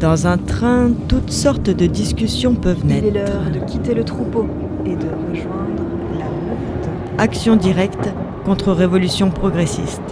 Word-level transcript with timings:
Dans 0.00 0.26
un 0.26 0.36
train, 0.36 0.90
toutes 1.08 1.30
sortes 1.30 1.70
de 1.70 1.86
discussions 1.86 2.54
peuvent 2.54 2.84
naître. 2.84 3.06
Il 3.06 3.16
est 3.16 3.20
l'heure 3.20 3.50
de 3.52 3.60
quitter 3.60 3.94
le 3.94 4.04
troupeau 4.04 4.46
et 4.84 4.96
de 4.96 5.06
rejoindre 5.30 5.82
la 6.18 6.24
meute. 6.26 6.88
Action 7.18 7.56
directe 7.56 8.12
contre 8.44 8.72
révolution 8.72 9.30
progressiste. 9.30 10.02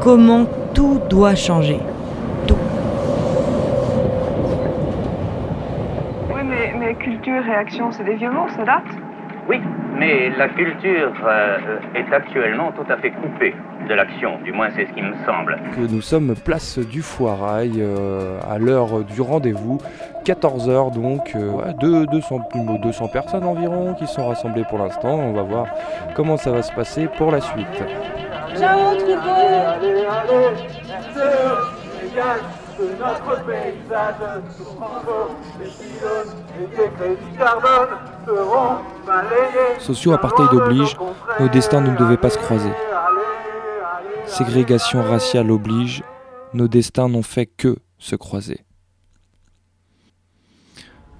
Comment 0.00 0.46
tout 0.72 1.00
doit 1.10 1.34
changer. 1.34 1.80
Tout. 2.46 2.54
Oui, 6.32 6.40
mais, 6.44 6.74
mais 6.78 6.94
culture 6.94 7.44
et 7.44 7.54
action, 7.54 7.90
c'est 7.90 8.04
des 8.04 8.14
vieux 8.14 8.30
mots, 8.30 8.46
ça 8.56 8.64
date? 8.64 8.84
Oui, 9.48 9.58
mais 9.98 10.30
la 10.36 10.48
culture 10.48 11.12
euh, 11.26 11.78
est 11.94 12.12
actuellement 12.14 12.70
tout 12.70 12.92
à 12.92 12.96
fait 12.98 13.10
coupée 13.10 13.54
de 13.88 13.94
l'action, 13.94 14.38
du 14.44 14.52
moins 14.52 14.68
c'est 14.76 14.86
ce 14.86 14.92
qui 14.92 15.02
me 15.02 15.14
semble. 15.26 15.58
que 15.74 15.80
nous 15.80 16.00
sommes 16.02 16.34
place 16.36 16.78
du 16.78 17.02
Foirail 17.02 17.72
euh, 17.78 18.38
à 18.48 18.58
l'heure 18.58 19.00
du 19.04 19.20
rendez-vous, 19.20 19.78
14h 20.24 20.92
donc, 20.92 21.32
euh, 21.34 21.50
ouais, 21.50 21.72
deux- 21.80 22.06
200, 22.06 22.40
plus 22.50 22.60
de 22.60 22.76
200 22.82 23.08
personnes 23.08 23.44
environ 23.44 23.94
qui 23.94 24.06
sont 24.06 24.28
rassemblées 24.28 24.64
pour 24.68 24.78
l'instant. 24.78 25.08
On 25.14 25.32
va 25.32 25.42
voir 25.42 25.66
comment 26.14 26.36
ça 26.36 26.50
va 26.50 26.62
se 26.62 26.72
passer 26.72 27.08
pour 27.16 27.30
la 27.32 27.40
suite. 27.40 27.66
Ciao, 28.56 28.94
troupeau 28.96 30.48
Socio-apartheid 39.78 40.52
oblige, 40.52 40.96
nos 41.40 41.48
destins 41.48 41.80
ne 41.80 41.96
devaient 41.96 42.16
pas 42.16 42.30
se 42.30 42.38
croiser. 42.38 42.70
Ségrégation 44.28 45.02
raciale 45.02 45.50
oblige, 45.50 46.02
nos 46.54 46.68
destins 46.68 47.08
n'ont 47.08 47.22
fait 47.22 47.46
que 47.46 47.78
se 47.98 48.14
croiser. 48.14 48.60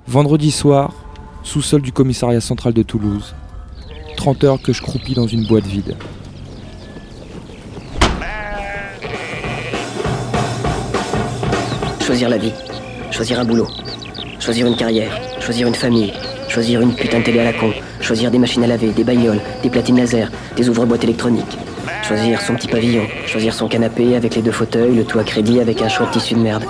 Vendredi 0.07 0.51
soir, 0.51 0.93
sous-sol 1.43 1.83
du 1.83 1.91
commissariat 1.91 2.41
central 2.41 2.75
de 2.75 2.83
Toulouse. 2.83 3.35
30 4.17 4.45
heures 4.45 4.63
que 4.63 4.73
je 4.73 4.83
croupis 4.83 5.15
dans 5.15 5.27
une 5.27 5.47
boîte 5.47 5.67
vide. 5.67 5.97
Choisir 12.01 12.29
la 12.29 12.39
vie, 12.39 12.53
choisir 13.11 13.41
un 13.41 13.45
boulot, 13.45 13.69
choisir 14.39 14.67
une 14.67 14.77
carrière, 14.77 15.19
choisir 15.41 15.67
une 15.67 15.75
famille, 15.75 16.13
choisir 16.49 16.81
une 16.81 16.95
putain 16.95 17.21
de 17.21 17.25
télé 17.25 17.41
à 17.41 17.45
la 17.45 17.53
con, 17.53 17.73
choisir 18.01 18.31
des 18.31 18.39
machines 18.39 18.65
à 18.65 18.67
laver, 18.67 18.93
des 18.93 19.05
bagnoles, 19.05 19.41
des 19.63 19.71
platines 19.71 19.97
laser, 19.97 20.31
des 20.57 20.69
ouvre-boîtes 20.69 21.05
électroniques, 21.05 21.59
choisir 22.03 22.41
son 22.41 22.55
petit 22.55 22.69
pavillon, 22.69 23.07
choisir 23.27 23.53
son 23.53 23.69
canapé 23.69 24.17
avec 24.17 24.35
les 24.35 24.43
deux 24.43 24.53
fauteuils, 24.53 24.95
le 24.95 25.05
tout 25.05 25.19
à 25.19 25.25
crédit 25.25 25.61
avec 25.61 25.83
un 25.83 25.89
choix 25.89 26.07
de 26.07 26.13
tissu 26.13 26.35
de 26.35 26.41
merde, 26.41 26.65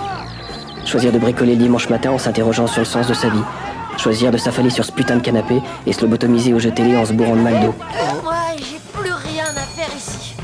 choisir 0.84 1.12
de 1.12 1.18
bricoler 1.18 1.54
le 1.54 1.62
dimanche 1.62 1.88
matin 1.88 2.10
en 2.10 2.18
s'interrogeant 2.18 2.66
sur 2.66 2.80
le 2.80 2.86
sens 2.86 3.06
de 3.06 3.14
sa 3.14 3.28
vie, 3.28 3.42
choisir 3.96 4.30
de 4.30 4.38
s'affaler 4.38 4.70
sur 4.70 4.84
ce 4.84 4.92
putain 4.92 5.16
de 5.16 5.22
canapé 5.22 5.60
et 5.86 5.92
se 5.92 6.02
lobotomiser 6.02 6.54
au 6.54 6.58
jeu 6.58 6.70
télé 6.70 6.96
en 6.96 7.04
se 7.04 7.12
bourrant 7.12 7.36
de 7.36 7.40
mal 7.40 7.60
d'eau. 7.60 7.74
Moi, 8.22 8.34
j'ai 8.56 8.80
plus 8.92 9.12
rien 9.12 9.46
à 9.46 9.66
faire 9.76 9.90
ici. 9.96 10.34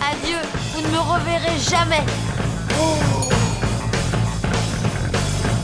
Adieu, 0.00 0.38
vous 0.74 0.82
ne 0.82 0.92
me 0.92 0.98
reverrez 0.98 1.58
jamais. 1.70 2.02
Oh. 2.80 3.28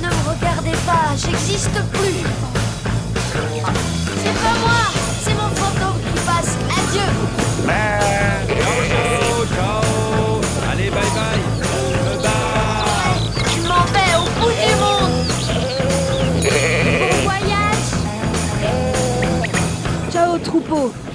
Ne 0.03 0.09
me 0.09 0.37
regardez 0.37 0.77
pas, 0.87 1.15
j'existe 1.17 1.81
plus. 1.93 2.23
C'est 4.23 4.35
pas 4.35 4.59
moi, 4.61 4.98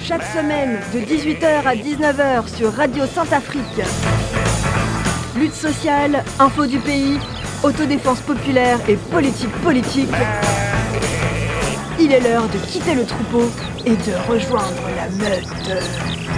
Chaque 0.02 0.24
semaine, 0.24 0.80
de 0.94 1.00
18h 1.00 1.66
à 1.66 1.76
19h 1.76 2.56
sur 2.56 2.74
Radio 2.74 3.06
Sainte-Afrique. 3.06 3.82
Lutte 5.38 5.54
sociale, 5.54 6.24
info 6.40 6.66
du 6.66 6.80
pays, 6.80 7.20
autodéfense 7.62 8.20
populaire 8.22 8.80
et 8.88 8.96
politique 8.96 9.52
politique. 9.64 10.10
Il 12.00 12.12
est 12.12 12.22
l'heure 12.22 12.48
de 12.50 12.58
quitter 12.66 12.96
le 12.96 13.06
troupeau 13.06 13.44
et 13.86 13.92
de 13.92 14.32
rejoindre 14.32 14.90
la 14.96 15.10
meute. 15.24 16.33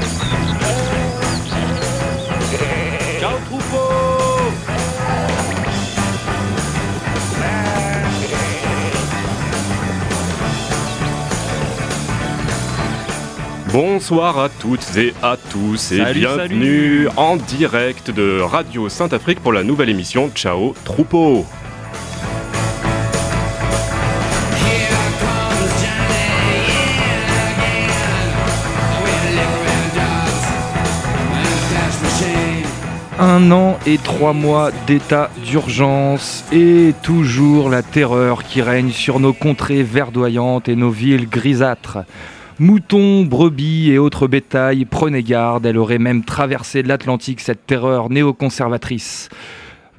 Bonsoir 13.78 14.40
à 14.40 14.48
toutes 14.48 14.96
et 14.96 15.14
à 15.22 15.36
tous 15.36 15.92
et 15.92 15.98
Salut, 15.98 16.20
bienvenue 16.22 17.08
en 17.18 17.36
direct 17.36 18.10
de 18.10 18.40
Radio 18.40 18.88
Sainte-Afrique 18.88 19.42
pour 19.42 19.52
la 19.52 19.64
nouvelle 19.64 19.90
émission 19.90 20.32
Ciao 20.34 20.74
Troupeau. 20.86 21.46
Un 33.20 33.52
an 33.52 33.78
et 33.86 33.98
trois 33.98 34.32
mois 34.32 34.72
d'état 34.88 35.30
d'urgence 35.44 36.46
et 36.54 36.94
toujours 37.04 37.70
la 37.70 37.84
terreur 37.84 38.46
qui 38.46 38.62
règne 38.62 38.92
sur 38.92 39.20
nos 39.20 39.34
contrées 39.34 39.84
verdoyantes 39.84 40.70
et 40.70 40.78
nos 40.78 40.92
villes 40.92 41.28
grisâtres. 41.28 41.98
Moutons, 42.58 43.24
brebis 43.24 43.92
et 43.92 43.98
autres 43.98 44.28
bétail, 44.28 44.86
prenez 44.86 45.24
garde, 45.24 45.66
elle 45.66 45.78
aurait 45.78 46.00
même 46.00 46.24
traversé 46.24 46.84
l'Atlantique 46.84 47.42
cette 47.42 47.68
terreur 47.68 48.10
néoconservatrice. 48.10 49.28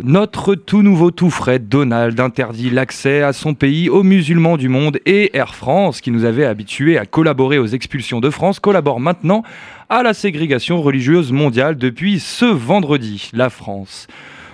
Notre 0.02 0.54
tout 0.54 0.80
nouveau 0.80 1.10
tout 1.10 1.28
frais 1.28 1.58
Donald 1.58 2.18
interdit 2.18 2.70
l'accès 2.70 3.20
à 3.20 3.34
son 3.34 3.52
pays 3.52 3.90
aux 3.90 4.02
musulmans 4.02 4.56
du 4.56 4.70
monde 4.70 4.98
et 5.04 5.36
Air 5.36 5.54
France, 5.54 6.00
qui 6.00 6.10
nous 6.10 6.24
avait 6.24 6.46
habitués 6.46 6.96
à 6.96 7.04
collaborer 7.04 7.58
aux 7.58 7.66
expulsions 7.66 8.20
de 8.20 8.30
France, 8.30 8.58
collabore 8.58 9.00
maintenant 9.00 9.42
à 9.90 10.02
la 10.02 10.14
ségrégation 10.14 10.80
religieuse 10.80 11.32
mondiale 11.32 11.76
depuis 11.76 12.20
ce 12.20 12.46
vendredi, 12.46 13.30
la 13.34 13.50
France. 13.50 14.06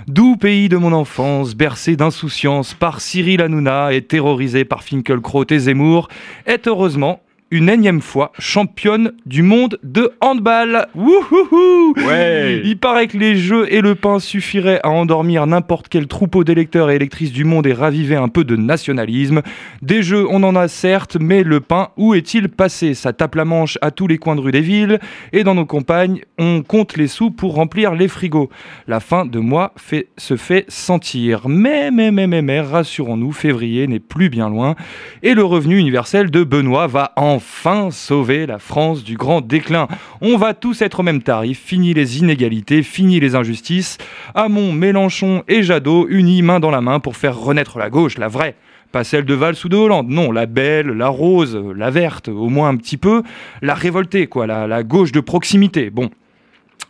Doux 0.09 0.37
pays 0.37 0.69
de 0.69 0.77
mon 0.77 0.93
enfance, 0.93 1.55
bercé 1.55 1.95
d'insouciance 1.95 2.75
par 2.75 3.01
Cyril 3.01 3.43
Hanouna 3.43 3.93
et 3.93 4.03
terrorisé 4.03 4.65
par 4.65 4.83
Finkelkraut 4.83 5.47
et 5.51 5.59
Zemmour, 5.61 6.09
est 6.47 6.67
heureusement 6.67 7.21
une 7.53 7.69
énième 7.69 8.01
fois 8.01 8.33
championne 8.39 9.13
du 9.27 9.43
monde 9.43 9.79
de 9.83 10.11
handball. 10.23 10.87
Wouhouhou 10.95 11.95
Ouais. 12.09 12.63
Il 12.65 12.79
paraît 12.79 13.09
que 13.09 13.19
les 13.19 13.37
jeux 13.37 13.71
et 13.71 13.83
le 13.83 13.95
pain 13.95 14.19
suffiraient 14.19 14.81
à 14.83 14.89
endormir 14.89 15.47
n'importe 15.47 15.89
quel 15.91 16.07
troupeau 16.07 16.45
d'électeurs 16.45 16.91
et 16.91 16.97
électrices 16.97 17.31
du 17.31 17.45
monde 17.45 17.67
et 17.67 17.75
raviver 17.75 18.17
un 18.17 18.29
peu 18.29 18.45
de 18.45 18.57
nationalisme. 18.57 19.43
Des 19.83 20.03
jeux, 20.03 20.27
on 20.31 20.43
en 20.45 20.57
a 20.57 20.67
certes, 20.67 21.19
mais 21.21 21.43
le 21.43 21.61
pain, 21.61 21.91
où 21.99 22.15
est-il 22.15 22.49
passé? 22.49 22.95
Ça 22.95 23.13
tape 23.13 23.35
la 23.35 23.45
manche 23.45 23.77
à 23.83 23.91
tous 23.91 24.07
les 24.07 24.17
coins 24.17 24.35
de 24.35 24.41
rue 24.41 24.53
des 24.53 24.63
villes, 24.63 24.99
et 25.35 25.45
dans 25.45 25.55
nos 25.55 25.67
campagnes, 25.67 26.23
on 26.39 26.63
compte 26.63 26.97
les 26.97 27.07
sous 27.07 27.31
pour 27.31 27.55
remplir 27.55 27.95
les 27.95 28.09
frigos. 28.09 28.49
La 28.89 29.01
fin 29.01 29.27
de 29.27 29.39
mois 29.39 29.75
fait, 29.77 30.09
se 30.17 30.37
fait 30.37 30.65
sentir. 30.69 31.49
Mais, 31.49 31.91
mais, 31.91 32.11
mais, 32.11 32.27
mais, 32.27 32.41
mais, 32.41 32.61
rassurons-nous, 32.63 33.33
février 33.33 33.87
n'est 33.87 34.01
plus 34.01 34.31
bien 34.31 34.49
loin, 34.49 34.75
et 35.23 35.35
le 35.35 35.45
revenu 35.45 35.77
universel 35.77 36.31
de 36.31 36.45
Benoît 36.45 36.87
va 36.87 37.13
enfin 37.43 37.91
sauver 37.91 38.47
la 38.47 38.61
France 38.61 39.03
du 39.03 39.17
grand 39.17 39.41
déclin. 39.41 39.89
On 40.21 40.37
va 40.37 40.55
tous 40.55 40.81
être 40.81 41.01
au 41.01 41.03
même 41.03 41.23
tarif, 41.23 41.61
fini 41.61 41.93
les 41.93 42.19
inégalités, 42.19 42.85
fini 42.85 43.19
les 43.19 43.35
injustices. 43.35 43.99
Hamon, 44.37 44.73
Mélenchon 44.73 45.43
et 45.49 45.65
Jadot 45.65 46.07
unis 46.09 46.43
main 46.43 46.61
dans 46.61 46.71
la 46.71 46.81
main 46.81 47.01
pour 47.01 47.17
faire 47.17 47.37
renaître 47.37 47.79
la 47.79 47.91
gauche, 47.91 48.17
la 48.17 48.29
vraie. 48.29 48.55
Pas 48.93 49.03
celle 49.03 49.25
de 49.25 49.35
Valls 49.35 49.57
ou 49.65 49.69
de 49.69 49.77
Hollande, 49.77 50.09
non, 50.09 50.31
la 50.31 50.47
belle, 50.47 50.87
la 50.87 51.09
rose, 51.09 51.61
la 51.75 51.91
verte, 51.91 52.29
au 52.29 52.49
moins 52.49 52.69
un 52.69 52.77
petit 52.77 52.97
peu, 52.97 53.23
la 53.61 53.75
révoltée, 53.75 54.29
quoi, 54.29 54.47
la, 54.47 54.83
gauche 54.85 55.13
de 55.13 55.21
proximité. 55.21 55.91
Bon, 55.91 56.11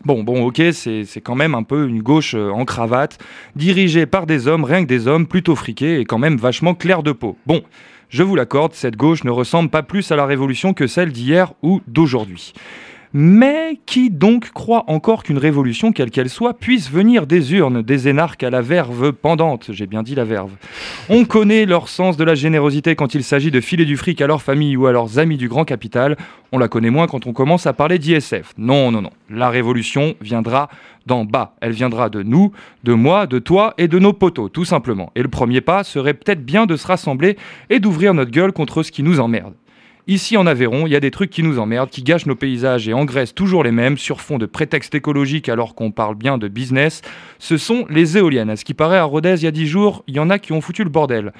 Bon, 0.04 0.24
bon, 0.24 0.44
ok, 0.46 0.60
c'est 0.72 1.04
c'est 1.04 1.20
quand 1.20 1.36
même 1.36 1.54
un 1.54 1.62
peu 1.62 1.86
une 1.86 2.02
gauche 2.02 2.34
euh, 2.34 2.50
en 2.50 2.64
cravate, 2.64 3.18
dirigée 3.54 4.04
par 4.04 4.26
des 4.26 4.48
hommes, 4.48 4.64
rien 4.64 4.82
que 4.82 4.88
des 4.88 5.06
hommes, 5.06 5.28
plutôt 5.28 5.54
friqués 5.54 6.00
et 6.00 6.04
quand 6.04 6.18
même 6.18 6.38
vachement 6.38 6.74
clairs 6.74 7.04
de 7.04 7.12
peau. 7.12 7.36
Bon, 7.46 7.62
je 8.12 8.22
vous 8.22 8.36
l'accorde, 8.36 8.74
cette 8.74 8.96
gauche 8.96 9.24
ne 9.24 9.30
ressemble 9.30 9.70
pas 9.70 9.82
plus 9.82 10.12
à 10.12 10.16
la 10.16 10.26
révolution 10.26 10.74
que 10.74 10.86
celle 10.86 11.12
d'hier 11.12 11.54
ou 11.62 11.80
d'aujourd'hui. 11.86 12.52
Mais 13.14 13.78
qui 13.84 14.08
donc 14.08 14.52
croit 14.52 14.84
encore 14.86 15.22
qu'une 15.22 15.36
révolution, 15.36 15.92
quelle 15.92 16.10
qu'elle 16.10 16.30
soit, 16.30 16.54
puisse 16.54 16.90
venir 16.90 17.26
des 17.26 17.52
urnes, 17.52 17.82
des 17.82 18.08
énarques 18.08 18.42
à 18.42 18.48
la 18.48 18.62
verve 18.62 19.12
pendante? 19.12 19.70
J'ai 19.70 19.86
bien 19.86 20.02
dit 20.02 20.14
la 20.14 20.24
verve. 20.24 20.50
On 21.10 21.26
connaît 21.26 21.66
leur 21.66 21.88
sens 21.88 22.16
de 22.16 22.24
la 22.24 22.34
générosité 22.34 22.94
quand 22.94 23.14
il 23.14 23.22
s'agit 23.22 23.50
de 23.50 23.60
filer 23.60 23.84
du 23.84 23.98
fric 23.98 24.20
à 24.22 24.26
leur 24.26 24.40
famille 24.40 24.76
ou 24.76 24.86
à 24.86 24.92
leurs 24.92 25.18
amis 25.18 25.36
du 25.36 25.48
grand 25.48 25.64
capital. 25.64 26.16
On 26.52 26.58
la 26.58 26.68
connaît 26.68 26.90
moins 26.90 27.06
quand 27.06 27.26
on 27.26 27.34
commence 27.34 27.66
à 27.66 27.74
parler 27.74 27.98
d'ISF. 27.98 28.54
Non, 28.56 28.90
non, 28.90 29.02
non. 29.02 29.10
La 29.28 29.50
révolution 29.50 30.14
viendra 30.20 30.68
d'en 31.06 31.24
bas. 31.24 31.54
Elle 31.60 31.72
viendra 31.72 32.08
de 32.08 32.22
nous, 32.22 32.52
de 32.84 32.94
moi, 32.94 33.26
de 33.26 33.38
toi 33.38 33.74
et 33.76 33.88
de 33.88 33.98
nos 33.98 34.12
poteaux, 34.12 34.48
tout 34.48 34.64
simplement. 34.64 35.12
Et 35.16 35.22
le 35.22 35.28
premier 35.28 35.60
pas 35.60 35.84
serait 35.84 36.14
peut-être 36.14 36.44
bien 36.44 36.66
de 36.66 36.76
se 36.76 36.86
rassembler 36.86 37.36
et 37.68 37.78
d'ouvrir 37.78 38.14
notre 38.14 38.30
gueule 38.30 38.52
contre 38.52 38.82
ce 38.82 38.92
qui 38.92 39.02
nous 39.02 39.20
emmerde. 39.20 39.52
Ici 40.08 40.36
en 40.36 40.48
Aveyron, 40.48 40.88
il 40.88 40.92
y 40.92 40.96
a 40.96 41.00
des 41.00 41.12
trucs 41.12 41.30
qui 41.30 41.44
nous 41.44 41.60
emmerdent, 41.60 41.90
qui 41.90 42.02
gâchent 42.02 42.26
nos 42.26 42.34
paysages 42.34 42.88
et 42.88 42.92
engraissent 42.92 43.36
toujours 43.36 43.62
les 43.62 43.70
mêmes, 43.70 43.96
sur 43.96 44.20
fond 44.20 44.36
de 44.36 44.46
prétextes 44.46 44.96
écologiques 44.96 45.48
alors 45.48 45.76
qu'on 45.76 45.92
parle 45.92 46.16
bien 46.16 46.38
de 46.38 46.48
business. 46.48 47.02
Ce 47.38 47.56
sont 47.56 47.86
les 47.88 48.18
éoliennes. 48.18 48.50
À 48.50 48.56
ce 48.56 48.64
qui 48.64 48.74
paraît, 48.74 48.98
à 48.98 49.04
Rodez, 49.04 49.36
il 49.36 49.44
y 49.44 49.46
a 49.46 49.52
dix 49.52 49.68
jours, 49.68 50.02
il 50.08 50.16
y 50.16 50.18
en 50.18 50.28
a 50.28 50.40
qui 50.40 50.52
ont 50.52 50.60
foutu 50.60 50.82
le 50.82 50.90
bordel. 50.90 51.32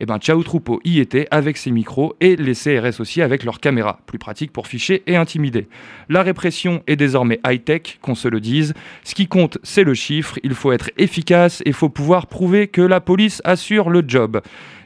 Eh 0.00 0.06
ben, 0.06 0.18
Ciao 0.18 0.42
Troupeau 0.42 0.80
y 0.84 1.00
était 1.00 1.28
avec 1.30 1.56
ses 1.56 1.70
micros 1.70 2.14
et 2.20 2.36
les 2.36 2.54
CRS 2.54 3.00
aussi 3.00 3.22
avec 3.22 3.42
leurs 3.42 3.58
caméras, 3.58 4.00
plus 4.04 4.18
pratique 4.18 4.52
pour 4.52 4.66
ficher 4.66 5.02
et 5.06 5.16
intimider. 5.16 5.68
La 6.10 6.22
répression 6.22 6.82
est 6.86 6.96
désormais 6.96 7.40
high-tech, 7.46 7.98
qu'on 8.02 8.14
se 8.14 8.28
le 8.28 8.40
dise. 8.40 8.74
Ce 9.02 9.14
qui 9.14 9.28
compte, 9.28 9.56
c'est 9.62 9.84
le 9.84 9.94
chiffre. 9.94 10.38
Il 10.42 10.54
faut 10.54 10.72
être 10.72 10.90
efficace 10.98 11.62
et 11.64 11.72
faut 11.72 11.88
pouvoir 11.88 12.26
prouver 12.26 12.68
que 12.68 12.82
la 12.82 13.00
police 13.00 13.40
assure 13.44 13.88
le 13.88 14.04
job. 14.06 14.42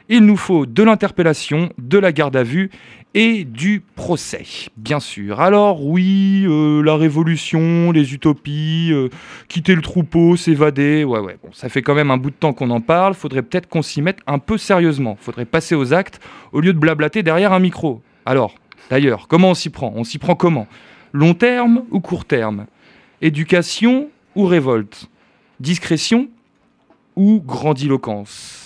Il 0.07 0.25
nous 0.25 0.37
faut 0.37 0.65
de 0.67 0.83
l'interpellation, 0.83 1.69
de 1.79 1.97
la 1.97 2.11
garde 2.11 2.35
à 2.35 2.43
vue 2.43 2.69
et 3.15 3.45
du 3.45 3.81
procès, 3.95 4.45
bien 4.75 4.99
sûr. 4.99 5.39
Alors 5.39 5.85
oui, 5.85 6.43
euh, 6.45 6.83
la 6.83 6.97
révolution, 6.97 7.93
les 7.93 8.13
utopies, 8.13 8.89
euh, 8.91 9.07
quitter 9.47 9.73
le 9.73 9.81
troupeau, 9.81 10.35
s'évader, 10.35 11.05
ouais 11.05 11.21
ouais, 11.21 11.37
bon, 11.41 11.49
ça 11.53 11.69
fait 11.69 11.81
quand 11.81 11.95
même 11.95 12.11
un 12.11 12.17
bout 12.17 12.29
de 12.29 12.35
temps 12.35 12.51
qu'on 12.51 12.69
en 12.71 12.81
parle, 12.81 13.13
faudrait 13.13 13.41
peut-être 13.41 13.69
qu'on 13.69 13.81
s'y 13.81 14.01
mette 14.01 14.19
un 14.27 14.37
peu 14.37 14.57
sérieusement, 14.57 15.17
faudrait 15.17 15.45
passer 15.45 15.75
aux 15.75 15.93
actes 15.93 16.19
au 16.51 16.59
lieu 16.59 16.73
de 16.73 16.77
blablater 16.77 17.23
derrière 17.23 17.53
un 17.53 17.59
micro. 17.59 18.01
Alors, 18.25 18.53
d'ailleurs, 18.89 19.29
comment 19.29 19.51
on 19.51 19.55
s'y 19.55 19.69
prend? 19.69 19.93
On 19.95 20.03
s'y 20.03 20.17
prend 20.17 20.35
comment? 20.35 20.67
Long 21.13 21.33
terme 21.33 21.85
ou 21.91 22.01
court 22.01 22.25
terme? 22.25 22.65
Éducation 23.21 24.09
ou 24.35 24.45
révolte? 24.45 25.09
Discrétion 25.61 26.27
ou 27.15 27.39
grandiloquence? 27.39 28.64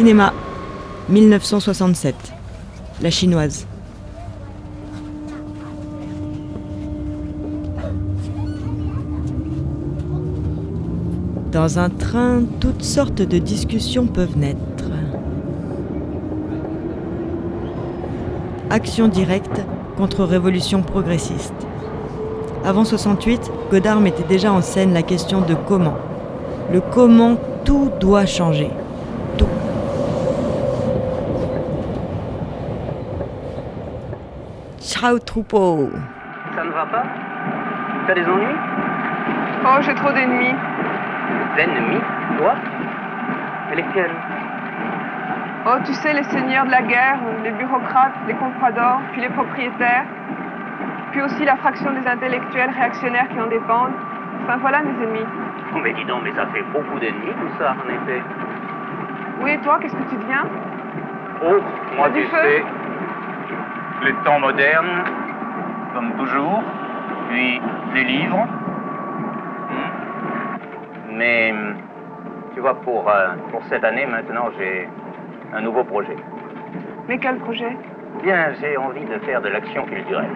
Cinéma, 0.00 0.32
1967. 1.10 2.14
La 3.02 3.10
chinoise. 3.10 3.66
Dans 11.52 11.78
un 11.78 11.90
train, 11.90 12.44
toutes 12.60 12.82
sortes 12.82 13.20
de 13.20 13.36
discussions 13.36 14.06
peuvent 14.06 14.38
naître. 14.38 14.58
Action 18.70 19.06
directe 19.06 19.60
contre 19.98 20.24
révolution 20.24 20.80
progressiste. 20.80 21.52
Avant 22.64 22.86
68, 22.86 23.52
Godard 23.70 24.00
mettait 24.00 24.26
déjà 24.26 24.50
en 24.50 24.62
scène 24.62 24.94
la 24.94 25.02
question 25.02 25.42
de 25.42 25.54
comment. 25.68 25.98
Le 26.72 26.80
comment 26.80 27.36
tout 27.66 27.90
doit 28.00 28.24
changer. 28.24 28.70
Tout. 29.36 29.44
Ça 36.54 36.62
ne 36.62 36.70
va 36.72 36.84
pas? 36.84 37.04
T'as 38.06 38.12
des 38.14 38.26
ennuis? 38.28 38.56
Oh, 39.64 39.78
j'ai 39.80 39.94
trop 39.94 40.12
d'ennemis. 40.12 40.54
D'ennemis? 41.56 42.02
Toi 42.36 42.52
Mais 43.70 43.76
lesquels? 43.76 44.10
Oh, 45.66 45.76
tu 45.86 45.94
sais, 45.94 46.12
les 46.12 46.24
seigneurs 46.24 46.66
de 46.66 46.70
la 46.70 46.82
guerre, 46.82 47.18
les 47.42 47.50
bureaucrates, 47.52 48.12
les 48.26 48.34
compradors, 48.34 49.00
puis 49.12 49.22
les 49.22 49.30
propriétaires. 49.30 50.04
Puis 51.12 51.22
aussi 51.22 51.46
la 51.46 51.56
fraction 51.56 51.92
des 51.92 52.06
intellectuels 52.06 52.70
réactionnaires 52.70 53.28
qui 53.28 53.40
en 53.40 53.46
dépendent. 53.46 53.96
Enfin, 54.44 54.58
voilà 54.60 54.80
mes 54.82 55.02
ennemis. 55.02 55.26
Oh, 55.74 55.78
mais 55.82 55.94
dis 55.94 56.04
donc, 56.04 56.24
mais 56.24 56.32
ça 56.34 56.44
fait 56.52 56.64
beaucoup 56.74 56.98
d'ennemis 56.98 57.32
tout 57.40 57.52
ça, 57.58 57.72
en 57.72 57.88
effet. 57.88 58.22
Oui, 59.40 59.52
et 59.52 59.58
toi, 59.60 59.78
qu'est-ce 59.80 59.96
que 59.96 60.10
tu 60.10 60.16
deviens? 60.16 60.44
Oh, 61.42 61.56
moi, 61.96 62.10
Du 62.10 62.20
tu 62.20 62.26
feu 62.28 62.36
sais, 62.42 62.64
les 64.04 64.14
temps 64.24 64.40
modernes, 64.40 65.04
comme 65.94 66.12
toujours, 66.16 66.62
puis 67.28 67.60
les 67.94 68.04
livres. 68.04 68.46
Hmm. 69.70 71.16
Mais, 71.16 71.54
tu 72.54 72.60
vois, 72.60 72.74
pour, 72.80 73.08
euh, 73.08 73.34
pour 73.50 73.62
cette 73.64 73.84
année, 73.84 74.06
maintenant, 74.06 74.48
j'ai 74.58 74.88
un 75.54 75.60
nouveau 75.60 75.84
projet. 75.84 76.16
Mais 77.08 77.18
quel 77.18 77.36
projet? 77.36 77.76
Bien, 78.22 78.52
j'ai 78.60 78.76
envie 78.76 79.04
de 79.04 79.18
faire 79.20 79.40
de 79.40 79.48
l'action 79.48 79.84
culturelle. 79.84 80.30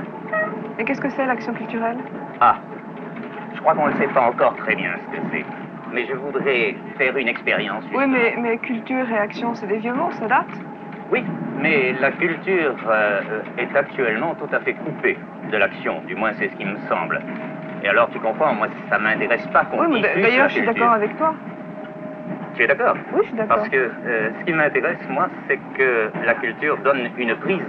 Et 0.78 0.84
qu'est-ce 0.84 1.00
que 1.00 1.10
c'est 1.10 1.26
l'action 1.26 1.54
culturelle? 1.54 1.98
Ah, 2.40 2.56
je 3.54 3.60
crois 3.60 3.74
qu'on 3.74 3.88
ne 3.88 3.94
sait 3.94 4.08
pas 4.08 4.22
encore 4.22 4.56
très 4.56 4.74
bien 4.74 4.90
ce 4.96 5.16
que 5.16 5.22
c'est. 5.30 5.44
Mais 5.92 6.06
je 6.06 6.14
voudrais 6.14 6.74
faire 6.98 7.16
une 7.16 7.28
expérience. 7.28 7.84
Oui, 7.94 8.04
mais, 8.08 8.34
mais 8.38 8.58
culture 8.58 9.08
et 9.08 9.18
action, 9.18 9.54
c'est 9.54 9.66
des 9.68 9.78
vieux 9.78 9.94
mots, 9.94 10.10
ça 10.12 10.26
date 10.26 10.46
Oui, 11.14 11.24
mais 11.60 11.92
la 11.92 12.10
culture 12.10 12.74
euh, 12.88 13.20
est 13.56 13.76
actuellement 13.76 14.34
tout 14.34 14.48
à 14.52 14.58
fait 14.58 14.72
coupée 14.74 15.16
de 15.52 15.56
l'action. 15.56 16.02
Du 16.08 16.16
moins, 16.16 16.32
c'est 16.40 16.48
ce 16.48 16.56
qui 16.56 16.64
me 16.64 16.76
semble. 16.88 17.20
Et 17.84 17.88
alors, 17.88 18.10
tu 18.10 18.18
comprends, 18.18 18.52
moi, 18.52 18.66
ça 18.90 18.98
m'intéresse 18.98 19.46
pas 19.52 19.62
qu'on 19.66 19.78
Oui, 19.86 20.00
d'ailleurs, 20.02 20.48
je 20.48 20.54
suis 20.54 20.66
d'accord 20.66 20.94
avec 20.94 21.16
toi. 21.16 21.32
Tu 22.56 22.64
es 22.64 22.66
d'accord 22.66 22.96
Oui, 23.12 23.20
je 23.22 23.28
suis 23.28 23.36
d'accord. 23.36 23.58
Parce 23.58 23.68
que 23.68 23.76
euh, 23.76 24.30
ce 24.40 24.44
qui 24.44 24.52
m'intéresse, 24.52 24.98
moi, 25.08 25.28
c'est 25.46 25.60
que 25.78 26.10
la 26.24 26.34
culture 26.34 26.76
donne 26.78 27.08
une 27.16 27.36
prise 27.36 27.62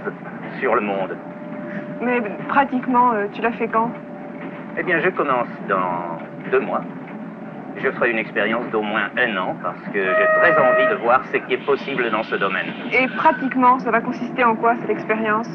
sur 0.58 0.74
le 0.74 0.80
monde. 0.80 1.16
Mais 2.00 2.20
pratiquement, 2.48 3.12
euh, 3.12 3.26
tu 3.32 3.42
l'as 3.42 3.52
fait 3.52 3.68
quand? 3.68 3.92
Eh 4.76 4.82
bien, 4.82 4.98
je 4.98 5.10
commence 5.10 5.48
dans 5.68 6.18
deux 6.50 6.60
mois. 6.60 6.82
Je 7.82 7.90
ferai 7.90 8.10
une 8.10 8.18
expérience 8.18 8.64
d'au 8.72 8.82
moins 8.82 9.08
un 9.16 9.36
an 9.36 9.54
parce 9.62 9.80
que 9.92 10.02
j'ai 10.02 10.26
très 10.40 10.56
envie 10.58 10.86
de 10.88 10.94
voir 11.02 11.24
ce 11.32 11.36
qui 11.38 11.54
est 11.54 11.64
possible 11.66 12.10
dans 12.10 12.22
ce 12.24 12.36
domaine. 12.36 12.66
Et 12.92 13.06
pratiquement, 13.08 13.78
ça 13.80 13.90
va 13.90 14.00
consister 14.00 14.44
en 14.44 14.56
quoi 14.56 14.74
cette 14.80 14.90
expérience? 14.90 15.48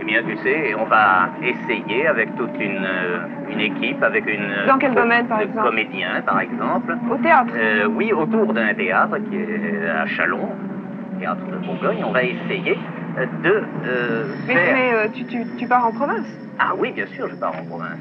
Eh 0.00 0.04
bien, 0.04 0.22
tu 0.22 0.36
sais, 0.38 0.74
on 0.74 0.84
va 0.84 1.30
essayer 1.42 2.06
avec 2.08 2.34
toute 2.36 2.58
une, 2.60 2.84
euh, 2.84 3.20
une 3.48 3.60
équipe, 3.60 4.02
avec 4.02 4.26
une... 4.26 4.42
euh, 4.50 4.66
Dans 4.66 4.78
quel 4.78 4.94
domaine, 4.94 5.26
par 5.28 5.38
de 5.38 5.44
exemple? 5.44 5.68
comédiens, 5.68 6.20
par 6.26 6.40
exemple. 6.40 6.96
Au 7.10 7.16
théâtre 7.18 7.52
Euh, 7.56 7.86
oui, 7.86 8.12
autour 8.12 8.52
d'un 8.52 8.74
théâtre 8.74 9.18
qui 9.30 9.36
est 9.36 9.88
à 9.88 10.04
Chalon, 10.06 10.48
théâtre 11.20 11.44
de 11.52 11.58
Bourgogne, 11.66 12.04
on 12.04 12.10
va 12.12 12.24
essayer 12.24 12.76
de 13.44 13.64
euh, 13.86 14.34
Mais, 14.46 14.54
faire... 14.54 14.74
mais, 14.74 14.92
euh, 14.94 15.08
tu, 15.14 15.24
tu, 15.26 15.46
tu 15.56 15.66
pars 15.68 15.84
en 15.86 15.92
province? 15.92 16.26
Ah 16.58 16.72
oui, 16.76 16.92
bien 16.92 17.06
sûr, 17.06 17.28
je 17.30 17.34
pars 17.36 17.54
en 17.56 17.64
province. 17.64 17.98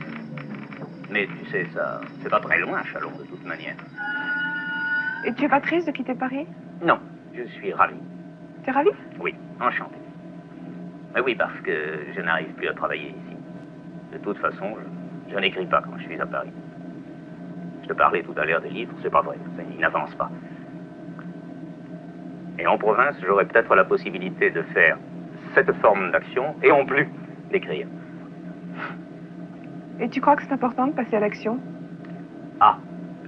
Mais 1.12 1.28
tu 1.28 1.46
sais, 1.52 1.68
ça, 1.74 2.02
c'est 2.22 2.30
pas 2.30 2.40
très 2.40 2.60
loin, 2.60 2.82
Chalon, 2.84 3.12
de 3.20 3.26
toute 3.26 3.46
manière. 3.46 3.76
Et 5.26 5.34
tu 5.34 5.44
es 5.46 5.50
pas 5.50 5.60
triste 5.60 5.88
de 5.88 5.92
quitter 5.92 6.16
Paris? 6.16 6.48
Non, 6.82 7.00
je 7.34 7.44
suis 7.44 7.74
ravi. 7.74 7.96
T'es 8.64 8.72
ravi? 8.72 8.90
Oui, 9.20 9.36
enchanté. 9.60 9.98
Mais 11.14 11.22
oui, 11.22 11.36
parce 11.36 11.60
que 11.62 12.00
je 12.16 12.22
n'arrive 12.22 12.54
plus 12.54 12.70
à 12.70 12.74
travailler 12.74 13.10
ici. 13.10 13.38
De 14.14 14.18
toute 14.20 14.38
façon, 14.38 14.76
je, 15.28 15.34
je 15.34 15.40
n'écris 15.40 15.66
pas 15.66 15.82
quand 15.82 15.98
je 15.98 16.04
suis 16.04 16.20
à 16.20 16.26
Paris. 16.26 16.52
Je 17.84 17.88
te 17.90 17.94
parlais 17.94 18.24
tout 18.24 18.34
à 18.38 18.46
l'heure 18.46 18.62
des 18.62 18.70
livres, 18.70 18.94
c'est 19.02 19.10
pas 19.10 19.22
vrai, 19.22 19.38
ça, 19.58 19.64
ils 19.70 19.80
n'avancent 19.80 20.16
pas. 20.16 20.32
Et 22.58 22.68
en 22.68 22.78
province, 22.78 23.16
j'aurais 23.26 23.46
peut-être 23.46 23.76
la 23.76 23.84
possibilité 23.84 24.52
de 24.52 24.62
faire 24.74 24.98
cette 25.56 25.72
forme 25.82 26.12
d'action 26.12 26.56
et 26.64 26.72
en 26.72 26.86
plus 26.86 27.08
d'écrire. 27.52 27.88
Et 30.02 30.10
tu 30.10 30.20
crois 30.20 30.36
que 30.36 30.42
c'est 30.44 30.54
important 30.54 30.88
de 30.88 30.94
passer 30.94 31.16
à 31.16 31.20
l'action? 31.20 31.60
Ah, 32.60 32.80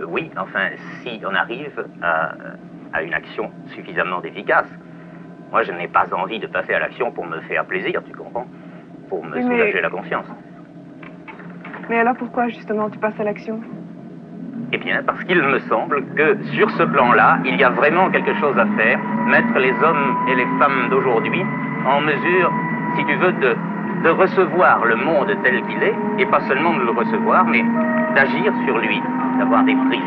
euh, 0.02 0.06
oui, 0.08 0.32
enfin, 0.38 0.70
si 1.02 1.22
on 1.24 1.34
arrive 1.36 1.88
à, 2.02 2.36
à 2.94 3.04
une 3.04 3.14
action 3.14 3.52
suffisamment 3.76 4.22
efficace. 4.24 4.68
Moi, 5.52 5.62
je 5.64 5.72
n'ai 5.72 5.88
pas 5.88 6.12
envie 6.16 6.40
de 6.40 6.48
passer 6.48 6.74
à 6.74 6.80
l'action 6.80 7.12
pour 7.12 7.26
me 7.26 7.40
faire 7.42 7.66
plaisir, 7.66 8.02
tu 8.08 8.14
comprends? 8.14 8.48
Pour 9.08 9.24
me 9.24 9.38
Oui, 9.38 9.44
mais- 9.46 9.58
soulager 9.58 9.82
la 9.82 9.90
conscience. 9.92 10.26
Mais 11.90 12.00
alors 12.00 12.16
pourquoi 12.16 12.48
justement 12.48 12.90
tu 12.90 12.98
passes 12.98 13.20
à 13.20 13.24
l'action? 13.24 13.62
Eh 14.72 14.78
bien, 14.80 15.04
parce 15.04 15.24
qu'il 15.26 15.42
me 15.44 15.60
semble 15.60 16.04
que 16.16 16.44
sur 16.56 16.72
ce 16.72 16.84
plan-là, 16.84 17.40
il 17.46 17.56
y 17.58 17.64
a 17.64 17.70
vraiment 17.70 18.10
quelque 18.10 18.34
chose 18.40 18.58
à 18.58 18.66
faire 18.78 19.00
mettre 19.28 19.60
les 19.60 19.74
hommes 19.84 20.16
et 20.28 20.34
les 20.34 20.48
femmes 20.58 20.90
d'aujourd'hui 20.90 21.44
en 21.86 22.02
mesure, 22.02 22.52
si 22.96 23.06
tu 23.06 23.16
veux, 23.16 23.34
de, 23.34 23.58
de 24.04 24.10
recevoir 24.10 24.86
le 24.86 24.96
monde 24.96 25.36
tel 25.44 25.64
qu'il 25.64 25.82
est, 25.84 25.96
et 26.20 26.26
pas 26.26 26.42
seulement 26.42 26.74
de 26.74 26.84
le 26.84 26.92
recevoir, 26.92 27.46
mais 27.46 27.64
d'agir 28.16 28.52
sur 28.66 28.78
lui, 28.80 29.02
d'avoir 29.40 29.64
des 29.64 29.76
prises. 29.90 30.02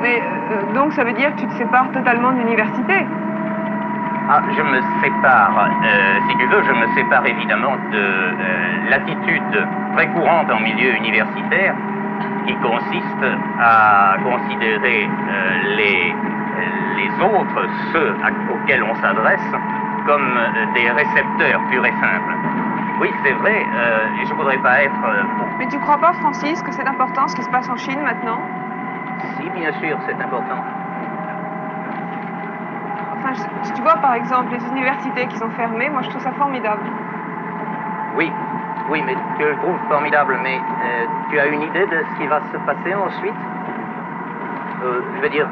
Mais 0.00 0.20
euh, 0.50 0.72
donc 0.74 0.92
ça 0.92 1.04
veut 1.04 1.12
dire 1.12 1.34
que 1.34 1.40
tu 1.40 1.46
te 1.46 1.54
sépares 1.54 1.90
totalement 1.92 2.32
de 2.32 2.38
l'université? 2.38 3.06
Ah, 4.28 4.40
je 4.56 4.62
me 4.62 4.80
sépare, 5.02 5.68
euh, 5.84 6.18
si 6.30 6.36
tu 6.38 6.46
veux, 6.46 6.62
je 6.62 6.72
me 6.72 6.86
sépare 6.94 7.26
évidemment 7.26 7.76
de 7.92 7.98
euh, 7.98 8.88
l'attitude 8.88 9.66
très 9.94 10.06
courante 10.08 10.50
en 10.50 10.60
milieu 10.60 10.94
universitaire 10.96 11.74
qui 12.46 12.54
consiste 12.56 13.24
à 13.60 14.16
considérer 14.22 15.08
les, 15.76 16.14
les 16.96 17.10
autres, 17.22 17.68
ceux 17.92 18.16
à- 18.22 18.52
auxquels 18.52 18.82
on 18.82 18.94
s'adresse, 18.96 19.52
comme 20.04 20.36
euh, 20.36 20.66
des 20.74 20.90
récepteurs 20.90 21.62
purs 21.64 21.86
et 21.86 21.94
simples. 22.00 22.36
Oui, 23.00 23.12
c'est 23.22 23.32
vrai, 23.32 23.68
euh, 23.74 24.08
et 24.16 24.24
je 24.24 24.30
ne 24.32 24.36
voudrais 24.36 24.58
pas 24.58 24.82
être... 24.84 25.04
euh, 25.04 25.24
pour- 25.36 25.48
Mais 25.58 25.66
tu 25.68 25.78
crois 25.80 25.98
pas, 25.98 26.12
Francis, 26.12 26.62
que 26.62 26.72
c'est 26.72 26.86
important 26.86 27.26
ce 27.28 27.34
qui 27.34 27.42
se 27.42 27.48
passe 27.50 27.68
en 27.68 27.76
Chine 27.76 28.00
maintenant 28.02 28.46
Si, 29.36 29.50
bien 29.50 29.72
sûr, 29.72 29.98
c'est 30.06 30.20
important. 30.20 30.62
Enfin, 33.10 33.32
je- 33.34 33.72
tu 33.72 33.82
vois, 33.82 33.96
par 33.96 34.14
exemple, 34.14 34.52
les 34.52 34.66
universités 34.66 35.26
qui 35.28 35.36
sont 35.36 35.50
fermées, 35.50 35.90
moi 35.90 36.02
je 36.02 36.08
trouve 36.10 36.22
ça 36.22 36.32
formidable. 36.32 36.90
Oui, 38.12 38.32
oui, 38.86 39.02
mais 39.02 39.16
tu 39.36 39.42
le 39.44 39.56
trouves 39.56 39.80
formidable, 39.88 40.38
mais 40.38 40.62
euh, 40.82 41.06
tu 41.28 41.38
as 41.38 41.46
une 41.46 41.62
idée 41.62 41.86
de 41.86 42.04
ce 42.04 42.16
qui 42.16 42.26
va 42.26 42.42
se 42.52 42.56
passer 42.58 42.94
ensuite? 42.94 43.36
Euh, 44.82 45.02
Je 45.14 45.20
veux 45.20 45.28
dire, 45.30 45.48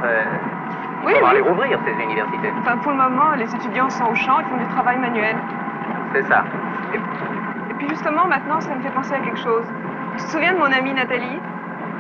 Oui, 1.05 1.13
on 1.21 1.25
va 1.27 1.29
oui. 1.31 1.35
les 1.37 1.41
rouvrir, 1.43 1.79
ces 1.85 2.03
universités. 2.03 2.53
Enfin, 2.61 2.77
pour 2.79 2.93
le 2.93 2.99
moment, 2.99 3.33
les 3.37 3.53
étudiants 3.55 3.91
sont 3.91 4.07
au 4.07 4.15
champ, 4.15 4.39
ils 4.41 4.47
font 4.47 4.57
du 4.59 4.67
travail 4.75 4.99
manuel. 4.99 5.37
C'est 6.15 6.23
ça. 6.29 6.45
Et 6.95 7.75
puis 7.75 7.89
justement, 7.89 8.27
maintenant, 8.29 8.61
ça 8.61 8.75
me 8.75 8.81
fait 8.81 8.91
penser 8.91 9.15
à 9.15 9.19
quelque 9.21 9.39
chose. 9.41 9.65
Tu 10.19 10.25
te 10.25 10.31
souviens 10.31 10.53
de 10.55 10.59
mon 10.59 10.71
amie 10.73 10.93
Nathalie? 10.93 11.39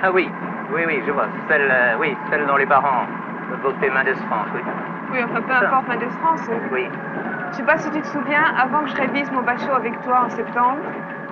Ah 0.03 0.11
oui, 0.13 0.29
oui, 0.75 0.83
oui, 0.87 1.01
je 1.07 1.11
vois. 1.13 1.27
Celle, 1.49 1.69
euh, 1.71 1.97
oui, 1.99 2.15
celle 2.31 2.47
dont 2.47 2.57
les 2.57 2.67
parents 2.67 3.07
votaient 3.63 3.91
Mendes 3.91 4.15
France, 4.29 4.49
oui. 4.55 4.61
Oui, 5.13 5.19
enfin, 5.25 5.41
peu 5.41 5.55
importe, 5.55 5.89
Mendes 5.89 6.11
France. 6.21 6.49
euh, 6.51 6.57
Oui. 6.73 6.87
Je 7.53 7.57
sais 7.57 7.63
pas 7.65 7.77
si 7.79 7.91
tu 7.91 8.01
te 8.01 8.07
souviens, 8.07 8.45
avant 8.59 8.83
que 8.83 8.91
je 8.91 8.97
révise 8.97 9.31
mon 9.31 9.43
bachot 9.43 9.73
avec 9.75 10.01
toi 10.05 10.25
en 10.27 10.31
septembre, 10.31 10.79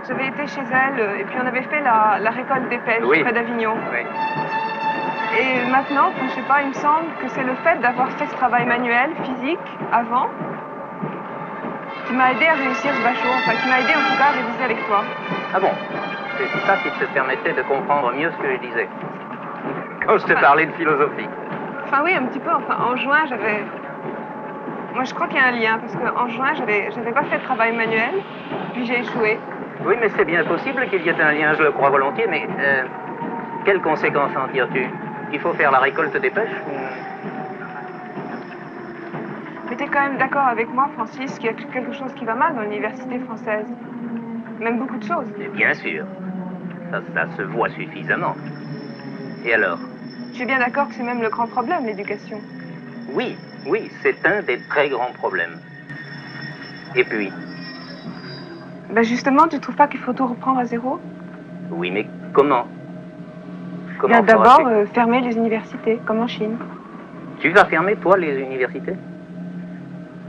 j'avais 0.09 0.27
été 0.29 0.47
chez 0.47 0.61
elle 0.71 1.01
euh, 1.01 1.17
et 1.19 1.25
puis 1.25 1.39
on 1.43 1.47
avait 1.47 1.63
fait 1.63 1.81
la, 1.83 2.19
la 2.21 2.31
récolte 2.31 2.69
des 2.69 2.79
pêches 2.79 3.05
Oui. 3.05 3.23
près 3.23 3.33
d'Avignon. 3.33 3.75
Oui. 3.93 4.05
Et 5.39 5.71
maintenant, 5.71 6.11
je 6.23 6.29
sais 6.35 6.43
pas, 6.43 6.63
il 6.63 6.69
me 6.69 6.75
semble 6.75 7.07
que 7.21 7.29
c'est 7.29 7.45
le 7.45 7.55
fait 7.63 7.79
d'avoir 7.81 8.11
fait 8.13 8.27
ce 8.27 8.35
travail 8.35 8.67
manuel, 8.67 9.11
physique, 9.23 9.59
avant, 9.93 10.27
qui 12.07 12.15
m'a 12.15 12.33
aidé 12.33 12.47
à 12.47 12.55
réussir 12.55 12.93
ce 12.93 13.03
bachot, 13.03 13.29
enfin 13.39 13.53
qui 13.63 13.69
m'a 13.69 13.81
aidé 13.81 13.93
en 13.95 14.11
tout 14.11 14.19
cas 14.19 14.25
à 14.25 14.33
réviser 14.33 14.65
avec 14.65 14.85
toi. 14.87 15.05
Ah 15.55 15.61
bon? 15.61 15.71
C'est 16.37 16.67
ça 16.67 16.77
qui 16.79 16.91
te 16.99 17.05
permettait 17.13 17.53
de 17.53 17.63
comprendre 17.63 18.13
mieux 18.13 18.31
ce 18.33 18.37
que 18.39 18.53
je 18.55 18.59
disais. 18.59 18.89
Quand 20.07 20.19
je 20.19 20.27
te 20.27 20.33
parlais 20.41 20.67
de 20.67 20.73
philosophie. 20.73 21.29
Enfin 21.85 22.03
oui, 22.03 22.13
un 22.15 22.25
petit 22.25 22.41
peu, 22.41 22.51
enfin 22.51 22.77
en 22.83 22.97
juin 22.97 23.27
j'avais... 23.29 23.63
Moi 24.95 25.05
je 25.05 25.15
crois 25.15 25.29
qu'il 25.29 25.37
y 25.37 25.41
a 25.41 25.47
un 25.47 25.53
lien, 25.53 25.79
parce 25.79 25.95
qu'en 25.95 26.27
juin 26.29 26.55
j'avais 26.55 26.91
j'avais 26.91 27.13
pas 27.13 27.23
fait 27.25 27.39
de 27.39 27.45
travail 27.45 27.77
manuel, 27.77 28.15
puis 28.73 28.85
j'ai 28.85 28.99
échoué. 29.01 29.39
Oui, 29.85 29.95
mais 30.01 30.09
c'est 30.11 30.25
bien 30.25 30.43
possible 30.45 30.87
qu'il 30.89 31.03
y 31.03 31.09
ait 31.09 31.23
un 31.23 31.33
lien, 31.33 31.55
je 31.55 31.63
le 31.63 31.71
crois 31.71 31.91
volontiers, 31.91 32.27
mais 32.29 32.49
euh, 32.59 32.83
quelles 33.65 33.81
conséquences 33.81 34.33
en 34.37 34.49
tires-tu? 34.49 34.89
Il 35.33 35.39
faut 35.41 35.53
faire 35.55 35.71
la 35.71 35.79
récolte 35.79 36.17
des 36.17 36.31
pêches 36.31 36.51
ou- 36.67 36.71
Mais 39.71 39.77
t'es 39.77 39.87
quand 39.87 40.03
même 40.03 40.19
d'accord 40.19 40.47
avec 40.47 40.73
moi, 40.73 40.89
Francis, 40.95 41.39
qu'il 41.39 41.47
y 41.47 41.49
a 41.51 41.55
quelque 41.55 41.93
chose 41.93 42.13
qui 42.15 42.25
va 42.25 42.35
mal 42.35 42.55
dans 42.57 42.63
l'université 42.63 43.19
française. 43.21 43.67
Même 44.59 44.79
beaucoup 44.79 44.99
de 44.99 45.05
choses. 45.05 45.29
Bien 45.55 45.75
sûr. 45.75 46.05
Ça, 46.91 47.01
ça 47.15 47.37
se 47.37 47.43
voit 47.43 47.69
suffisamment. 47.71 48.35
Et 49.45 49.55
alors? 49.55 49.79
Je 50.33 50.37
suis 50.37 50.45
bien 50.47 50.59
d'accord 50.59 50.89
que 50.89 50.95
c'est 50.95 51.05
même 51.05 51.23
le 51.23 51.31
grand 51.31 51.47
problème, 51.47 51.87
l'éducation. 51.87 52.43
Oui, 53.09 53.39
oui, 53.67 53.91
c'est 54.03 54.27
un 54.27 54.43
des 54.43 54.59
très 54.69 54.89
grands 54.89 55.13
problèmes. 55.13 55.59
Et 56.97 57.05
puis, 57.05 57.33
Ben 58.91 59.05
justement, 59.05 59.47
tu 59.49 59.61
trouves 59.61 59.77
pas 59.77 59.87
qu'il 59.87 60.01
faut 60.01 60.13
tout 60.13 60.27
reprendre 60.27 60.59
à 60.59 60.65
zéro? 60.65 61.01
Oui, 61.71 61.93
mais 61.93 62.09
comment? 62.33 62.67
Bien 64.05 64.23
d'abord, 64.23 64.67
euh, 64.67 64.87
fermer 64.87 65.21
les 65.21 65.37
universités, 65.37 66.01
comme 66.05 66.21
en 66.21 66.27
Chine. 66.27 66.59
Tu 67.41 67.51
vas 67.51 67.65
fermer, 67.65 67.97
toi, 67.97 68.17
les 68.17 68.39
universités? 68.41 68.97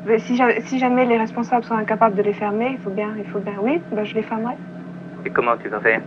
Mais 0.05 0.19
si, 0.19 0.35
ja- 0.35 0.59
si 0.61 0.79
jamais 0.79 1.05
les 1.05 1.17
responsables 1.17 1.63
sont 1.63 1.75
incapables 1.75 2.15
de 2.15 2.21
les 2.21 2.33
fermer, 2.33 2.69
il 2.71 2.77
faut 2.79 2.89
bien, 2.89 3.15
il 3.17 3.25
faut 3.25 3.39
bien, 3.39 3.55
oui, 3.59 3.81
ben 3.91 4.03
je 4.03 4.15
les 4.15 4.23
fermerai. 4.23 4.55
Et 5.25 5.29
comment 5.29 5.55
tu 5.57 5.69
vas 5.69 5.79
faire? 5.79 6.01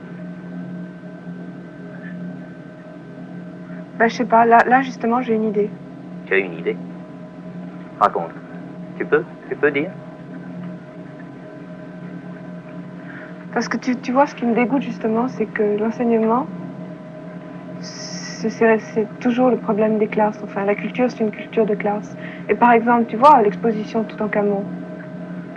Ben 3.99 4.09
je 4.09 4.14
sais 4.16 4.25
pas, 4.25 4.44
là, 4.44 4.59
là 4.66 4.83
justement, 4.83 5.23
j'ai 5.23 5.35
une 5.35 5.44
idée. 5.44 5.71
Tu 6.26 6.35
as 6.35 6.38
une 6.38 6.54
idée? 6.54 6.76
Raconte. 8.00 8.33
Tu 8.97 9.04
peux 9.04 9.25
Tu 9.49 9.54
peux 9.56 9.71
dire? 9.71 9.92
Parce 13.52 13.68
que 13.68 13.76
tu, 13.76 13.97
tu 13.97 14.11
vois, 14.11 14.26
ce 14.26 14.35
qui 14.35 14.47
me 14.47 14.54
dégoûte 14.54 14.83
justement, 14.83 15.28
c'est 15.28 15.47
que 15.47 15.62
l'enseignement, 15.78 16.49
c'est 18.50 19.06
toujours 19.20 19.50
le 19.50 19.56
problème 19.56 19.98
des 19.98 20.06
classes. 20.06 20.40
Enfin, 20.44 20.64
la 20.64 20.74
culture, 20.74 21.10
c'est 21.10 21.20
une 21.20 21.30
culture 21.30 21.66
de 21.66 21.74
classe. 21.74 22.16
Et 22.48 22.54
par 22.54 22.72
exemple, 22.72 23.04
tu 23.08 23.16
vois, 23.16 23.40
l'exposition 23.42 24.02
de 24.02 24.06
Toutankhamon, 24.06 24.64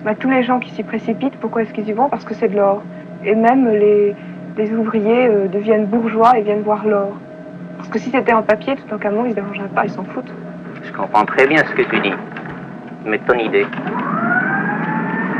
bah, 0.03 0.15
tous 0.15 0.29
les 0.29 0.43
gens 0.43 0.59
qui 0.59 0.71
s'y 0.71 0.83
précipitent, 0.83 1.35
pourquoi 1.37 1.63
est-ce 1.63 1.73
qu'ils 1.73 1.87
y 1.89 1.93
vont? 1.93 2.09
Parce 2.09 2.23
que 2.25 2.33
c'est 2.33 2.47
de 2.47 2.55
l'or. 2.55 2.81
Et 3.25 3.35
même 3.35 3.67
les, 3.67 4.15
les 4.57 4.73
ouvriers 4.73 5.27
euh, 5.27 5.47
deviennent 5.47 5.85
bourgeois 5.85 6.37
et 6.37 6.41
viennent 6.41 6.61
voir 6.61 6.85
l'or. 6.85 7.13
Parce 7.77 7.89
que 7.89 7.99
si 7.99 8.09
c'était 8.09 8.33
en 8.33 8.43
papier, 8.43 8.75
Toutankhamon, 8.75 9.25
ils 9.25 9.29
ne 9.29 9.29
se 9.31 9.35
dérangeraient 9.35 9.69
pas, 9.69 9.83
ils 9.85 9.91
s'en 9.91 10.03
foutent. 10.03 10.33
Je 10.83 10.91
comprends 10.91 11.25
très 11.25 11.47
bien 11.47 11.57
ce 11.65 11.73
que 11.73 11.83
tu 11.83 11.99
dis. 11.99 12.13
Mais 13.05 13.19
ton 13.19 13.33
idée 13.35 13.65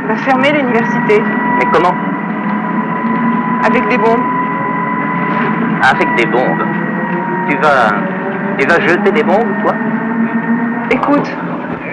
Bah, 0.06 0.16
fermer 0.16 0.52
l'université 0.52 1.20
Mais 1.58 1.64
comment? 1.72 1.94
Avec 3.64 3.88
des 3.88 3.98
bombes. 3.98 4.22
Avec 5.82 6.14
des 6.16 6.26
bombes. 6.26 6.67
Tu 7.48 7.56
vas. 7.56 7.88
Tu 8.58 8.66
vas 8.66 8.80
jeter 8.80 9.12
des 9.12 9.22
bombes, 9.22 9.62
toi 9.62 9.72
Écoute, 10.90 11.30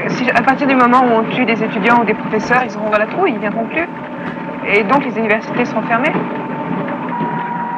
si, 0.08 0.30
à 0.32 0.42
partir 0.42 0.68
du 0.68 0.76
moment 0.76 1.02
où 1.02 1.20
on 1.20 1.24
tue 1.36 1.46
des 1.46 1.64
étudiants 1.64 2.02
ou 2.02 2.06
des 2.06 2.14
professeurs, 2.14 2.64
ils 2.64 2.76
auront 2.76 2.90
dans 2.90 2.98
la 2.98 3.08
trouille, 3.08 3.34
ils 3.34 3.40
viendront 3.40 3.66
plus. 3.66 3.88
Et 4.68 4.84
donc 4.84 5.06
les 5.06 5.18
universités 5.18 5.64
seront 5.66 5.84
fermées. 5.84 6.12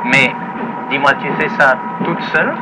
Mais, 0.05 0.31
dis-moi, 0.89 1.12
tu 1.19 1.27
fais 1.39 1.50
ça 1.50 1.75
toute 2.05 2.22
seule 2.34 2.53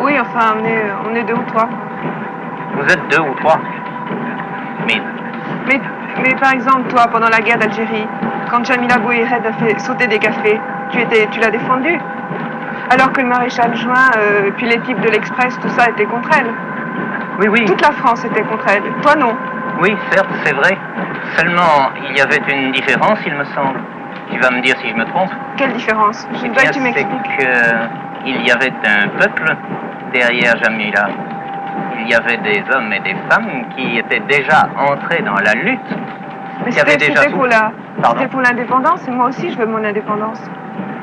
Oui, 0.00 0.12
enfin, 0.20 0.54
on 0.60 0.64
est, 0.64 0.84
on 1.10 1.14
est 1.16 1.24
deux 1.24 1.34
ou 1.34 1.44
trois. 1.48 1.68
Vous 2.76 2.84
êtes 2.84 3.08
deux 3.10 3.20
ou 3.20 3.34
trois 3.40 3.58
Mais, 4.86 5.02
Mais, 5.66 5.80
mais 6.22 6.34
par 6.36 6.52
exemple, 6.52 6.88
toi, 6.88 7.08
pendant 7.08 7.28
la 7.28 7.40
guerre 7.40 7.58
d'Algérie, 7.58 8.06
quand 8.50 8.64
Jamila 8.64 8.98
Bouhired 8.98 9.44
a 9.46 9.52
fait 9.52 9.78
sauter 9.80 10.06
des 10.06 10.18
cafés, 10.18 10.60
tu, 10.92 11.00
étais, 11.00 11.26
tu 11.30 11.40
l'as 11.40 11.50
défendue. 11.50 11.98
Alors 12.90 13.12
que 13.12 13.20
le 13.20 13.28
maréchal 13.28 13.74
Juin, 13.76 14.10
euh, 14.16 14.50
puis 14.56 14.66
les 14.66 14.78
types 14.80 15.00
de 15.00 15.08
l'Express, 15.08 15.58
tout 15.60 15.68
ça 15.70 15.88
était 15.90 16.04
contre 16.04 16.28
elle. 16.38 16.50
oui, 17.40 17.48
oui. 17.48 17.64
Toute 17.64 17.80
la 17.82 17.92
France 17.92 18.24
était 18.24 18.42
contre 18.42 18.66
elle. 18.68 18.82
Toi, 19.02 19.14
non. 19.16 19.34
Oui, 19.80 19.96
certes, 20.10 20.28
c'est 20.44 20.54
vrai. 20.54 20.76
Seulement, 21.36 21.90
il 22.10 22.16
y 22.16 22.20
avait 22.20 22.40
une 22.52 22.72
différence, 22.72 23.18
il 23.26 23.34
me 23.34 23.44
semble. 23.44 23.80
Tu 24.30 24.38
vas 24.38 24.50
me 24.50 24.60
dire 24.60 24.76
si 24.80 24.88
je 24.90 24.94
me 24.94 25.04
trompe. 25.06 25.30
Quelle 25.56 25.72
différence? 25.72 26.26
Je 26.32 26.46
Eh 26.46 26.48
bien, 26.48 26.62
que 26.62 26.68
tu 26.68 26.74
c'est 26.74 26.80
m'expliques. 26.80 27.38
qu'il 28.24 28.46
y 28.46 28.50
avait 28.50 28.72
un 28.84 29.08
peuple 29.18 29.56
derrière 30.12 30.56
Jamila. 30.62 31.08
Il 32.00 32.08
y 32.10 32.14
avait 32.14 32.36
des 32.38 32.62
hommes 32.74 32.92
et 32.92 33.00
des 33.00 33.16
femmes 33.30 33.64
qui 33.76 33.98
étaient 33.98 34.20
déjà 34.20 34.68
entrés 34.78 35.22
dans 35.22 35.36
la 35.36 35.54
lutte. 35.54 35.80
Mais 36.64 36.70
c'était 36.72 37.30
pour 37.30 37.46
la- 37.46 37.72
pour 38.30 38.40
l'indépendance, 38.40 39.06
et 39.08 39.10
moi 39.10 39.26
aussi, 39.28 39.50
je 39.50 39.56
veux 39.58 39.66
mon 39.66 39.82
indépendance. 39.84 40.40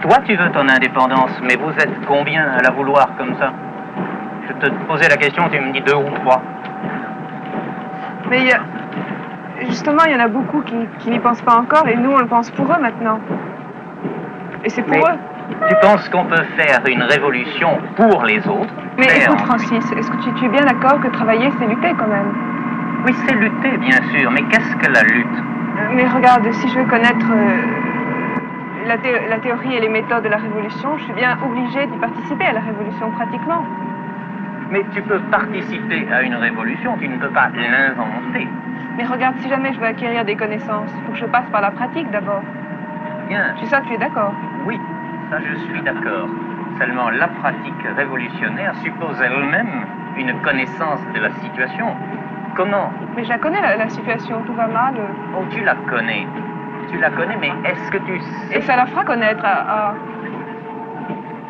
Toi, 0.02 0.18
tu 0.26 0.36
veux 0.36 0.50
ton 0.52 0.68
indépendance, 0.70 1.32
mais 1.44 1.56
vous 1.56 1.72
êtes 1.72 2.06
combien 2.08 2.44
à 2.44 2.62
la 2.62 2.72
vouloir 2.72 3.10
comme 3.18 3.36
ça 3.38 3.52
Je 4.48 4.54
te 4.54 4.70
posais 4.88 5.10
la 5.10 5.18
question, 5.18 5.44
tu 5.52 5.60
me 5.60 5.72
dis 5.74 5.82
deux 5.82 5.96
ou 5.96 6.10
trois. 6.22 6.42
Mais 8.30 8.40
il 8.40 8.48
y 8.48 8.54
a- 8.54 8.62
justement, 9.68 10.04
il 10.06 10.14
y 10.14 10.16
en 10.16 10.24
a 10.24 10.28
beaucoup 10.28 10.62
qui, 10.62 10.76
qui 11.00 11.10
n'y 11.10 11.20
pensent 11.20 11.42
pas 11.42 11.56
encore, 11.58 11.88
et 11.88 11.96
nous, 11.98 12.12
on 12.12 12.20
le 12.20 12.28
pense 12.28 12.50
pour 12.52 12.66
eux 12.72 12.80
maintenant. 12.82 13.20
Et 14.64 14.70
c'est 14.70 14.84
pour 14.84 14.92
Mais- 14.96 15.04
eux. 15.04 15.18
Tu 15.68 15.76
penses 15.82 16.08
qu'on 16.10 16.26
peut 16.26 16.44
faire 16.56 16.80
une 16.88 17.02
révolution 17.02 17.80
pour 17.96 18.24
les 18.24 18.38
autres 18.48 18.72
Mais 19.00 19.08
écoute, 19.08 19.42
Francis, 19.42 19.92
est-ce 19.98 20.12
que 20.12 20.18
tu, 20.18 20.32
tu 20.36 20.46
es 20.46 20.50
bien 20.50 20.62
d'accord 20.62 21.00
que 21.02 21.08
travailler, 21.08 21.52
c'est 21.60 21.66
lutter 21.66 21.92
quand 21.98 22.08
même 22.08 22.32
Oui, 23.06 23.14
c'est 23.26 23.34
lutter, 23.34 23.78
bien 23.78 23.98
sûr, 24.14 24.30
mais 24.32 24.44
qu'est-ce 24.44 24.76
que 24.76 24.92
la 24.92 25.02
lutte? 25.02 25.44
Mais 25.96 26.06
regarde, 26.08 26.50
si 26.54 26.70
je 26.70 26.78
veux 26.78 26.86
connaître 26.86 27.26
euh, 27.32 27.62
la, 28.90 28.98
thé- 28.98 29.28
la 29.28 29.38
théorie 29.40 29.76
et 29.76 29.80
les 29.80 29.88
méthodes 29.88 30.24
de 30.24 30.30
la 30.30 30.38
révolution, 30.38 30.98
je 30.98 31.04
suis 31.04 31.14
bien 31.14 31.38
obligée 31.44 31.86
d'y 31.88 31.98
participer 31.98 32.46
à 32.46 32.54
la 32.54 32.60
révolution 32.60 33.12
pratiquement. 33.12 33.64
Mais 34.72 34.84
tu 34.94 35.02
peux 35.04 35.20
participer 35.20 36.08
à 36.12 36.24
une 36.24 36.36
révolution, 36.36 36.98
tu 36.98 37.08
ne 37.08 37.18
peux 37.18 37.30
pas 37.30 37.50
l'inventer. 37.56 38.48
Mais 38.98 39.06
regarde, 39.06 39.36
si 39.38 39.48
jamais 39.48 39.74
je 39.74 39.80
veux 39.80 39.86
acquérir 39.86 40.26
des 40.26 40.36
connaissances, 40.36 40.92
il 40.98 41.06
faut 41.06 41.12
que 41.14 41.18
je 41.20 41.26
passe 41.26 41.48
par 41.52 41.62
la 41.62 41.72
pratique 41.72 42.10
d'abord. 42.12 42.44
Bien. 43.28 43.54
C'est 43.60 43.68
ça, 43.68 43.82
tu 43.82 43.94
es 43.94 43.98
d'accord? 43.98 44.34
Oui, 44.66 44.80
ça 45.30 45.40
je 45.40 45.54
suis 45.66 45.82
d'accord. 45.82 46.30
Seulement 46.80 47.10
la 47.12 47.28
pratique 47.28 47.84
révolutionnaire 47.96 48.76
suppose 48.78 49.22
elle-même 49.22 49.86
une 50.18 50.34
connaissance 50.42 51.02
de 51.14 51.20
la 51.20 51.30
situation. 51.42 51.96
Comment? 52.56 52.92
Mais 53.16 53.24
je 53.24 53.30
la 53.30 53.38
connais, 53.38 53.62
la, 53.62 53.76
la 53.76 53.90
situation, 53.90 54.42
tout 54.44 54.54
va 54.54 54.68
mal. 54.68 54.96
Oh, 55.34 55.46
tu 55.52 55.62
la 55.64 55.76
connais. 55.88 56.28
Tu 56.92 56.98
la 56.98 57.10
connais, 57.12 57.38
mais 57.38 57.52
est-ce 57.66 57.92
que 57.92 57.98
tu 57.98 58.20
sais... 58.20 58.58
Et 58.58 58.62
ça 58.62 58.76
la 58.76 58.86
fera 58.88 59.04
connaître 59.04 59.44
à... 59.46 59.90
à... 59.90 59.96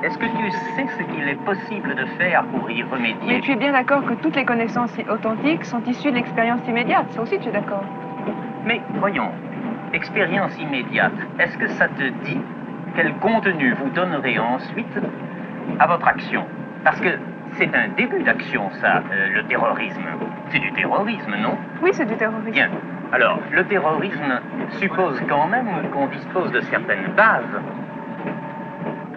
Est-ce 0.03 0.17
que 0.17 0.25
tu 0.25 0.51
sais 0.51 0.87
ce 0.97 1.03
qu'il 1.03 1.27
est 1.27 1.43
possible 1.43 1.95
de 1.95 2.05
faire 2.17 2.43
pour 2.45 2.69
y 2.71 2.83
remédier? 2.83 3.17
Mais 3.27 3.39
tu 3.41 3.51
es 3.51 3.55
bien 3.55 3.73
d'accord 3.73 4.05
que 4.05 4.13
toutes 4.13 4.35
les 4.35 4.45
connaissances 4.45 4.97
authentiques 5.09 5.65
sont 5.65 5.81
issues 5.83 6.11
de 6.11 6.15
l'expérience 6.15 6.61
immédiate? 6.67 7.05
Ça 7.11 7.21
aussi, 7.21 7.37
tu 7.39 7.49
es 7.49 7.51
d'accord 7.51 7.83
Mais 8.65 8.81
voyons, 8.95 9.31
expérience 9.93 10.57
immédiate, 10.59 11.13
est-ce 11.39 11.57
que 11.57 11.67
ça 11.67 11.87
te 11.89 12.03
dit 12.25 12.39
quel 12.95 13.13
contenu 13.15 13.73
vous 13.73 13.89
donnerez 13.89 14.39
ensuite 14.39 14.99
à 15.79 15.87
votre 15.87 16.07
action? 16.07 16.45
Parce 16.83 16.99
que 17.01 17.09
c'est 17.53 17.73
un 17.75 17.89
début 17.89 18.23
d'action, 18.23 18.69
ça, 18.81 19.03
euh, 19.11 19.29
le 19.35 19.43
terrorisme. 19.45 20.01
C'est 20.49 20.59
du 20.59 20.71
terrorisme, 20.73 21.35
non? 21.41 21.57
Oui, 21.81 21.91
c'est 21.93 22.05
du 22.05 22.15
terrorisme. 22.15 22.51
Bien. 22.51 22.69
Alors, 23.11 23.39
le 23.51 23.63
terrorisme 23.65 24.39
suppose 24.79 25.19
quand 25.27 25.47
même 25.47 25.67
qu'on 25.91 26.07
dispose 26.07 26.51
de 26.51 26.61
certaines 26.61 27.11
bases. 27.17 27.59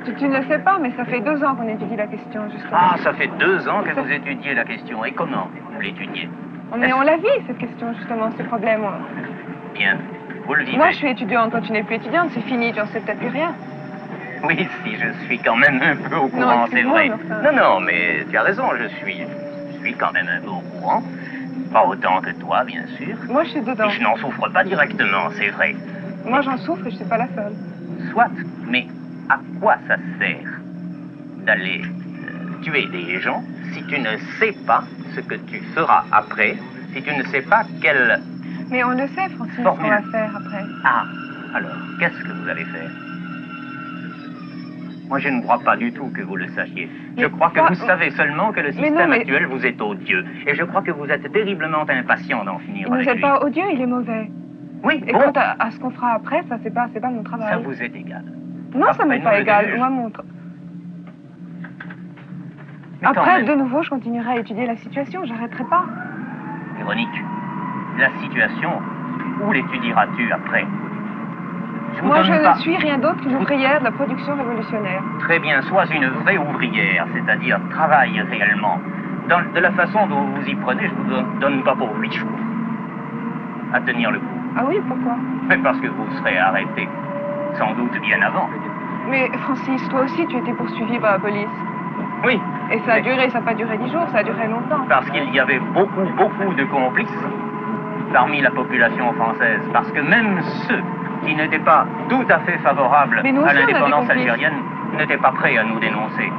Tu, 0.04 0.14
tu, 0.14 0.28
ne 0.28 0.38
le 0.38 0.44
sais 0.44 0.58
pas, 0.58 0.78
mais 0.80 0.90
ça 0.96 1.04
fait 1.04 1.20
deux 1.20 1.44
ans 1.44 1.54
qu'on 1.54 1.68
étudie 1.68 1.96
la 1.96 2.06
question, 2.06 2.50
justement. 2.50 2.72
Ah, 2.72 2.96
ça 2.98 3.12
fait 3.12 3.30
deux 3.38 3.68
ans 3.68 3.82
que 3.82 4.00
vous 4.00 4.10
étudiez 4.10 4.54
la 4.54 4.64
question. 4.64 5.04
Et 5.04 5.12
comment 5.12 5.48
vous 5.74 5.80
l'étudiez? 5.80 6.28
Mais 6.76 6.92
on 6.92 7.02
la 7.02 7.18
vit, 7.18 7.28
cette 7.46 7.58
question, 7.58 7.92
justement, 7.94 8.30
ces 8.36 8.44
problèmes. 8.44 8.82
Bien. 9.74 9.98
Vous 10.46 10.54
le 10.54 10.64
vivez. 10.64 10.76
Moi, 10.76 10.90
je 10.90 10.96
suis 10.96 11.10
étudiante. 11.10 11.50
Toi, 11.50 11.60
tu 11.60 11.72
n'es 11.72 11.82
plus 11.82 11.96
étudiante. 11.96 12.30
C'est 12.32 12.40
fini. 12.40 12.72
Tu 12.72 12.80
n'en 12.80 12.86
sais 12.86 13.00
peut-être 13.00 13.18
plus 13.18 13.28
rien. 13.28 13.54
Oui, 14.44 14.68
si, 14.84 14.96
je 14.96 15.24
suis 15.26 15.38
quand 15.38 15.56
même 15.56 15.80
un 15.80 15.94
peu 16.08 16.16
au 16.16 16.28
courant, 16.28 16.66
c'est 16.72 16.82
vrai. 16.82 17.10
Non, 17.44 17.52
non, 17.54 17.80
mais 17.80 18.26
tu 18.28 18.36
as 18.36 18.42
raison, 18.42 18.64
je 18.76 18.88
suis, 18.96 19.24
je 19.72 19.78
suis 19.78 19.94
quand 19.94 20.12
même 20.12 20.26
un 20.28 20.40
peu 20.40 20.50
au 20.50 20.60
courant. 20.60 21.00
Pas 21.72 21.84
autant 21.84 22.20
que 22.20 22.30
toi, 22.32 22.64
bien 22.64 22.84
sûr. 22.98 23.16
Moi, 23.28 23.44
je 23.44 23.50
suis 23.50 23.62
dedans. 23.62 23.88
Et 23.88 23.90
je 23.90 24.02
n'en 24.02 24.16
souffre 24.16 24.48
pas 24.48 24.64
directement, 24.64 25.30
c'est 25.38 25.50
vrai. 25.50 25.74
Moi, 26.24 26.42
j'en 26.42 26.56
souffre 26.58 26.86
et 26.86 26.90
je 26.90 26.96
ne 26.96 27.00
suis 27.00 27.04
pas 27.06 27.18
la 27.18 27.28
seule. 27.34 27.54
Soit, 28.10 28.30
mais 28.66 28.86
à 29.28 29.40
quoi 29.58 29.78
ça 29.88 29.96
sert 30.18 30.48
d'aller 31.38 31.82
euh, 31.82 32.28
tuer 32.60 32.86
des 32.86 33.20
gens 33.20 33.42
si 33.72 33.82
tu 33.84 33.98
ne 33.98 34.16
sais 34.38 34.52
pas 34.66 34.84
ce 35.14 35.20
que 35.20 35.34
tu 35.34 35.60
feras 35.74 36.04
après, 36.12 36.58
si 36.92 37.02
tu 37.02 37.12
ne 37.14 37.22
sais 37.24 37.42
pas 37.42 37.64
quelle... 37.80 38.20
Mais 38.70 38.84
on 38.84 38.90
le 38.90 39.08
sait, 39.08 39.28
Francine, 39.30 39.64
ce 39.64 39.70
qu'on 39.70 39.88
va 39.88 40.02
faire 40.02 40.30
après. 40.36 40.66
Ah, 40.84 41.06
alors, 41.54 41.80
qu'est-ce 41.98 42.22
que 42.22 42.32
vous 42.32 42.48
allez 42.48 42.64
faire? 42.66 42.90
Moi, 45.12 45.18
je 45.18 45.28
ne 45.28 45.42
crois 45.42 45.58
pas 45.58 45.76
du 45.76 45.92
tout 45.92 46.08
que 46.16 46.22
vous 46.22 46.36
le 46.36 46.48
sachiez. 46.48 46.88
Je 47.18 47.26
crois 47.26 47.50
que 47.50 47.60
vous 47.60 47.74
savez 47.74 48.08
seulement 48.12 48.50
que 48.50 48.60
le 48.60 48.72
système 48.72 48.94
non, 48.94 49.08
mais... 49.08 49.18
actuel 49.20 49.44
vous 49.44 49.66
est 49.66 49.78
odieux. 49.82 50.24
Et 50.46 50.54
je 50.54 50.62
crois 50.64 50.80
que 50.80 50.90
vous 50.90 51.04
êtes 51.04 51.30
terriblement 51.30 51.82
impatient 51.86 52.42
d'en 52.46 52.58
finir 52.60 52.88
il 52.88 52.94
avec 52.94 53.08
vous 53.08 53.14
lui. 53.16 53.20
pas 53.20 53.44
odieux, 53.44 53.64
il 53.74 53.82
est 53.82 53.86
mauvais. 53.86 54.30
Oui, 54.82 55.04
Et 55.06 55.12
bon. 55.12 55.18
quant 55.18 55.32
à, 55.38 55.62
à 55.66 55.70
ce 55.70 55.78
qu'on 55.78 55.90
fera 55.90 56.12
après, 56.14 56.42
ça, 56.48 56.56
c'est 56.62 56.72
pas, 56.72 56.86
c'est 56.94 57.00
pas 57.00 57.10
mon 57.10 57.22
travail. 57.22 57.50
Ça 57.50 57.58
vous 57.58 57.82
est 57.82 57.94
égal. 57.94 58.24
Non, 58.74 58.86
ça 58.86 58.90
Après, 58.92 59.04
m'est 59.06 59.18
nous, 59.18 59.24
pas 59.24 59.38
égal. 59.38 59.76
Moi, 59.76 59.90
mon... 59.90 60.08
tra- 60.08 60.24
Après, 63.02 63.36
même, 63.42 63.46
de 63.48 63.54
nouveau, 63.54 63.82
je 63.82 63.90
continuerai 63.90 64.30
à 64.32 64.38
étudier 64.38 64.64
la 64.66 64.76
situation. 64.76 65.26
J'arrêterai 65.26 65.64
pas. 65.64 65.84
Véronique, 66.78 67.20
la 67.98 68.08
situation, 68.22 68.80
où 69.46 69.52
l'étudieras-tu 69.52 70.32
après 70.32 70.64
Je 71.98 72.02
Moi, 72.04 72.22
je 72.22 72.32
ne 72.32 72.54
suis 72.60 72.76
rien 72.76 72.98
d'autre 72.98 73.20
qu'une 73.22 73.36
ouvrière 73.36 73.78
de 73.80 73.84
la 73.84 73.90
production 73.90 74.34
révolutionnaire. 74.36 75.02
Très 75.20 75.38
bien, 75.38 75.60
sois 75.62 75.84
une 75.86 76.06
vraie 76.08 76.38
ouvrière, 76.38 77.06
c'est-à-dire 77.12 77.58
travaille 77.70 78.20
réellement. 78.30 78.78
Dans- 79.28 79.42
de 79.54 79.60
la 79.60 79.70
façon 79.72 80.06
dont 80.06 80.22
vous 80.34 80.42
y 80.48 80.54
prenez, 80.56 80.88
je 80.88 80.94
vous 80.94 81.04
donne, 81.04 81.26
donne 81.38 81.62
pas 81.62 81.74
pour 81.74 81.94
huit 81.98 82.12
jours 82.12 82.28
à 83.72 83.80
tenir 83.80 84.10
le 84.10 84.18
coup. 84.18 84.24
Ah 84.56 84.62
oui, 84.66 84.76
pourquoi? 84.88 85.14
Mais 85.48 85.56
parce 85.58 85.78
que 85.80 85.86
vous 85.88 86.06
serez 86.18 86.38
arrêté, 86.38 86.88
sans 87.58 87.72
doute 87.74 87.98
bien 88.00 88.20
avant. 88.22 88.48
Mais 89.08 89.30
Francis, 89.38 89.86
toi 89.88 90.02
aussi, 90.02 90.26
tu 90.26 90.36
étais 90.36 90.52
poursuivi 90.52 90.98
par 90.98 91.12
la 91.12 91.18
police. 91.18 91.48
Oui, 92.24 92.40
Et 92.70 92.78
ça 92.86 92.92
a 92.92 92.96
Mais- 92.96 93.02
duré, 93.02 93.28
ça 93.30 93.40
n'a 93.40 93.44
pas 93.44 93.54
duré 93.54 93.76
dix 93.76 93.90
jours, 93.92 94.06
ça 94.12 94.18
a 94.18 94.22
duré 94.22 94.46
longtemps. 94.48 94.86
parce 94.88 95.08
qu'il 95.10 95.34
y 95.34 95.38
avait 95.40 95.58
beaucoup, 95.74 96.04
beaucoup 96.16 96.54
de 96.54 96.64
complices 96.64 97.24
parmi 98.14 98.40
la 98.40 98.50
population 98.50 99.12
française. 99.14 99.60
Parce 99.74 99.90
que 99.92 100.00
même 100.00 100.40
ceux 100.68 100.80
qui 101.24 101.34
n'étaient 101.34 101.58
pas 101.58 101.86
tout 102.08 102.24
à 102.28 102.38
fait 102.40 102.58
nous 103.32 103.44
à 103.44 103.52
l'indépendance 103.54 104.08
algérienne 104.10 104.62
n'étaient 104.96 105.18
pas 105.18 105.32
prêts 105.32 105.56
à 105.56 105.64
nous 105.64 105.78
dénoncer. 105.80 106.30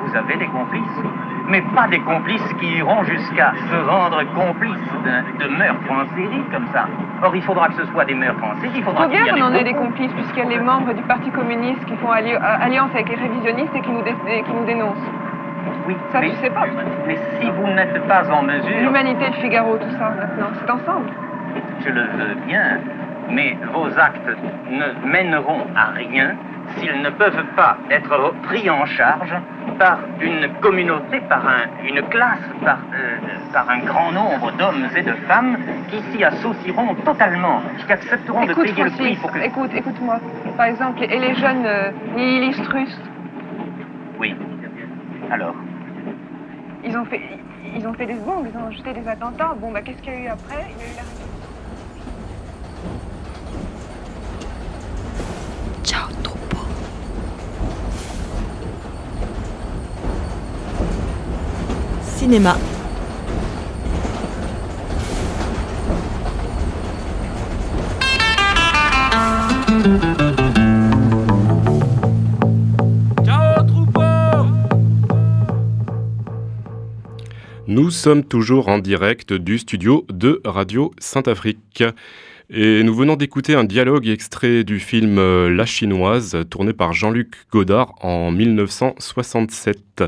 Vous 0.00 0.16
avez 0.16 0.36
des 0.36 0.48
complices 0.48 1.02
mais 1.48 1.60
pas 1.74 1.88
des 1.88 2.00
complices 2.00 2.52
qui 2.60 2.66
iront 2.78 3.02
jusqu'à 3.04 3.52
se 3.68 3.74
rendre 3.74 4.22
complices 4.32 4.76
de, 5.04 5.44
de 5.44 5.48
meurtres 5.48 5.90
en 5.90 6.06
série 6.14 6.44
comme 6.52 6.66
ça. 6.72 6.86
Or, 7.22 7.34
il 7.34 7.42
faudra 7.42 7.68
que 7.68 7.74
ce 7.74 7.84
soit 7.86 8.04
des 8.04 8.14
meurtres 8.14 8.44
en 8.44 8.54
série, 8.60 8.72
il 8.76 8.82
faudra 8.84 9.04
faut 9.04 9.10
qu'il 9.10 9.18
y 9.18 9.22
bien 9.24 9.34
en 9.34 9.48
qu'on 9.50 9.54
en 9.54 9.58
ait 9.58 9.64
des 9.64 9.74
complices, 9.74 10.12
puisqu'il 10.12 10.38
y 10.38 10.42
a 10.42 10.48
les 10.48 10.58
membres 10.60 10.92
du 10.92 11.02
Parti 11.02 11.30
communiste 11.30 11.84
qui 11.84 11.96
font 11.96 12.10
alli- 12.12 12.34
euh, 12.34 12.38
alliance 12.60 12.90
avec 12.94 13.08
les 13.08 13.16
révisionnistes 13.16 13.74
et 13.74 13.80
qui 13.82 13.90
nous, 13.90 14.02
dé- 14.02 14.16
et 14.26 14.42
qui 14.42 14.52
nous 14.52 14.64
dénoncent. 14.64 15.10
Oui, 15.86 15.96
Ça, 16.10 16.20
mais, 16.20 16.30
tu 16.30 16.36
sais 16.36 16.50
pas. 16.50 16.62
mais 17.06 17.18
si 17.38 17.50
vous 17.50 17.66
n'êtes 17.68 18.06
pas 18.06 18.30
en 18.32 18.42
mesure, 18.42 18.80
L'humanité, 18.80 19.26
le 19.26 19.32
Figaro, 19.34 19.78
tout 19.78 19.90
ça, 19.98 20.10
maintenant, 20.10 20.50
c'est 20.60 20.70
ensemble. 20.70 21.10
je 21.80 21.90
le 21.90 22.02
veux 22.02 22.34
bien, 22.46 22.78
mais 23.28 23.56
vos 23.72 23.86
actes 23.98 24.28
ne 24.70 25.06
mèneront 25.08 25.66
à 25.76 25.90
rien 25.92 26.34
s'ils 26.76 27.02
ne 27.02 27.10
peuvent 27.10 27.44
pas 27.56 27.76
être 27.90 28.32
pris 28.44 28.68
en 28.70 28.86
charge 28.86 29.34
par 29.78 29.98
une 30.20 30.48
communauté, 30.60 31.20
par 31.28 31.46
un- 31.46 31.66
une 31.86 32.00
classe, 32.08 32.38
par, 32.64 32.78
euh, 32.94 33.16
par 33.52 33.68
un 33.68 33.78
grand 33.80 34.12
nombre 34.12 34.52
d'hommes 34.52 34.86
et 34.96 35.02
de 35.02 35.12
femmes 35.28 35.58
qui 35.90 36.00
s'y 36.12 36.24
associeront 36.24 36.94
totalement, 37.04 37.60
qui 37.84 37.92
accepteront 37.92 38.46
de 38.46 38.52
Écoute, 38.52 38.64
payer 38.64 38.84
le 38.84 38.90
prix 38.90 39.16
Francis, 39.16 39.18
pour 39.20 39.32
que... 39.32 39.38
écoute, 39.40 39.70
écoute-moi. 39.74 40.20
Par 40.56 40.66
exemple, 40.66 41.02
et 41.02 41.18
les 41.18 41.34
jeunes 41.34 41.66
euh, 41.66 41.90
nihilistes 42.14 42.66
russes, 42.68 43.00
Oui. 44.18 44.34
Alors, 45.30 45.54
ils 46.84 46.96
ont 46.96 47.04
fait, 47.06 47.20
ils 47.76 47.86
ont 47.86 47.92
fait 47.94 48.06
des 48.06 48.14
bombes, 48.14 48.46
ils 48.52 48.58
ont 48.58 48.70
jeté 48.70 48.92
des 48.92 49.06
attentats. 49.08 49.54
Bon, 49.60 49.72
bah, 49.72 49.80
qu'est-ce 49.82 50.00
qu'il 50.02 50.12
y 50.12 50.16
a 50.16 50.20
eu 50.20 50.26
après? 50.28 50.66
Il 50.70 50.76
y 50.80 50.84
a 50.84 50.92
eu 50.92 50.96
la 50.96 51.02
Ciao, 55.84 56.08
troupeau. 56.22 56.58
Cinéma. 62.22 62.56
Nous 77.66 77.90
sommes 77.90 78.22
toujours 78.22 78.68
en 78.68 78.78
direct 78.78 79.32
du 79.32 79.58
studio 79.58 80.06
de 80.08 80.40
Radio 80.44 80.92
Saint-Afrique. 81.00 81.82
Et 82.50 82.84
nous 82.84 82.94
venons 82.94 83.16
d'écouter 83.16 83.56
un 83.56 83.64
dialogue 83.64 84.06
extrait 84.06 84.62
du 84.62 84.78
film 84.78 85.18
euh, 85.18 85.50
La 85.50 85.66
Chinoise, 85.66 86.36
tourné 86.48 86.72
par 86.72 86.92
Jean-Luc 86.92 87.34
Godard 87.50 87.96
en 88.00 88.30
1967. 88.30 90.04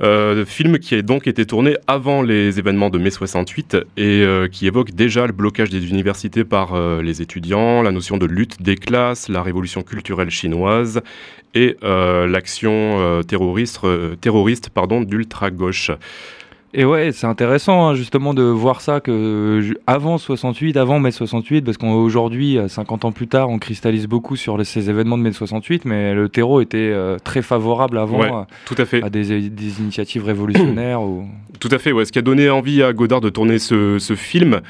Euh, 0.00 0.44
film 0.44 0.78
qui 0.78 0.94
a 0.94 1.02
donc 1.02 1.26
été 1.26 1.44
tourné 1.44 1.76
avant 1.88 2.22
les 2.22 2.60
événements 2.60 2.88
de 2.88 2.98
mai 2.98 3.10
68 3.10 3.76
et 3.96 4.22
euh, 4.22 4.46
qui 4.46 4.68
évoque 4.68 4.92
déjà 4.92 5.26
le 5.26 5.32
blocage 5.32 5.70
des 5.70 5.88
universités 5.88 6.44
par 6.44 6.74
euh, 6.74 7.02
les 7.02 7.20
étudiants, 7.20 7.82
la 7.82 7.90
notion 7.90 8.16
de 8.16 8.26
lutte 8.26 8.62
des 8.62 8.76
classes, 8.76 9.28
la 9.28 9.42
révolution 9.42 9.82
culturelle 9.82 10.30
chinoise 10.30 11.02
et 11.54 11.76
euh, 11.82 12.28
l'action 12.28 13.22
terroriste, 13.26 13.80
terroriste 14.20 14.70
pardon, 14.70 15.00
d'ultra-gauche. 15.00 15.90
Et 16.74 16.84
ouais, 16.84 17.12
c'est 17.12 17.26
intéressant 17.26 17.88
hein, 17.88 17.94
justement 17.94 18.34
de 18.34 18.42
voir 18.42 18.82
ça 18.82 19.00
que 19.00 19.74
avant 19.86 20.18
68, 20.18 20.76
avant 20.76 20.98
mai 20.98 21.10
68, 21.10 21.62
parce 21.62 21.78
qu'aujourd'hui, 21.78 22.58
50 22.68 23.06
ans 23.06 23.12
plus 23.12 23.26
tard, 23.26 23.48
on 23.48 23.58
cristallise 23.58 24.06
beaucoup 24.06 24.36
sur 24.36 24.64
ces 24.66 24.90
événements 24.90 25.16
de 25.16 25.22
mai 25.22 25.32
68, 25.32 25.86
mais 25.86 26.12
le 26.12 26.28
terreau 26.28 26.60
était 26.60 26.76
euh, 26.78 27.16
très 27.18 27.40
favorable 27.40 27.96
avant 27.96 28.22
à, 28.22 28.46
tout 28.66 28.74
à, 28.76 28.84
fait. 28.84 29.02
à 29.02 29.08
des, 29.08 29.32
initiatives 29.80 30.24
révolutionnaires. 30.24 31.00
ou... 31.02 31.24
Tout 31.58 31.70
à 31.72 31.78
fait, 31.78 31.92
ouais. 31.92 32.04
Ce 32.04 32.12
qui 32.12 32.18
a 32.18 32.22
donné 32.22 32.50
envie 32.50 32.82
à 32.82 32.92
Godard 32.92 33.22
de 33.22 33.30
tourner 33.30 33.58
ce, 33.58 33.98
ce 33.98 34.14
film, 34.14 34.60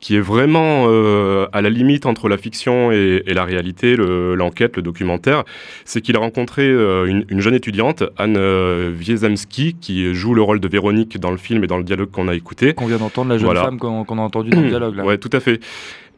qui 0.00 0.16
est 0.16 0.20
vraiment 0.20 0.86
euh, 0.88 1.46
à 1.52 1.60
la 1.60 1.70
limite 1.70 2.06
entre 2.06 2.28
la 2.28 2.36
fiction 2.36 2.92
et, 2.92 3.22
et 3.26 3.34
la 3.34 3.44
réalité, 3.44 3.96
l'enquête, 3.96 4.76
le, 4.76 4.82
documentaire, 4.82 5.44
c'est 5.84 6.00
qu'il 6.00 6.16
a 6.16 6.20
rencontré 6.20 6.62
euh, 6.62 7.06
une, 7.06 7.24
une, 7.28 7.40
jeune 7.40 7.54
étudiante, 7.54 8.04
Anne 8.16 8.36
euh, 8.36 8.92
Wiezemski, 8.96 9.74
qui 9.80 10.14
joue 10.14 10.34
le 10.34 10.42
rôle 10.42 10.60
de 10.60 10.68
Véronique 10.68 11.18
dans 11.18 11.30
le 11.30 11.36
film 11.36 11.64
et 11.64 11.66
dans 11.66 11.78
le 11.78 11.84
dialogue 11.84 12.10
qu'on 12.10 12.28
a 12.28 12.34
écouté. 12.34 12.74
Qu'on 12.74 12.86
vient 12.86 12.98
d'entendre, 12.98 13.30
la 13.30 13.38
jeune 13.38 13.54
femme 13.54 13.78
qu'on 13.78 14.18
a 14.18 14.22
entendu 14.22 14.50
dans 14.50 14.60
le 14.60 14.68
dialogue. 14.68 14.96
Là. 14.96 15.04
Ouais, 15.08 15.16
tout 15.16 15.30
à 15.32 15.40
fait. 15.40 15.60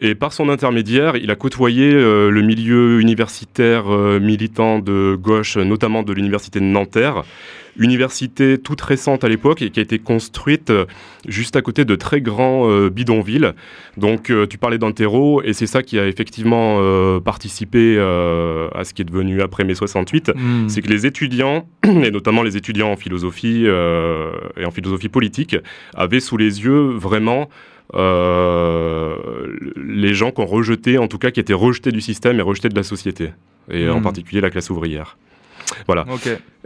Et 0.01 0.17
par 0.17 0.33
son 0.33 0.49
intermédiaire, 0.49 1.17
il 1.17 1.31
a 1.31 1.37
côtoyé 1.37 1.93
euh, 1.93 2.29
le 2.29 2.43
milieu 2.43 3.01
universitaire 3.01 3.87
militant 4.21 4.81
de 4.81 5.17
gauche, 5.21 5.57
notamment 5.57 6.03
de 6.03 6.13
l'université 6.13 6.59
de 6.59 6.65
Nanterre 6.65 7.23
université 7.81 8.59
toute 8.59 8.81
récente 8.81 9.25
à 9.25 9.29
l'époque 9.29 9.61
et 9.63 9.71
qui 9.71 9.81
a 9.81 9.83
été 9.83 9.99
construite 9.99 10.71
euh, 10.71 10.85
juste 11.27 11.57
à 11.57 11.63
côté 11.63 11.85
de 11.85 11.97
très 11.97 12.21
grands 12.21 12.71
euh, 12.71 12.91
bidonvilles. 12.91 13.51
Donc 13.97 14.31
euh, 14.31 14.47
tu 14.47 14.59
parlais 14.59 14.79
d'Antero 14.79 15.43
et 15.43 15.55
c'est 15.55 15.67
ça 15.67 15.83
qui 15.83 15.99
a 15.99 16.07
effectivement 16.07 16.61
participé 17.21 17.99
à 17.99 18.85
ce 18.85 18.95
qui 18.95 19.03
est 19.03 19.05
devenu 19.05 19.43
après 19.43 19.65
mai 19.65 19.75
68, 19.75 20.31
hmm. 20.35 20.69
c'est 20.69 20.83
que 20.83 20.89
les 20.89 21.07
étudiants, 21.07 21.67
et 21.85 22.11
notamment 22.11 22.43
les 22.43 22.57
étudiants 22.57 22.91
en 22.91 22.97
philosophie 22.97 23.65
et 23.65 24.65
en 24.65 24.71
philosophie 24.71 25.09
politique, 25.09 25.57
avaient 25.95 26.21
sous 26.21 26.37
les 26.37 26.63
yeux 26.63 26.95
vraiment 26.97 27.49
les 27.95 28.05
gens 30.15 30.31
qu'on 30.31 30.47
rejetait, 30.47 30.99
en 30.99 31.09
tout 31.09 31.19
cas 31.19 31.31
qui 31.31 31.41
étaient 31.41 31.55
rejetés 31.55 31.93
du 31.93 32.01
système 32.01 32.39
et 32.39 32.43
rejetés 32.43 32.69
de 32.69 32.77
la 32.77 32.83
société, 32.83 33.31
et 33.71 33.89
en 33.89 34.01
hmm. 34.01 34.03
particulier 34.03 34.41
la 34.41 34.51
classe 34.51 34.71
ouvrière. 34.71 35.17
Voilà. 35.87 36.05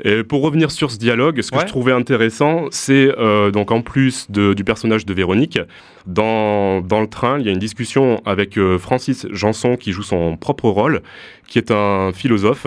Et 0.02 0.24
pour 0.24 0.42
revenir 0.42 0.70
sur 0.70 0.90
ce 0.90 0.98
dialogue, 0.98 1.40
ce 1.40 1.50
que 1.50 1.60
je 1.60 1.66
trouvais 1.66 1.92
intéressant, 1.92 2.66
c'est 2.70 3.12
euh, 3.18 3.50
donc 3.50 3.70
en 3.70 3.80
plus 3.80 4.30
du 4.30 4.64
personnage 4.64 5.06
de 5.06 5.14
Véronique, 5.14 5.58
dans, 6.06 6.80
dans 6.80 7.00
le 7.00 7.06
train, 7.06 7.38
il 7.38 7.46
y 7.46 7.48
a 7.48 7.52
une 7.52 7.58
discussion 7.58 8.20
avec 8.26 8.58
euh, 8.58 8.78
Francis 8.78 9.26
Janson 9.30 9.76
qui 9.76 9.92
joue 9.92 10.02
son 10.02 10.36
propre 10.36 10.68
rôle, 10.68 11.02
qui 11.46 11.58
est 11.58 11.70
un 11.70 12.12
philosophe. 12.12 12.66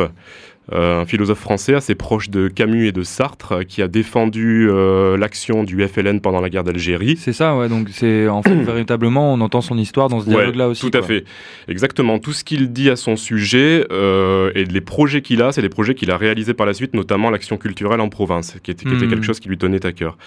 Euh, 0.73 0.99
un 0.99 1.05
philosophe 1.05 1.39
français 1.39 1.75
assez 1.75 1.95
proche 1.95 2.29
de 2.29 2.49
Camus 2.49 2.87
et 2.87 2.91
de 2.91 3.01
Sartre, 3.03 3.65
qui 3.65 3.81
a 3.81 3.87
défendu 3.87 4.67
euh, 4.69 5.15
l'action 5.15 5.63
du 5.63 5.85
FLN 5.87 6.19
pendant 6.19 6.41
la 6.41 6.49
guerre 6.49 6.65
d'Algérie. 6.65 7.15
C'est 7.17 7.31
ça, 7.31 7.55
ouais. 7.55 7.69
Donc 7.69 7.87
c'est 7.91 8.27
en 8.27 8.43
fait 8.43 8.55
véritablement, 8.63 9.33
on 9.33 9.39
entend 9.39 9.61
son 9.61 9.77
histoire 9.77 10.09
dans 10.09 10.19
ce 10.19 10.25
dialogue-là 10.25 10.67
aussi. 10.67 10.89
Tout 10.89 10.97
à 10.97 11.01
fait, 11.01 11.23
exactement. 11.69 12.19
Tout 12.19 12.33
ce 12.33 12.43
qu'il 12.43 12.73
dit 12.73 12.89
à 12.89 12.97
son 12.97 13.15
sujet 13.15 13.85
euh, 13.91 14.51
et 14.55 14.65
les 14.65 14.81
projets 14.81 15.21
qu'il 15.21 15.41
a, 15.41 15.53
c'est 15.53 15.61
des 15.61 15.69
projets 15.69 15.95
qu'il 15.95 16.11
a 16.11 16.17
réalisés 16.17 16.53
par 16.53 16.65
la 16.65 16.73
suite, 16.73 16.93
notamment 16.93 17.29
l'action 17.29 17.55
culturelle 17.57 18.01
en 18.01 18.09
province, 18.09 18.57
qui 18.61 18.71
était, 18.71 18.83
qui 18.83 18.93
était 18.93 19.05
hmm. 19.05 19.09
quelque 19.09 19.25
chose 19.25 19.39
qui 19.39 19.47
lui 19.47 19.57
tenait 19.57 19.85
à 19.85 19.93
cœur. 19.93 20.17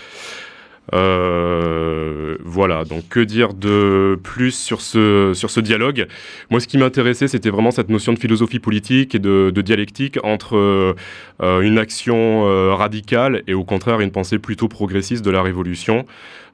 Euh, 0.93 2.37
voilà, 2.45 2.85
donc 2.85 3.09
que 3.09 3.21
dire 3.21 3.55
de 3.55 4.19
plus 4.23 4.53
sur 4.53 4.81
ce, 4.81 5.33
sur 5.35 5.51
ce 5.51 5.61
dialogue? 5.61 6.07
Moi, 6.51 6.61
ce 6.61 6.67
qui 6.67 6.79
m'intéressait, 6.79 7.29
c'était 7.29 7.51
vraiment 7.51 7.71
cette 7.71 7.89
notion 7.89 8.13
de 8.13 8.19
philosophie 8.19 8.59
politique 8.59 9.15
et 9.15 9.19
de, 9.19 9.53
dialectique 9.61 10.19
entre 10.25 10.57
euh, 10.57 11.61
une 11.61 11.79
action 11.79 12.49
euh, 12.49 12.75
radicale 12.75 13.43
et 13.47 13.55
au 13.55 13.65
contraire 13.65 14.01
une 14.01 14.11
pensée 14.11 14.39
plutôt 14.39 14.69
progressiste 14.69 15.25
de 15.25 15.31
la 15.31 15.43
Révolution. 15.43 16.07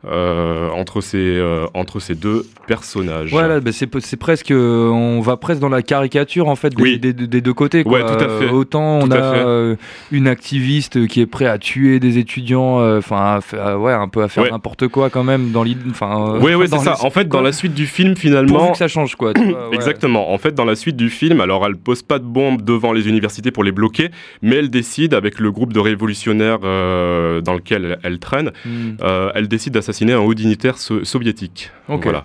Euh, 0.04 0.68
entre, 0.70 1.00
ces, 1.00 1.16
euh, 1.16 1.66
entre 1.74 1.98
ces 1.98 2.14
deux 2.14 2.46
personnages. 2.68 3.30
Voilà, 3.30 3.58
bah 3.58 3.72
c'est 3.72 4.16
presque, 4.16 4.52
euh, 4.52 4.88
on 4.88 5.20
va 5.20 5.36
presque 5.36 5.60
dans 5.60 5.68
la 5.68 5.82
caricature 5.82 6.48
en 6.48 6.54
fait 6.54 6.72
des, 6.76 6.98
des, 6.98 7.12
des 7.12 7.40
deux 7.40 7.54
côtés. 7.54 7.82
Quoi. 7.82 8.00
Ouais, 8.00 8.04
tout 8.04 8.24
à 8.24 8.28
fait. 8.38 8.48
Autant 8.50 9.00
on 9.02 9.10
a 9.10 9.74
une 10.12 10.28
activiste 10.28 11.08
qui 11.08 11.20
est 11.20 11.26
prête 11.26 11.48
à 11.48 11.58
tuer 11.58 11.98
des 11.98 12.18
étudiants, 12.18 12.78
enfin 12.98 13.40
ouais, 13.52 13.92
un 13.92 14.06
peu 14.06 14.22
à 14.22 14.28
faire 14.28 14.48
n'importe 14.50 14.86
quoi 14.86 15.10
quand 15.10 15.24
même 15.24 15.50
dans 15.50 15.64
l'idée. 15.64 15.80
Enfin, 15.90 16.38
oui, 16.40 16.54
ouais, 16.54 16.66
c'est 16.70 16.78
ça. 16.78 16.96
En 17.04 17.10
fait, 17.10 17.28
dans 17.28 17.42
la 17.42 17.52
suite 17.52 17.74
du 17.74 17.86
film, 17.86 18.16
finalement, 18.16 18.72
que 18.72 18.78
ça 18.78 18.88
change 18.88 19.16
quoi. 19.16 19.32
Exactement. 19.72 20.30
En 20.32 20.38
fait, 20.38 20.54
dans 20.54 20.64
la 20.64 20.76
suite 20.76 20.96
du 20.96 21.10
film, 21.10 21.40
alors 21.40 21.66
elle 21.66 21.76
pose 21.76 22.02
pas 22.02 22.20
de 22.20 22.24
bombes 22.24 22.62
devant 22.62 22.92
les 22.92 23.08
universités 23.08 23.50
pour 23.50 23.64
les 23.64 23.72
bloquer, 23.72 24.10
mais 24.40 24.56
elle 24.56 24.70
décide 24.70 25.14
avec 25.14 25.40
le 25.40 25.50
groupe 25.50 25.72
de 25.72 25.80
révolutionnaires 25.80 26.60
dans 26.60 27.54
lequel 27.54 27.98
elle, 28.04 28.20
traîne, 28.20 28.52
hmm. 28.64 28.98
elle 29.34 29.48
décide 29.48 29.72
d'assassiner 29.72 29.95
un 30.04 30.18
haut 30.18 30.34
dignitaire 30.34 30.78
soviétique. 30.78 31.70
Voilà. 31.88 32.24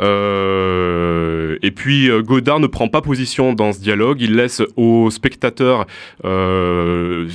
Euh, 0.00 1.56
et 1.62 1.70
puis 1.70 2.10
euh, 2.10 2.22
Godard 2.22 2.60
ne 2.60 2.66
prend 2.66 2.88
pas 2.88 3.00
position 3.00 3.52
dans 3.54 3.72
ce 3.72 3.80
dialogue, 3.80 4.20
il 4.20 4.36
laisse 4.36 4.62
au 4.76 5.10
spectateur 5.10 5.86
euh, 6.24 7.28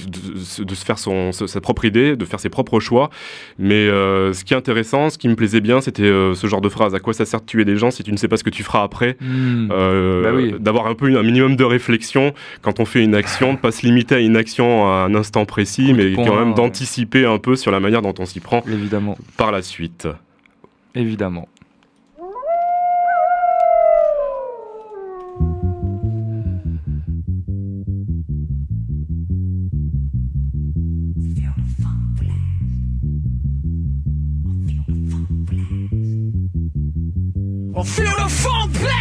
de, 0.59 0.75
se 0.75 0.85
faire 0.85 0.99
son, 0.99 1.31
sa 1.31 1.61
propre 1.61 1.85
idée, 1.85 2.15
de 2.15 2.25
faire 2.25 2.39
ses 2.39 2.49
propres 2.49 2.79
choix. 2.79 3.09
Mais 3.57 3.87
ce 3.87 4.43
qui 4.43 4.53
est 4.53 4.57
intéressant, 4.57 5.09
ce 5.09 5.17
qui 5.17 5.27
me 5.27 5.35
plaisait 5.35 5.61
bien, 5.61 5.81
c'était 5.81 6.03
ce 6.03 6.47
genre 6.47 6.61
de 6.61 6.69
phrase 6.69 6.95
à 6.95 6.99
quoi 6.99 7.13
ça 7.13 7.25
sert 7.25 7.41
de 7.41 7.45
tuer 7.45 7.65
des 7.65 7.77
gens 7.77 7.91
si 7.91 8.03
tu 8.03 8.11
ne 8.11 8.17
sais 8.17 8.27
pas 8.27 8.37
ce 8.37 8.43
que 8.43 8.49
tu 8.49 8.63
feras 8.63 8.83
après 8.83 9.17
hmm. 9.19 9.67
bah 9.67 10.31
D'avoir 10.59 10.87
un 10.87 10.95
peu 10.95 11.15
un 11.17 11.23
minimum 11.23 11.55
de 11.55 11.63
réflexion 11.63 12.33
quand 12.61 12.79
on 12.79 12.85
fait 12.85 13.03
une 13.03 13.15
action, 13.15 13.53
de 13.53 13.59
pas 13.59 13.71
se 13.71 13.85
limiter 13.85 14.15
à 14.15 14.19
une 14.19 14.37
action 14.37 14.87
à 14.87 15.05
un 15.05 15.15
instant 15.15 15.45
précis, 15.45 15.93
mais 15.93 16.13
quand 16.13 16.35
même 16.35 16.53
d'anticiper 16.53 17.25
un 17.25 17.37
peu 17.37 17.55
sur 17.55 17.71
la 17.71 17.79
manière 17.79 18.01
dont 18.01 18.13
on 18.19 18.25
s'y 18.25 18.39
prend 18.39 18.63
Évidemment. 18.67 19.17
par 19.37 19.51
la 19.51 19.61
suite. 19.61 20.07
Évidemment. 20.95 21.47
Feel 37.73 38.11
the 38.17 38.29
funk 38.29 39.00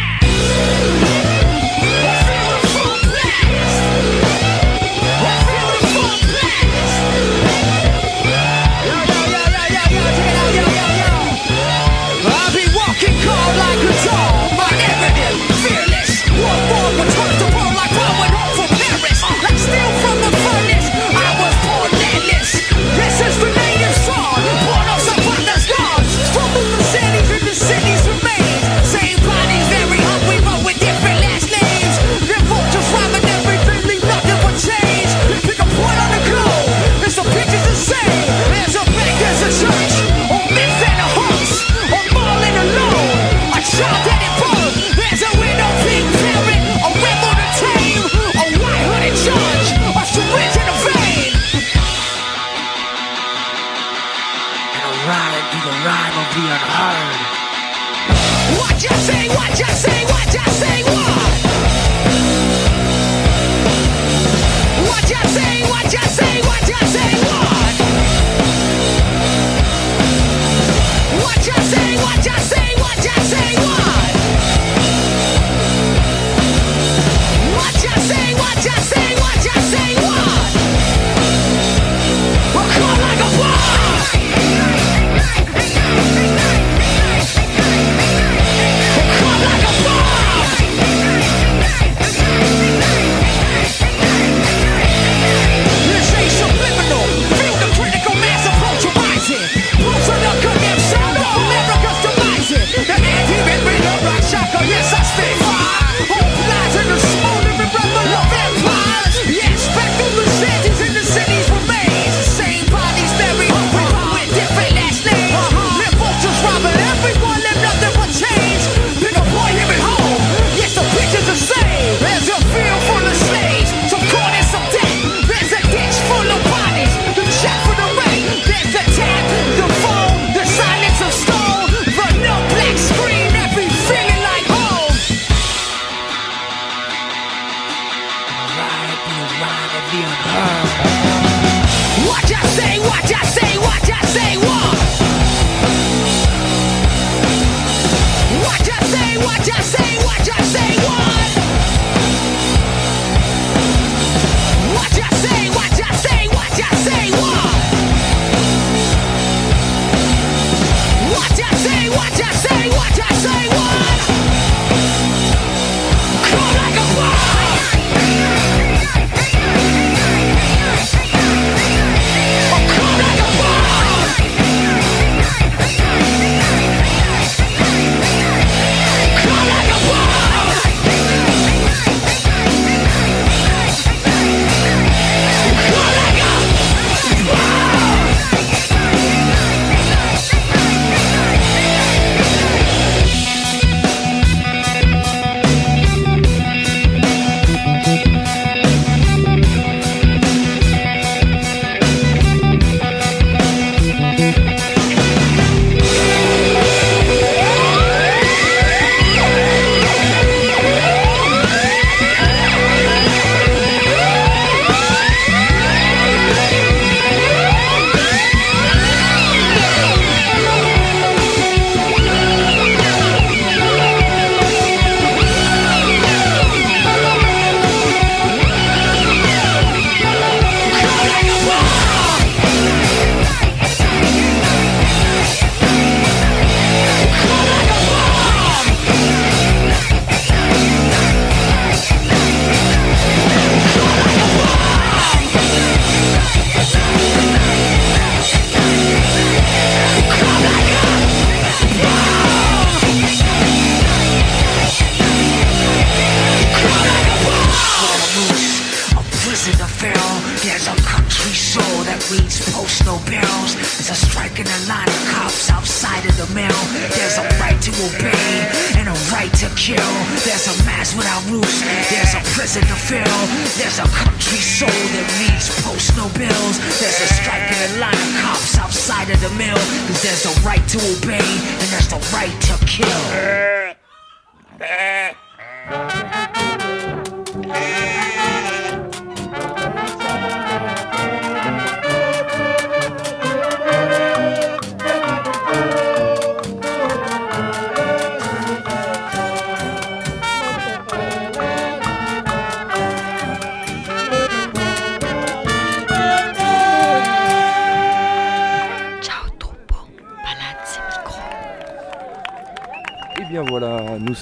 Without 270.97 271.23
roofs. 271.31 271.61
There's 271.89 272.13
a 272.13 272.21
prison 272.35 272.63
to 272.63 272.75
fill. 272.75 273.19
There's 273.55 273.79
a 273.79 273.87
country 273.95 274.39
soul 274.39 274.67
that 274.67 275.07
reads 275.19 275.47
post 275.63 275.95
no 275.95 276.07
bills. 276.19 276.59
There's 276.79 276.99
a 276.99 277.07
striking 277.07 277.59
a 277.63 277.79
line 277.79 277.95
of 277.95 278.11
cops 278.19 278.57
outside 278.57 279.09
of 279.09 279.21
the 279.21 279.29
mill. 279.39 279.61
Cause 279.87 280.01
there's 280.03 280.25
a 280.25 280.33
right 280.41 280.65
to 280.75 280.79
obey 280.93 281.31
and 281.59 281.67
there's 281.71 281.87
the 281.87 282.01
right 282.11 282.35
to 282.51 282.65
kill. 282.65 283.03
Uh, 283.15 284.63
uh. 284.63 285.00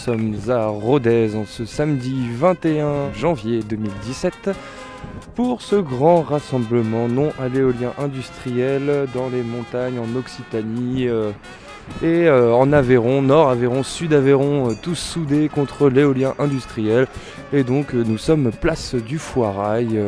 Sommes 0.10 0.36
à 0.48 0.66
Rodez 0.66 1.36
en 1.36 1.46
ce 1.46 1.66
samedi 1.66 2.30
21 2.34 3.14
janvier 3.14 3.60
2017 3.62 4.50
pour 5.36 5.62
ce 5.62 5.76
grand 5.76 6.24
rassemblement 6.24 7.08
non 7.08 7.32
à 7.40 7.48
l'éolien 7.48 7.94
industriel 8.00 9.06
dans 9.14 9.30
les 9.30 9.44
montagnes 9.44 10.00
en 10.00 10.18
Occitanie. 10.18 11.08
Euh, 11.08 11.30
et 12.02 12.28
euh, 12.28 12.54
en 12.54 12.74
Aveyron, 12.74 13.22
Nord 13.22 13.52
Aveyron, 13.52 13.84
Sud 13.84 14.14
Aveyron, 14.14 14.72
euh, 14.72 14.74
tous 14.82 14.96
soudés 14.96 15.48
contre 15.48 15.90
l'éolien 15.90 16.34
industriel. 16.40 17.06
Et 17.54 17.64
donc 17.64 17.94
nous 17.94 18.18
sommes 18.18 18.52
place 18.52 18.96
du 18.96 19.20
Foirail 19.20 20.00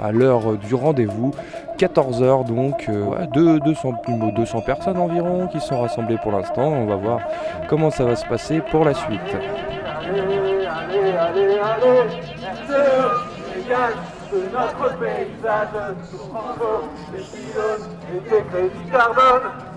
à 0.00 0.10
l'heure 0.10 0.56
du 0.56 0.74
rendez-vous, 0.74 1.34
14h 1.76 2.44
donc, 2.46 2.90
200, 3.34 3.94
200 4.34 4.60
personnes 4.62 4.98
environ 4.98 5.46
qui 5.48 5.60
sont 5.60 5.80
rassemblées 5.80 6.18
pour 6.22 6.32
l'instant. 6.32 6.68
On 6.68 6.86
va 6.86 6.96
voir 6.96 7.20
comment 7.68 7.90
ça 7.90 8.04
va 8.04 8.16
se 8.16 8.26
passer 8.26 8.60
pour 8.70 8.84
la 8.84 8.94
suite. 8.94 9.20
Allez, 10.06 10.20
allez, 10.20 11.12
allez, 11.12 11.58
allez, 11.58 12.02
de 14.32 14.38
notre 14.52 14.96
les 17.12 17.22
pylônes 17.22 17.88
et 18.12 18.20
les 18.30 18.42
crédits 18.44 18.90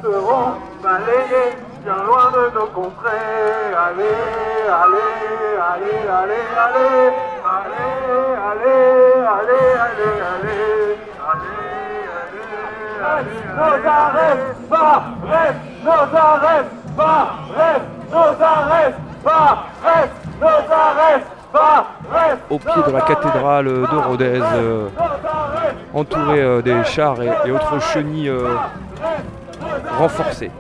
seront 0.02 0.54
balayés 0.82 1.56
bien 1.84 2.04
loin 2.04 2.32
de 2.32 2.56
nos 2.56 2.68
contrées. 2.68 3.74
Allez, 3.78 4.04
allez, 4.68 5.12
allez, 5.70 6.08
allez, 6.10 6.44
allez, 6.60 7.14
allez, 7.46 7.99
nos 13.60 13.88
arrêts, 13.88 14.38
pas, 14.70 15.04
reste, 15.30 15.60
nos 15.84 16.18
arrêts, 16.18 16.66
pas, 16.96 17.36
reste, 17.56 17.86
nos 18.12 18.44
arrêts, 18.44 18.96
pas, 19.24 19.66
reste, 19.84 20.12
nos 20.42 20.74
arrêts, 20.74 21.24
au 22.50 22.60
pied 22.60 22.84
de 22.86 22.92
la 22.92 23.02
cathédrale 23.02 23.66
de 23.66 23.98
Rodez, 24.08 24.42
euh, 24.42 24.88
entouré 25.94 26.42
euh, 26.42 26.62
des 26.62 26.84
chars 26.84 27.22
et, 27.22 27.52
autres 27.52 27.80
chenilles 27.82 28.30
euh, 28.30 28.56
renforcées. 29.98 30.52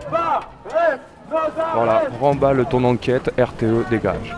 Voilà, 1.76 2.02
remballe 2.20 2.66
ton 2.66 2.84
enquête, 2.84 3.32
RTE 3.38 3.88
dégage. 3.90 4.36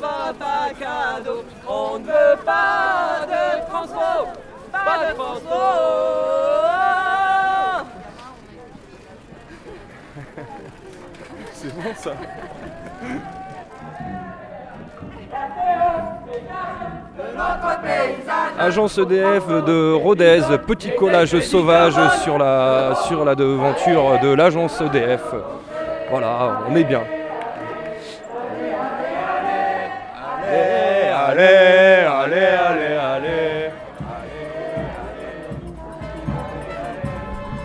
Fera 0.00 0.32
pas 0.32 0.70
cadeau. 0.78 1.44
On 1.68 1.98
ne 1.98 2.04
veut 2.04 2.36
pas 2.44 3.26
de 3.26 3.66
transport, 3.68 4.32
pas 4.72 5.06
de 5.06 5.14
transport. 5.14 6.70
C'est 11.52 11.74
bon 11.74 11.94
ça. 11.96 12.12
Agence 18.58 18.98
EDF 18.98 19.46
de 19.46 19.92
Rodez, 19.92 20.42
petit 20.66 20.94
collage 20.94 21.38
sauvage 21.40 21.94
sur 22.22 22.38
la, 22.38 22.94
sur 23.06 23.24
la 23.24 23.34
devanture 23.34 24.18
de 24.22 24.34
l'agence 24.34 24.80
EDF. 24.80 25.34
Voilà, 26.10 26.60
on 26.68 26.76
est 26.76 26.84
bien. 26.84 27.02
Allez, 31.30 32.06
allez, 32.06 32.36
allez, 32.36 32.94
allez. 32.94 33.70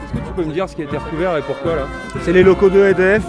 Est-ce 0.03 0.13
que 0.13 0.27
tu 0.27 0.33
peux 0.35 0.43
me 0.43 0.53
dire 0.53 0.69
ce 0.69 0.75
qui 0.75 0.81
a 0.81 0.85
été 0.85 0.97
recouvert 0.97 1.37
et 1.37 1.41
pourquoi 1.41 1.75
là 1.75 1.81
C'est 2.21 2.33
les 2.33 2.43
locaux 2.43 2.69
de 2.69 2.83
EDF. 2.85 3.23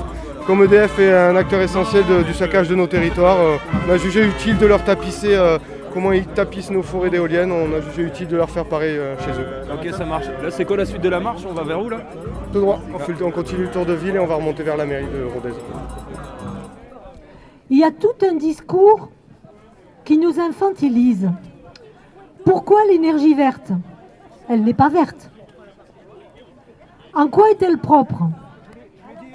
Comme 0.47 0.63
EDF 0.63 0.99
est 1.01 1.13
un 1.13 1.35
acteur 1.35 1.61
essentiel 1.61 2.05
du 2.25 2.33
saccage 2.33 2.69
de 2.69 2.77
nos 2.77 2.87
territoires, 2.87 3.41
euh, 3.41 3.57
on 3.87 3.91
a 3.91 3.97
jugé 3.97 4.25
utile 4.25 4.59
de 4.59 4.67
leur 4.67 4.85
tapisser 4.85 5.35
euh, 5.35 5.59
comment 5.93 6.13
ils 6.13 6.27
tapissent 6.27 6.71
nos 6.71 6.83
forêts 6.83 7.11
d'éoliennes, 7.11 7.51
on 7.51 7.75
a 7.75 7.81
jugé 7.81 8.03
utile 8.03 8.29
de 8.29 8.37
leur 8.37 8.49
faire 8.49 8.65
pareil 8.65 8.97
euh, 8.97 9.17
chez 9.19 9.33
eux. 9.33 9.75
Ok, 9.75 9.93
ça 9.93 10.05
marche. 10.05 10.27
Là, 10.27 10.51
c'est 10.53 10.65
quoi 10.65 10.77
la 10.77 10.85
suite 10.85 11.03
de 11.03 11.09
la 11.09 11.19
marche? 11.19 11.43
On 11.49 11.53
va 11.53 11.65
vers 11.65 11.83
où 11.83 11.89
là? 11.89 11.99
Tout 12.53 12.61
droit. 12.61 12.79
On, 12.95 13.25
on, 13.25 13.31
continue 13.33 13.63
le 13.63 13.71
tour 13.71 13.87
de 13.87 13.95
ville 13.95 14.15
et 14.15 14.19
on 14.21 14.27
va 14.27 14.37
remonter 14.37 14.63
vers 14.63 14.77
la 14.77 14.87
mairie 14.87 15.07
de 15.07 15.25
Rodez. 15.25 15.57
Il 17.69 17.79
y 17.81 17.83
a 17.83 17.91
tout 17.91 18.15
un 18.25 18.35
discours 18.35 19.11
qui 20.07 20.17
nous 20.17 20.41
infantilise. 20.41 21.29
Pourquoi 22.45 22.85
l'énergie 22.87 23.35
verte? 23.35 23.73
Elle 24.49 24.63
n'est 24.63 24.73
pas 24.73 24.89
verte. 24.89 25.31
En 27.13 27.27
quoi 27.29 27.51
est-elle 27.51 27.79
propre? 27.79 28.23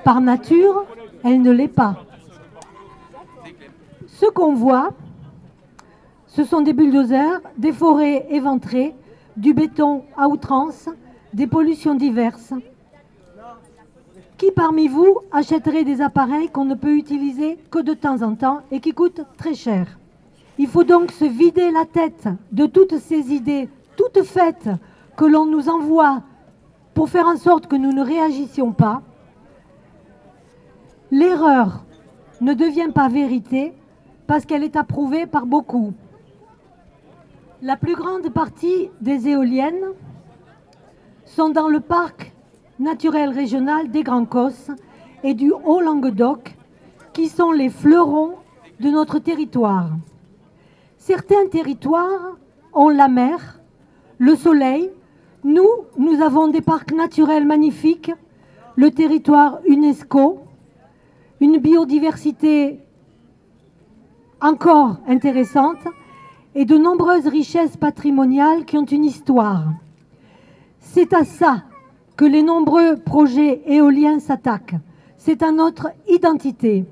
Par 0.06 0.22
nature, 0.22 0.86
elle 1.24 1.42
ne 1.42 1.52
l'est 1.52 1.68
pas. 1.68 2.06
Ce 4.08 4.26
qu'on 4.28 4.54
voit, 4.54 4.94
ce 6.28 6.46
sont 6.46 6.62
des 6.62 6.74
bulldozers, 6.74 7.42
des 7.58 7.74
forêts 7.74 8.28
éventrées, 8.30 8.96
du 9.36 9.54
béton 9.54 10.06
à 10.16 10.30
outrance, 10.30 10.88
des 11.34 11.48
pollutions 11.48 11.96
diverses. 11.96 12.54
Qui 14.38 14.52
parmi 14.52 14.88
vous 14.88 15.20
achèterait 15.34 15.84
des 15.84 16.02
appareils 16.02 16.50
qu'on 16.50 16.66
ne 16.66 16.76
peut 16.76 16.96
utiliser 16.96 17.58
que 17.70 17.80
de 17.80 17.94
temps 17.94 18.22
en 18.22 18.36
temps 18.36 18.62
et 18.72 18.80
qui 18.80 18.94
coûtent 18.94 19.26
très 19.38 19.54
cher? 19.54 19.98
Il 20.58 20.68
faut 20.68 20.84
donc 20.84 21.12
se 21.12 21.26
vider 21.26 21.72
la 21.72 21.86
tête 21.86 22.28
de 22.52 22.66
toutes 22.66 22.98
ces 22.98 23.34
idées 23.34 23.70
toutes 23.96 24.24
faites 24.24 24.70
que 25.16 25.26
l'on 25.26 25.46
nous 25.46 25.70
envoie 25.70 26.24
pour 26.94 27.10
faire 27.10 27.28
en 27.28 27.38
sorte 27.38 27.68
que 27.68 27.76
nous 27.76 27.94
ne 27.94 28.04
réagissions 28.04 28.72
pas. 28.72 29.02
L'erreur 31.12 31.84
ne 32.40 32.54
devient 32.54 32.90
pas 32.94 33.10
vérité 33.10 33.74
parce 34.28 34.46
qu'elle 34.46 34.64
est 34.64 34.76
approuvée 34.76 35.26
par 35.26 35.46
beaucoup. 35.46 35.94
La 37.62 37.78
plus 37.78 37.96
grande 37.96 38.30
partie 38.30 38.90
des 39.02 39.28
éoliennes 39.28 39.94
sont 41.26 41.50
dans 41.50 41.68
le 41.68 41.80
parc 41.80 42.34
naturel 42.80 43.30
régional 43.30 43.92
des 43.92 44.02
Grands 44.02 44.26
Cosses 44.26 44.72
et 45.24 45.36
du 45.36 45.52
Haut-Languedoc, 45.52 46.56
qui 47.14 47.30
sont 47.30 47.52
les 47.52 47.70
fleurons 47.70 48.34
de 48.80 48.90
notre 48.90 49.20
territoire. 49.20 49.92
Certains 51.02 51.48
territoires 51.48 52.38
ont 52.74 52.90
la 52.90 53.08
mer, 53.08 53.60
le 54.20 54.36
soleil. 54.36 54.92
Nous, 55.44 55.68
nous 55.98 56.22
avons 56.22 56.48
des 56.48 56.62
parcs 56.62 56.92
naturels 56.92 57.48
magnifiques, 57.48 58.12
le 58.76 58.92
territoire 58.92 59.62
UNESCO, 59.68 60.42
une 61.40 61.58
biodiversité 61.58 62.82
encore 64.42 64.98
intéressante 65.08 65.80
et 66.54 66.66
de 66.66 66.78
nombreuses 66.78 67.28
richesses 67.28 67.78
patrimoniales 67.78 68.66
qui 68.66 68.78
ont 68.78 68.86
une 68.86 69.06
histoire. 69.06 69.70
C'est 70.78 71.14
à 71.14 71.26
ça 71.26 71.64
que 72.16 72.26
les 72.26 72.44
nombreux 72.44 72.98
projets 72.98 73.64
éoliens 73.66 74.20
s'attaquent. 74.20 74.76
C'est 75.18 75.42
à 75.42 75.52
notre 75.52 75.88
identité. 76.08 76.86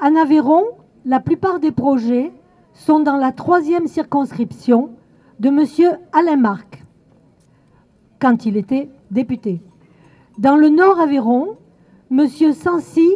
En 0.00 0.14
Aveyron, 0.14 0.62
la 1.04 1.18
plupart 1.18 1.58
des 1.58 1.72
projets 1.72 2.30
sont 2.78 3.00
dans 3.00 3.16
la 3.16 3.32
troisième 3.32 3.88
circonscription 3.88 4.90
de 5.40 5.48
M. 5.48 5.98
Alain 6.12 6.36
Marc, 6.36 6.84
quand 8.20 8.46
il 8.46 8.56
était 8.56 8.88
député. 9.10 9.60
Dans 10.38 10.56
le 10.56 10.68
Nord 10.68 11.00
Aveyron, 11.00 11.56
M. 12.10 12.28
Sancy, 12.52 13.10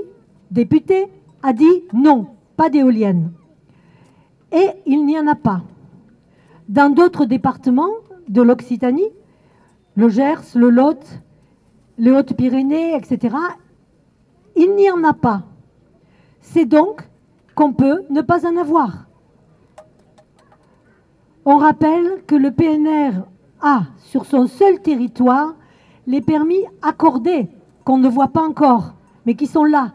député, 0.50 1.06
a 1.42 1.52
dit 1.52 1.84
non, 1.92 2.26
pas 2.56 2.70
d'éoliennes. 2.70 3.32
Et 4.50 4.68
il 4.84 5.06
n'y 5.06 5.18
en 5.18 5.28
a 5.28 5.36
pas. 5.36 5.62
Dans 6.68 6.90
d'autres 6.90 7.24
départements 7.24 7.94
de 8.28 8.42
l'Occitanie, 8.42 9.10
le 9.94 10.08
Gers, 10.08 10.56
le 10.56 10.70
Lot, 10.70 11.20
les 11.98 12.10
Hautes-Pyrénées, 12.10 12.96
etc., 12.96 13.36
il 14.56 14.74
n'y 14.74 14.90
en 14.90 15.04
a 15.04 15.12
pas. 15.12 15.44
C'est 16.40 16.64
donc 16.64 17.08
qu'on 17.54 17.72
peut 17.72 18.02
ne 18.10 18.20
pas 18.22 18.46
en 18.46 18.56
avoir. 18.56 19.06
On 21.44 21.56
rappelle 21.56 22.22
que 22.26 22.36
le 22.36 22.52
PNR 22.52 23.24
a 23.60 23.82
sur 23.98 24.26
son 24.26 24.46
seul 24.46 24.80
territoire 24.80 25.54
les 26.06 26.20
permis 26.20 26.64
accordés, 26.82 27.48
qu'on 27.84 27.98
ne 27.98 28.08
voit 28.08 28.28
pas 28.28 28.42
encore, 28.42 28.94
mais 29.26 29.34
qui 29.34 29.46
sont 29.46 29.64
là, 29.64 29.92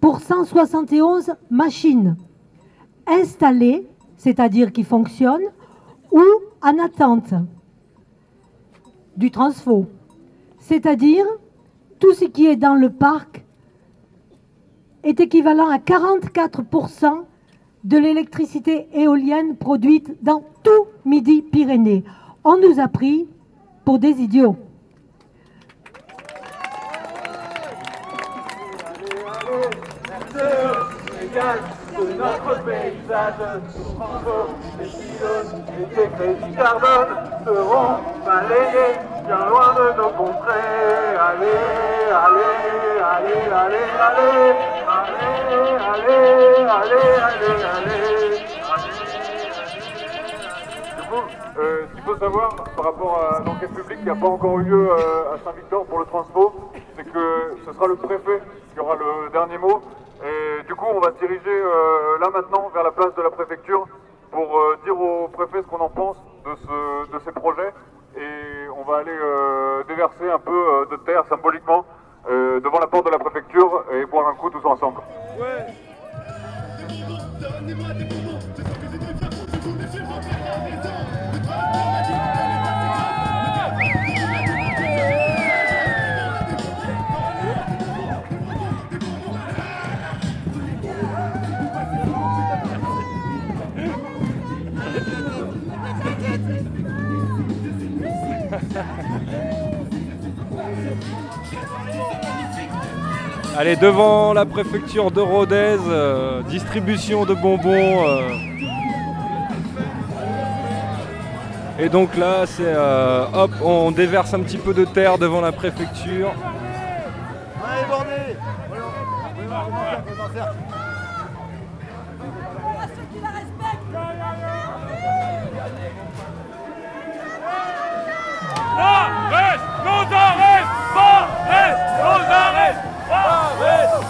pour 0.00 0.20
171 0.20 1.34
machines 1.50 2.16
installées, 3.06 3.86
c'est-à-dire 4.16 4.72
qui 4.72 4.82
fonctionnent, 4.82 5.50
ou 6.10 6.22
en 6.62 6.78
attente 6.78 7.34
du 9.16 9.30
transfo, 9.30 9.86
c'est-à-dire 10.58 11.26
tout 11.98 12.14
ce 12.14 12.24
qui 12.24 12.46
est 12.46 12.56
dans 12.56 12.74
le 12.74 12.90
parc 12.90 13.44
est 15.02 15.20
équivalent 15.20 15.68
à 15.68 15.78
44% 15.78 17.24
de 17.84 17.98
l'électricité 17.98 18.88
éolienne 18.92 19.56
produite 19.56 20.22
dans 20.22 20.42
tout 20.62 20.86
Midi-Pyrénées. 21.04 22.04
On 22.44 22.56
nous 22.56 22.80
a 22.80 22.88
pris 22.88 23.28
pour 23.84 23.98
des 23.98 24.20
idiots. 24.20 24.56
Bien 39.28 39.44
loin 39.46 39.74
de 39.74 39.92
nos 39.98 40.08
contrées. 40.08 41.16
Allez, 41.20 41.60
allez, 42.26 42.56
allez, 43.12 43.44
allez, 43.60 43.88
allez, 44.00 44.54
allez, 44.88 45.12
allez, 45.98 47.04
allez, 47.28 47.62
allez. 47.76 48.06
Du 50.96 51.02
coup, 51.08 51.24
euh, 51.58 51.84
ce 51.88 51.94
qu'il 51.94 52.04
faut 52.04 52.16
savoir 52.16 52.48
par 52.74 52.84
rapport 52.86 53.14
à 53.22 53.40
l'enquête 53.44 53.74
publique 53.74 53.98
qui 54.00 54.06
n'a 54.06 54.14
pas 54.14 54.28
encore 54.28 54.60
eu 54.60 54.64
lieu 54.64 54.88
euh, 54.90 55.34
à 55.34 55.38
Saint-Victor 55.44 55.84
pour 55.84 55.98
le 55.98 56.06
transpo, 56.06 56.70
c'est 56.96 57.04
que 57.04 57.56
ce 57.66 57.72
sera 57.74 57.86
le 57.86 57.96
préfet 57.96 58.42
qui 58.72 58.80
aura 58.80 58.96
le 58.96 59.28
dernier 59.30 59.58
mot. 59.58 59.82
Et 60.24 60.62
du 60.64 60.74
coup, 60.74 60.86
on 60.88 61.00
va 61.00 61.12
se 61.12 61.18
diriger 61.18 61.44
euh, 61.50 62.18
là 62.18 62.30
maintenant 62.32 62.70
vers 62.72 62.82
la 62.82 62.92
place 62.92 63.14
de 63.14 63.22
la 63.22 63.30
préfecture 63.30 63.86
pour 64.30 64.58
dire 64.84 64.98
au 64.98 65.28
préfet 65.28 65.62
ce 65.62 65.66
qu'on 65.66 65.80
en 65.84 65.90
pense 65.90 66.16
de, 66.46 66.54
ce, 66.54 67.12
de 67.12 67.18
ces 67.26 67.32
projets. 67.32 67.72
Et 68.16 68.57
on 68.88 68.92
va 68.92 69.00
aller 69.00 69.10
euh, 69.10 69.84
déverser 69.86 70.30
un 70.32 70.38
peu 70.38 70.50
euh, 70.50 70.86
de 70.90 70.96
terre 71.04 71.22
symboliquement 71.28 71.84
euh, 72.30 72.58
devant 72.60 72.78
la 72.78 72.86
porte 72.86 73.04
de 73.04 73.10
la 73.10 73.18
préfecture 73.18 73.84
et 73.92 74.06
boire 74.06 74.28
un 74.28 74.34
coup 74.34 74.48
tous 74.48 74.64
ensemble. 74.66 75.02
Ouais. 75.38 75.66
Allez, 103.60 103.74
devant 103.74 104.34
la 104.34 104.46
préfecture 104.46 105.10
de 105.10 105.20
Rodez, 105.20 105.78
euh, 105.88 106.42
distribution 106.42 107.24
de 107.24 107.34
bonbons. 107.34 108.06
euh. 108.06 108.28
Et 111.80 111.88
donc 111.88 112.16
là, 112.16 112.46
c'est 112.46 112.62
euh, 112.64 113.24
hop, 113.34 113.50
on 113.60 113.90
déverse 113.90 114.32
un 114.32 114.42
petit 114.42 114.58
peu 114.58 114.72
de 114.72 114.84
terre 114.84 115.18
devant 115.18 115.40
la 115.40 115.50
préfecture. 115.50 116.32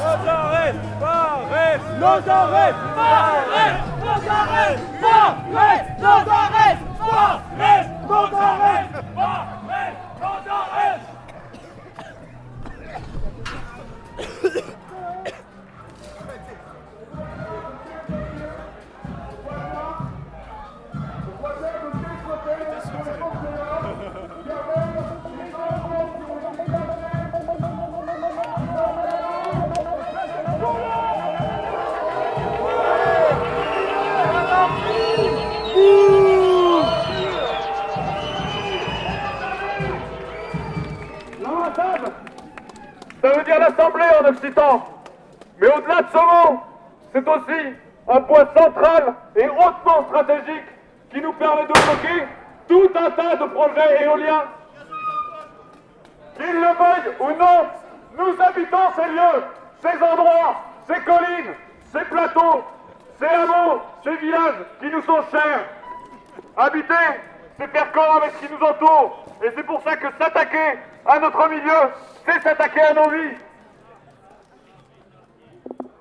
Nos 0.08 0.26
arrêts 0.26 0.74
Arrête 1.02 1.80
Nos 2.00 2.30
arrêts 2.30 2.74
Arrête 2.96 3.80
Nos 4.00 4.30
arrêts 4.30 4.78
Arrête 5.02 5.86
Nos 6.00 6.22
arrêts 6.32 6.78
Arrête 7.12 7.88
Nos 8.08 8.36
arrêts 8.38 9.47
Mais 45.60 45.68
au-delà 45.68 46.02
de 46.02 46.08
ce 46.12 46.18
mot, 46.18 46.60
c'est 47.12 47.28
aussi 47.28 47.74
un 48.08 48.20
point 48.22 48.46
central 48.56 49.14
et 49.36 49.48
hautement 49.48 50.04
stratégique 50.08 50.64
qui 51.10 51.20
nous 51.20 51.32
permet 51.34 51.62
de 51.62 51.72
bloquer 51.72 52.26
tout 52.68 52.90
un 52.94 53.10
tas 53.10 53.36
de 53.36 53.44
projets 53.46 54.02
éoliens. 54.04 54.44
Qu'ils 56.36 56.54
le 56.54 56.60
veuillent 56.60 57.14
ou 57.20 57.28
non, 57.30 57.66
nous 58.16 58.42
habitons 58.42 58.78
ces 58.96 59.08
lieux, 59.08 59.44
ces 59.82 60.02
endroits, 60.02 60.56
ces 60.86 61.00
collines, 61.00 61.54
ces 61.92 62.04
plateaux, 62.04 62.64
ces 63.18 63.26
hameaux, 63.26 63.80
ces 64.04 64.16
villages 64.16 64.64
qui 64.80 64.86
nous 64.86 65.02
sont 65.02 65.22
chers. 65.30 65.64
Habiter, 66.56 66.94
c'est 67.58 67.68
faire 67.68 67.92
corps 67.92 68.16
avec 68.22 68.32
ce 68.36 68.46
qui 68.46 68.52
nous 68.52 68.66
entoure. 68.66 69.24
Et 69.42 69.50
c'est 69.54 69.64
pour 69.64 69.82
ça 69.82 69.96
que 69.96 70.06
s'attaquer 70.18 70.78
à 71.06 71.18
notre 71.18 71.48
milieu, 71.48 71.90
c'est 72.24 72.40
s'attaquer 72.42 72.80
à 72.80 72.94
nos 72.94 73.10
vies. 73.10 73.36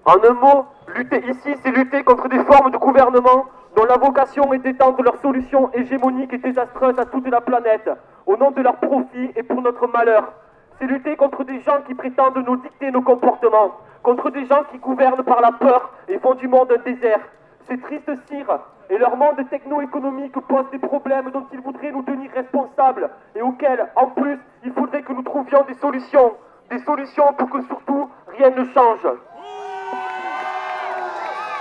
En 0.07 0.23
un 0.23 0.33
mot, 0.35 0.65
lutter 0.95 1.21
ici, 1.27 1.53
c'est 1.61 1.71
lutter 1.71 2.01
contre 2.05 2.29
des 2.29 2.39
formes 2.45 2.71
de 2.71 2.77
gouvernement 2.77 3.43
dont 3.75 3.83
la 3.83 3.97
vocation 3.97 4.53
est 4.53 4.59
d'étendre 4.59 5.03
leurs 5.03 5.17
solutions 5.17 5.69
hégémoniques 5.73 6.31
et 6.31 6.37
désastreuses 6.37 6.97
à 6.97 7.03
toute 7.03 7.27
la 7.27 7.41
planète, 7.41 7.89
au 8.25 8.37
nom 8.37 8.51
de 8.51 8.61
leur 8.61 8.77
profit 8.77 9.31
et 9.35 9.43
pour 9.43 9.61
notre 9.61 9.85
malheur. 9.87 10.31
C'est 10.79 10.85
lutter 10.85 11.17
contre 11.17 11.43
des 11.43 11.59
gens 11.59 11.81
qui 11.85 11.93
prétendent 11.93 12.41
nous 12.47 12.55
dicter 12.55 12.89
nos 12.89 13.01
comportements, 13.01 13.73
contre 14.01 14.29
des 14.29 14.45
gens 14.45 14.63
qui 14.71 14.77
gouvernent 14.77 15.25
par 15.25 15.41
la 15.41 15.51
peur 15.51 15.91
et 16.07 16.17
font 16.19 16.35
du 16.35 16.47
monde 16.47 16.71
un 16.71 16.81
désert. 16.89 17.19
Ces 17.67 17.77
tristes 17.77 18.15
cires 18.29 18.59
et 18.89 18.97
leur 18.97 19.17
monde 19.17 19.43
techno-économique 19.49 20.39
posent 20.47 20.71
des 20.71 20.79
problèmes 20.79 21.31
dont 21.31 21.47
ils 21.51 21.59
voudraient 21.59 21.91
nous 21.91 22.03
tenir 22.03 22.31
responsables 22.31 23.09
et 23.35 23.41
auxquels, 23.41 23.85
en 23.97 24.05
plus, 24.11 24.39
il 24.63 24.71
faudrait 24.71 25.01
que 25.01 25.11
nous 25.11 25.23
trouvions 25.23 25.65
des 25.67 25.73
solutions. 25.73 26.31
Des 26.69 26.79
solutions 26.79 27.33
pour 27.37 27.49
que 27.49 27.61
surtout 27.63 28.09
rien 28.37 28.51
ne 28.51 28.63
change. 28.73 29.05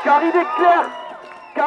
Car 0.06 0.22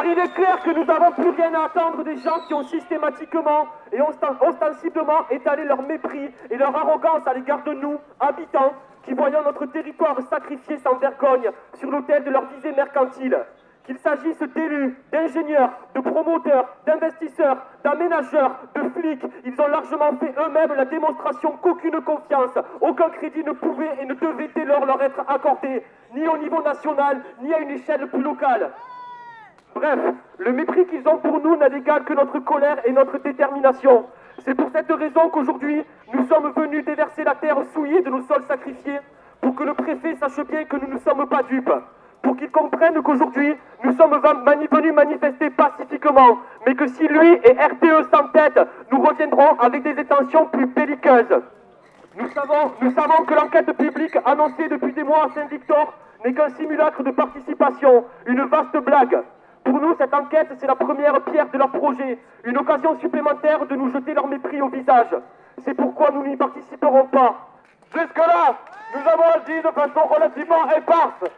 il 0.05 0.17
est 0.17 0.33
clair, 0.33 0.61
que 0.63 0.69
nous 0.69 0.85
n'avons 0.85 1.11
plus 1.11 1.29
rien 1.31 1.53
à 1.55 1.65
attendre 1.65 2.03
des 2.05 2.15
gens 2.17 2.39
qui 2.47 2.53
ont 2.53 2.63
systématiquement 2.63 3.67
et 3.91 3.99
osten- 3.99 4.37
ostensiblement 4.39 5.27
étalé 5.29 5.65
leur 5.65 5.81
mépris 5.81 6.29
et 6.49 6.55
leur 6.55 6.73
arrogance 6.73 7.27
à 7.27 7.33
l'égard 7.33 7.63
de 7.63 7.73
nous, 7.73 7.97
habitants, 8.17 8.71
qui 9.03 9.13
voyons 9.13 9.43
notre 9.43 9.65
territoire 9.65 10.15
sacrifié 10.29 10.77
sans 10.77 10.95
vergogne 10.95 11.49
sur 11.73 11.91
l'autel 11.91 12.23
de 12.23 12.29
leur 12.29 12.45
visée 12.45 12.71
mercantile. 12.71 13.37
Qu'il 13.83 13.97
s'agisse 13.97 14.39
d'élus, 14.39 14.95
d'ingénieurs, 15.11 15.71
de 15.95 15.99
promoteurs, 15.99 16.69
d'investisseurs, 16.85 17.57
d'aménageurs, 17.83 18.55
de 18.75 18.81
flics, 18.89 19.25
ils 19.45 19.61
ont 19.61 19.67
largement 19.67 20.11
fait 20.19 20.33
eux-mêmes 20.37 20.73
la 20.75 20.85
démonstration 20.85 21.51
qu'aucune 21.61 22.01
confiance, 22.01 22.57
aucun 22.81 23.09
crédit 23.09 23.43
ne 23.43 23.51
pouvait 23.51 23.91
et 24.01 24.05
ne 24.05 24.13
devait 24.13 24.49
dès 24.55 24.65
lors 24.65 24.85
leur 24.85 25.01
être 25.01 25.21
accordé, 25.27 25.83
ni 26.13 26.27
au 26.27 26.37
niveau 26.37 26.61
national, 26.61 27.21
ni 27.41 27.53
à 27.53 27.59
une 27.59 27.71
échelle 27.71 28.07
plus 28.07 28.21
locale. 28.21 28.71
Bref, 29.75 29.99
le 30.37 30.51
mépris 30.51 30.85
qu'ils 30.87 31.07
ont 31.07 31.17
pour 31.17 31.39
nous 31.41 31.55
n'a 31.55 31.69
d'égal 31.69 32.03
que 32.03 32.13
notre 32.13 32.39
colère 32.39 32.77
et 32.85 32.91
notre 32.91 33.17
détermination. 33.19 34.05
C'est 34.43 34.55
pour 34.55 34.69
cette 34.71 34.91
raison 34.91 35.29
qu'aujourd'hui, 35.29 35.83
nous 36.13 36.25
sommes 36.27 36.51
venus 36.55 36.83
déverser 36.85 37.23
la 37.23 37.35
terre 37.35 37.57
souillée 37.73 38.01
de 38.01 38.09
nos 38.09 38.21
sols 38.23 38.43
sacrifiés, 38.47 38.99
pour 39.41 39.55
que 39.55 39.63
le 39.63 39.73
préfet 39.73 40.15
sache 40.15 40.45
bien 40.47 40.65
que 40.65 40.77
nous 40.77 40.93
ne 40.93 40.99
sommes 40.99 41.27
pas 41.27 41.43
dupes, 41.43 41.71
pour 42.21 42.35
qu'il 42.37 42.51
comprenne 42.51 43.01
qu'aujourd'hui, 43.01 43.55
nous 43.83 43.93
sommes 43.93 44.19
venus 44.71 44.93
manifester 44.93 45.49
pacifiquement, 45.51 46.37
mais 46.65 46.75
que 46.75 46.87
si 46.87 47.07
lui 47.07 47.33
et 47.43 47.51
RTE 47.51 48.09
s'entêtent, 48.11 48.67
nous 48.91 49.01
reviendrons 49.01 49.57
avec 49.59 49.83
des 49.83 49.97
intentions 49.97 50.45
plus 50.47 50.65
belliqueuses. 50.67 51.41
Nous 52.17 52.27
savons, 52.29 52.71
nous 52.81 52.91
savons 52.91 53.23
que 53.23 53.33
l'enquête 53.33 53.71
publique 53.77 54.17
annoncée 54.25 54.67
depuis 54.67 54.93
des 54.93 55.03
mois 55.03 55.25
à 55.25 55.29
Saint-Victor 55.29 55.93
n'est 56.25 56.33
qu'un 56.33 56.49
simulacre 56.49 57.03
de 57.03 57.11
participation, 57.11 58.05
une 58.25 58.41
vaste 58.41 58.77
blague. 58.77 59.19
Pour 59.63 59.79
nous, 59.79 59.95
cette 59.97 60.13
enquête, 60.13 60.47
c'est 60.59 60.67
la 60.67 60.75
première 60.75 61.21
pierre 61.21 61.49
de 61.49 61.57
leur 61.57 61.69
projet, 61.69 62.17
une 62.43 62.57
occasion 62.57 62.99
supplémentaire 62.99 63.65
de 63.67 63.75
nous 63.75 63.91
jeter 63.91 64.13
leur 64.13 64.27
mépris 64.27 64.61
au 64.61 64.69
visage. 64.69 65.15
C'est 65.63 65.73
pourquoi 65.73 66.11
nous 66.11 66.25
n'y 66.25 66.35
participerons 66.35 67.05
pas. 67.05 67.35
Jusque-là, 67.93 68.55
nous 68.95 69.09
avons 69.09 69.23
agi 69.35 69.61
de 69.61 69.69
façon 69.69 70.07
relativement 70.07 70.69
éparse. 70.75 71.31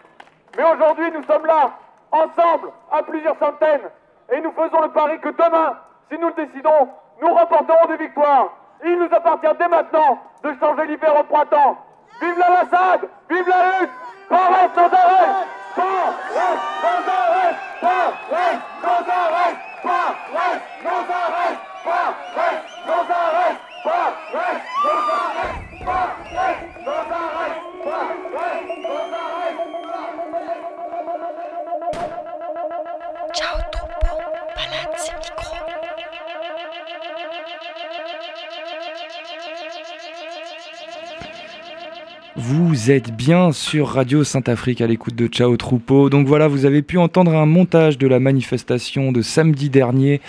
Mais 0.57 0.63
aujourd'hui, 0.63 1.11
nous 1.11 1.23
sommes 1.23 1.45
là, 1.45 1.71
ensemble, 2.11 2.71
à 2.91 3.03
plusieurs 3.03 3.37
centaines. 3.39 3.89
Et 4.33 4.41
nous 4.41 4.51
faisons 4.51 4.81
le 4.81 4.89
pari 4.89 5.19
que 5.19 5.29
demain, 5.29 5.77
si 6.11 6.17
nous 6.17 6.27
le 6.27 6.45
décidons, 6.45 6.89
nous 7.21 7.33
remporterons 7.33 7.87
des 7.87 7.97
victoires. 7.97 8.49
Il 8.83 8.97
nous 8.97 9.09
appartient 9.11 9.57
dès 9.59 9.67
maintenant 9.67 10.19
de 10.43 10.53
changer 10.59 10.85
l'hiver 10.87 11.19
au 11.19 11.23
printemps. 11.23 11.77
Vive 12.21 12.37
l'ambassade 12.37 13.09
Vive 13.29 13.47
la 13.47 13.79
lutte 13.79 13.89
Paris 14.29 14.69
sans 14.75 14.85
arrêt 14.85 15.47
Paris 15.75 16.21
sans 16.81 17.09
arrêt 17.09 17.55
sans 17.81 17.99
arrêt 19.11 19.55
sans 19.61 21.01
arrêt 21.01 21.47
sans 22.81 23.09
arrêt 23.13 23.57
Paris 25.85 26.70
Ciao 33.33 33.57
Troupeau, 33.71 34.19
Palazzi 34.53 35.11
Micro. 35.13 35.80
Vous 42.43 42.89
êtes 42.89 43.15
bien 43.15 43.51
sur 43.51 43.87
Radio 43.89 44.23
Saint-Afrique 44.23 44.81
à 44.81 44.87
l'écoute 44.87 45.13
de 45.15 45.27
Ciao 45.27 45.55
Troupeau. 45.57 46.09
Donc 46.09 46.25
voilà, 46.25 46.47
vous 46.47 46.65
avez 46.65 46.81
pu 46.81 46.97
entendre 46.97 47.35
un 47.35 47.45
montage 47.45 47.99
de 47.99 48.07
la 48.07 48.19
manifestation 48.19 49.11
de 49.11 49.21
samedi 49.21 49.69
dernier. 49.69 50.21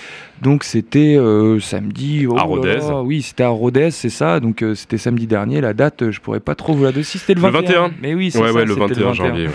Donc 0.43 0.63
c'était 0.63 1.17
euh, 1.17 1.59
samedi 1.59 2.27
oh 2.29 2.37
À 2.37 2.43
Rodez. 2.43 2.77
là, 2.77 3.01
Oui, 3.03 3.23
c'était 3.23 3.45
à 3.45 3.49
Rodez, 3.49 3.91
c'est 3.93 4.11
ça. 4.11 4.41
Donc 4.41 4.63
euh, 4.63 4.75
c'était 4.75 4.99
samedi 4.99 5.27
dernier. 5.27 5.63
La 5.63 5.73
date, 5.73 6.03
euh, 6.03 6.11
je 6.13 6.21
pourrais 6.21 6.41
pas 6.41 6.55
trop 6.55 6.75
vous 6.75 6.85
la 6.85 6.93
donner. 6.93 7.03
Si 7.03 7.17
c'était 7.19 7.33
le 7.33 7.41
Le 7.41 7.49
21. 7.49 7.61
21. 7.83 7.91
Mais 8.03 8.13
oui, 8.15 8.31
c'est 8.31 8.41
Ouais, 8.41 8.49
ça, 8.49 8.55
ouais, 8.55 8.65
le 8.67 8.75
c'était 8.75 8.89
21 8.89 9.13
janvier, 9.15 9.47
ouais. 9.47 9.53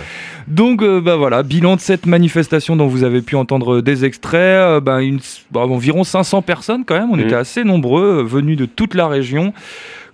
Donc 0.48 0.82
euh, 0.82 1.00
bah 1.00 1.14
voilà, 1.14 1.44
bilan 1.44 1.76
de 1.76 1.80
cette 1.80 2.06
manifestation 2.06 2.74
dont 2.74 2.88
vous 2.88 3.04
avez 3.04 3.22
pu 3.22 3.36
entendre 3.36 3.80
des 3.82 4.04
extraits, 4.04 4.82
une- 5.00 5.20
bah, 5.52 5.60
environ 5.60 6.02
500 6.02 6.42
personnes 6.42 6.84
quand 6.84 6.98
même, 6.98 7.10
on 7.12 7.16
Mhm. 7.16 7.24
était 7.26 7.34
assez 7.36 7.62
nombreux, 7.62 8.24
venus 8.24 8.56
de 8.56 8.64
toute 8.66 8.94
la 8.96 9.06
région. 9.06 9.52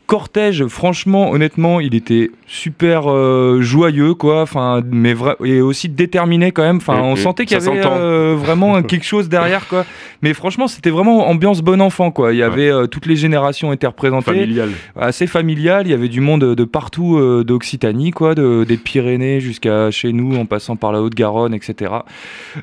Cortège, 0.07 0.67
franchement, 0.67 1.31
honnêtement, 1.31 1.81
il 1.81 1.95
était 1.95 2.31
super 2.47 3.11
euh, 3.11 3.63
joyeux, 3.63 4.15
quoi. 4.15 4.43
Enfin, 4.43 4.83
mais 4.91 5.15
et 5.45 5.61
aussi 5.63 5.89
déterminé 5.89 6.53
quand 6.53 6.63
même. 6.63 6.77
Enfin, 6.77 7.01
on 7.03 7.17
sentait 7.17 7.47
qu'il 7.47 7.57
y 7.59 7.61
avait 7.61 7.81
euh, 7.87 8.35
vraiment 8.39 8.83
quelque 8.83 9.07
chose 9.07 9.29
derrière, 9.31 9.67
quoi. 9.67 9.87
Mais 10.21 10.35
franchement, 10.35 10.69
c'était 10.69 10.91
vraiment 10.91 11.27
ambiance 11.29 11.63
bon 11.63 11.81
enfant, 11.81 12.11
quoi. 12.11 12.33
Il 12.35 12.39
y 12.39 12.43
avait 12.43 12.69
euh, 12.71 12.87
toutes 12.87 13.07
les 13.07 13.17
générations 13.17 13.73
étaient 13.73 13.87
représentées, 13.87 14.33
Familial. 14.33 14.71
assez 14.99 15.27
familial. 15.27 15.87
Il 15.87 15.91
y 15.91 15.95
avait 15.95 16.09
du 16.09 16.21
monde 16.21 16.55
de 16.55 16.65
partout 16.65 17.19
d'Occitanie, 17.45 18.11
quoi, 18.11 18.35
de- 18.35 18.65
des 18.65 18.77
Pyrénées 18.77 19.41
jusqu'à 19.41 19.91
chez 19.91 20.13
nous, 20.13 20.37
en 20.37 20.45
passant 20.45 20.77
par 20.77 20.93
la 20.93 21.01
Haute-Garonne, 21.01 21.55
etc. 21.55 21.93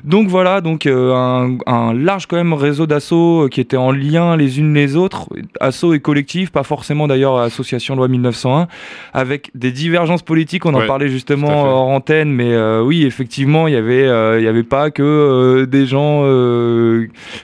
Donc 0.04 0.28
voilà, 0.28 0.60
donc 0.60 0.86
un, 0.86 1.56
un 1.66 1.92
large 1.92 2.26
quand 2.26 2.36
même 2.36 2.52
réseau 2.52 2.86
d'assauts 2.86 3.48
qui 3.50 3.60
étaient 3.60 3.76
en 3.76 3.90
lien 3.90 4.36
les 4.36 4.58
unes 4.60 4.74
les 4.74 4.96
autres, 4.96 5.28
assauts 5.60 5.92
et 5.94 6.00
collectifs, 6.00 6.50
pas 6.50 6.62
forcément 6.62 7.08
d'ailleurs 7.08 7.31
association 7.38 7.96
loi 7.96 8.08
1901, 8.08 8.68
avec 9.12 9.50
des 9.54 9.70
divergences 9.72 10.22
politiques. 10.22 10.66
On 10.66 10.74
en 10.74 10.80
Ouais, 10.80 10.86
parlait 10.86 11.08
justement 11.08 11.64
hors 11.64 11.88
antenne, 11.88 12.30
mais 12.32 12.52
euh, 12.52 12.82
oui, 12.82 13.04
effectivement, 13.04 13.68
il 13.68 13.74
y 13.74 13.76
avait, 13.76 14.06
euh, 14.06 14.38
il 14.40 14.44
y 14.44 14.48
avait 14.48 14.62
pas 14.64 14.90
que 14.90 15.02
euh, 15.02 15.66
des 15.66 15.86
gens, 15.86 16.22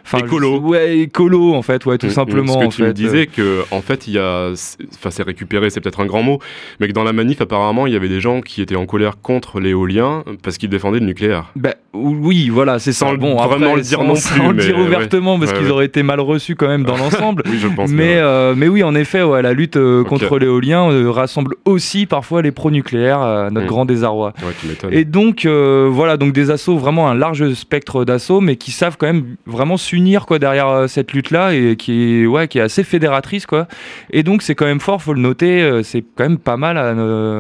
enfin, 0.05 0.19
Écolo. 0.25 0.59
ouais, 0.61 0.99
écolo 1.01 1.55
en 1.55 1.63
fait, 1.63 1.85
ouais, 1.87 1.99
tout 1.99 2.07
Mm, 2.07 2.11
mm. 2.11 2.13
simplement. 2.13 2.53
Ce 2.55 2.59
que 2.59 2.65
en 2.65 2.69
tu 2.69 2.83
me 2.83 2.87
fait. 2.89 2.93
disais 2.95 3.27
que 3.27 3.63
en 3.71 3.81
fait 3.83 4.07
il 4.07 4.15
y 4.15 4.19
a, 4.19 4.51
enfin 4.95 5.11
c'est 5.11 5.23
récupéré, 5.23 5.71
c'est 5.71 5.81
peut-être 5.81 6.01
un 6.01 6.07
grand 6.07 6.23
mot, 6.23 6.39
mais 6.81 6.89
que 6.89 6.93
dans 6.93 7.05
la 7.05 7.13
manif 7.13 7.41
apparemment 7.41 7.87
il 7.87 7.93
y 7.93 7.97
avait 7.97 8.09
des 8.09 8.21
gens 8.21 8.41
qui 8.41 8.63
étaient 8.63 8.77
en 8.77 8.87
colère 8.87 9.21
contre 9.21 9.61
l'éolien 9.61 10.25
parce 10.43 10.59
qu'ils 10.59 10.69
défendaient 10.71 11.01
le 11.01 11.07
nucléaire. 11.07 11.53
Ben, 11.57 11.75
oui, 11.95 12.49
voilà, 12.49 12.79
c'est 12.79 12.93
ça. 12.93 13.07
Sans 13.07 13.15
bon, 13.15 13.35
vraiment 13.37 13.67
après, 13.67 13.77
le 13.77 13.83
dire 13.83 13.99
sans- 13.99 14.05
non 14.05 14.15
sans 14.17 14.35
plus, 14.35 14.49
le 14.49 14.53
mais 14.55 14.63
dire 14.65 14.77
ouais. 14.79 14.83
ouvertement 14.87 15.39
parce 15.39 15.53
Ouais, 15.53 15.59
qu'ils 15.59 15.71
auraient 15.71 15.85
été 15.87 16.03
mal 16.03 16.21
reçus 16.21 16.55
quand 16.57 16.69
même 16.69 16.85
dans 16.85 16.97
l'ensemble. 16.99 17.43
Oui, 17.47 17.59
je 17.61 17.69
pense. 17.69 17.91
Mais, 17.91 18.21
mais 18.57 18.69
oui, 18.69 18.83
en 18.83 18.95
effet, 18.95 19.23
ouais, 19.23 19.43
la 19.43 19.53
lutte 19.53 19.77
euh, 19.79 20.05
contre 20.05 20.39
l'éolien 20.39 20.91
euh, 20.91 21.11
rassemble 21.11 21.55
aussi 21.65 22.07
parfois 22.07 22.43
les 22.43 22.51
pro-nucléaires, 22.53 23.49
notre 23.51 23.67
Mm. 23.67 23.69
grand 23.69 23.85
désarroi. 23.85 24.33
Ouais. 24.43 24.93
Et 24.93 25.05
donc, 25.05 25.45
euh, 25.47 25.89
voilà, 25.91 26.17
donc 26.17 26.33
des 26.33 26.51
assauts, 26.51 26.77
vraiment 26.79 27.09
un 27.09 27.15
large 27.15 27.53
spectre 27.55 28.05
d'assauts, 28.05 28.41
mais 28.41 28.57
qui 28.57 28.71
savent 28.71 28.97
quand 28.99 29.07
même 29.07 29.37
vraiment 29.47 29.77
s'unir 29.77 30.27
quoi 30.27 30.39
derrière 30.39 30.69
euh, 30.69 30.87
cette 30.87 31.13
lutte-là 31.13 31.55
et 31.55 31.77
qui 31.77 32.23
est, 32.23 32.27
ouais, 32.27 32.49
qui 32.49 32.59
est 32.59 32.63
assez 32.63 32.85
fédératrice, 32.85 33.47
quoi. 33.47 33.67
Et 34.11 34.23
donc, 34.23 34.43
c'est 34.43 34.55
quand 34.55 34.67
même 34.67 34.81
fort, 34.81 35.03
faut 35.03 35.15
le 35.15 35.21
noter, 35.21 35.81
c'est 35.83 36.03
quand 36.17 36.25
même 36.25 36.39
pas 36.39 36.57
mal, 36.57 36.79
à, 36.79 36.93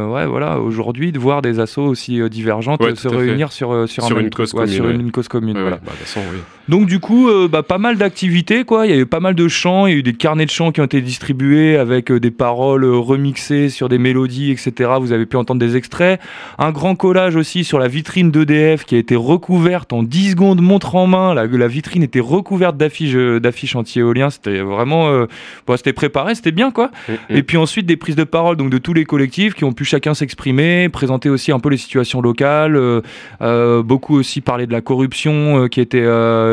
ouais, 0.08 0.26
voilà, 0.26 0.58
aujourd'hui, 0.60 1.12
de 1.12 1.18
voir 1.18 1.42
des 1.42 1.60
assauts 1.60 1.86
aussi 1.86 2.20
divergentes 2.30 2.82
Ouais, 2.82 2.94
se 2.94 3.08
réunir 3.08 3.52
sur, 3.52 3.88
sur, 3.88 4.04
un 4.04 4.20
une 4.20 4.30
cause 4.30 4.52
commune, 4.52 4.68
sur 4.68 4.84
ouais. 4.84 4.94
une 4.94 5.10
cause 5.10 5.28
commune, 5.28 5.56
Ouais, 5.56 5.62
voilà. 5.62 5.76
ouais, 5.76 5.82
bah, 5.84 5.92
de 5.92 5.98
toute 5.98 6.06
façon, 6.06 6.20
oui. 6.32 6.38
Donc 6.68 6.86
du 6.86 7.00
coup, 7.00 7.30
bah, 7.50 7.62
pas 7.62 7.78
mal 7.78 7.96
d'activités, 7.96 8.64
quoi. 8.64 8.86
Il 8.86 8.90
y 8.90 8.92
a 8.92 8.98
eu 8.98 9.06
pas 9.06 9.20
mal 9.20 9.34
de 9.34 9.48
chants, 9.48 9.86
il 9.86 9.92
y 9.92 9.96
a 9.96 9.98
eu 9.98 10.02
des 10.02 10.12
carnets 10.12 10.44
de 10.44 10.50
chants 10.50 10.70
qui 10.70 10.80
ont 10.80 10.84
été 10.84 11.00
distribués 11.00 11.76
avec 11.78 12.10
euh, 12.10 12.20
des 12.28 12.36
paroles 12.36 12.84
euh, 12.84 12.98
remixées 12.98 13.70
sur 13.70 13.88
des 13.88 13.98
mélodies, 13.98 14.50
etc. 14.50 14.90
Vous 15.00 15.12
avez 15.12 15.26
pu 15.26 15.36
entendre 15.36 15.60
des 15.60 15.76
extraits. 15.76 16.20
Un 16.58 16.72
grand 16.72 16.94
collage 16.94 17.36
aussi 17.36 17.64
sur 17.64 17.78
la 17.78 17.88
vitrine 17.88 18.30
d'EDF 18.30 18.84
qui 18.84 18.94
a 18.96 18.98
été 18.98 19.16
recouverte 19.16 19.92
en 19.92 20.02
10 20.02 20.32
secondes, 20.32 20.60
montre 20.60 20.94
en 20.94 21.06
main. 21.06 21.34
La, 21.34 21.46
la 21.46 21.68
vitrine 21.68 22.02
était 22.02 22.20
recouverte 22.20 22.76
d'affiches, 22.76 23.14
euh, 23.14 23.40
d'affiches 23.40 23.76
anti-éoliens. 23.76 24.30
C'était 24.30 24.60
vraiment, 24.60 25.08
euh, 25.08 25.26
bon, 25.66 25.76
c'était 25.76 25.92
préparé, 25.92 26.34
c'était 26.34 26.52
bien, 26.52 26.70
quoi. 26.70 26.90
Et 27.30 27.42
puis 27.42 27.56
ensuite 27.56 27.86
des 27.86 27.96
prises 27.96 28.16
de 28.16 28.24
parole 28.24 28.56
donc 28.56 28.70
de 28.70 28.78
tous 28.78 28.92
les 28.92 29.04
collectifs 29.04 29.54
qui 29.54 29.64
ont 29.64 29.72
pu 29.72 29.84
chacun 29.84 30.14
s'exprimer, 30.14 30.88
présenter 30.88 31.30
aussi 31.30 31.52
un 31.52 31.58
peu 31.58 31.70
les 31.70 31.76
situations 31.76 32.20
locales, 32.20 32.76
euh, 32.76 33.00
euh, 33.40 33.82
beaucoup 33.82 34.16
aussi 34.16 34.40
parler 34.40 34.66
de 34.66 34.72
la 34.72 34.80
corruption 34.80 35.68
qui 35.68 35.80
était 35.80 36.06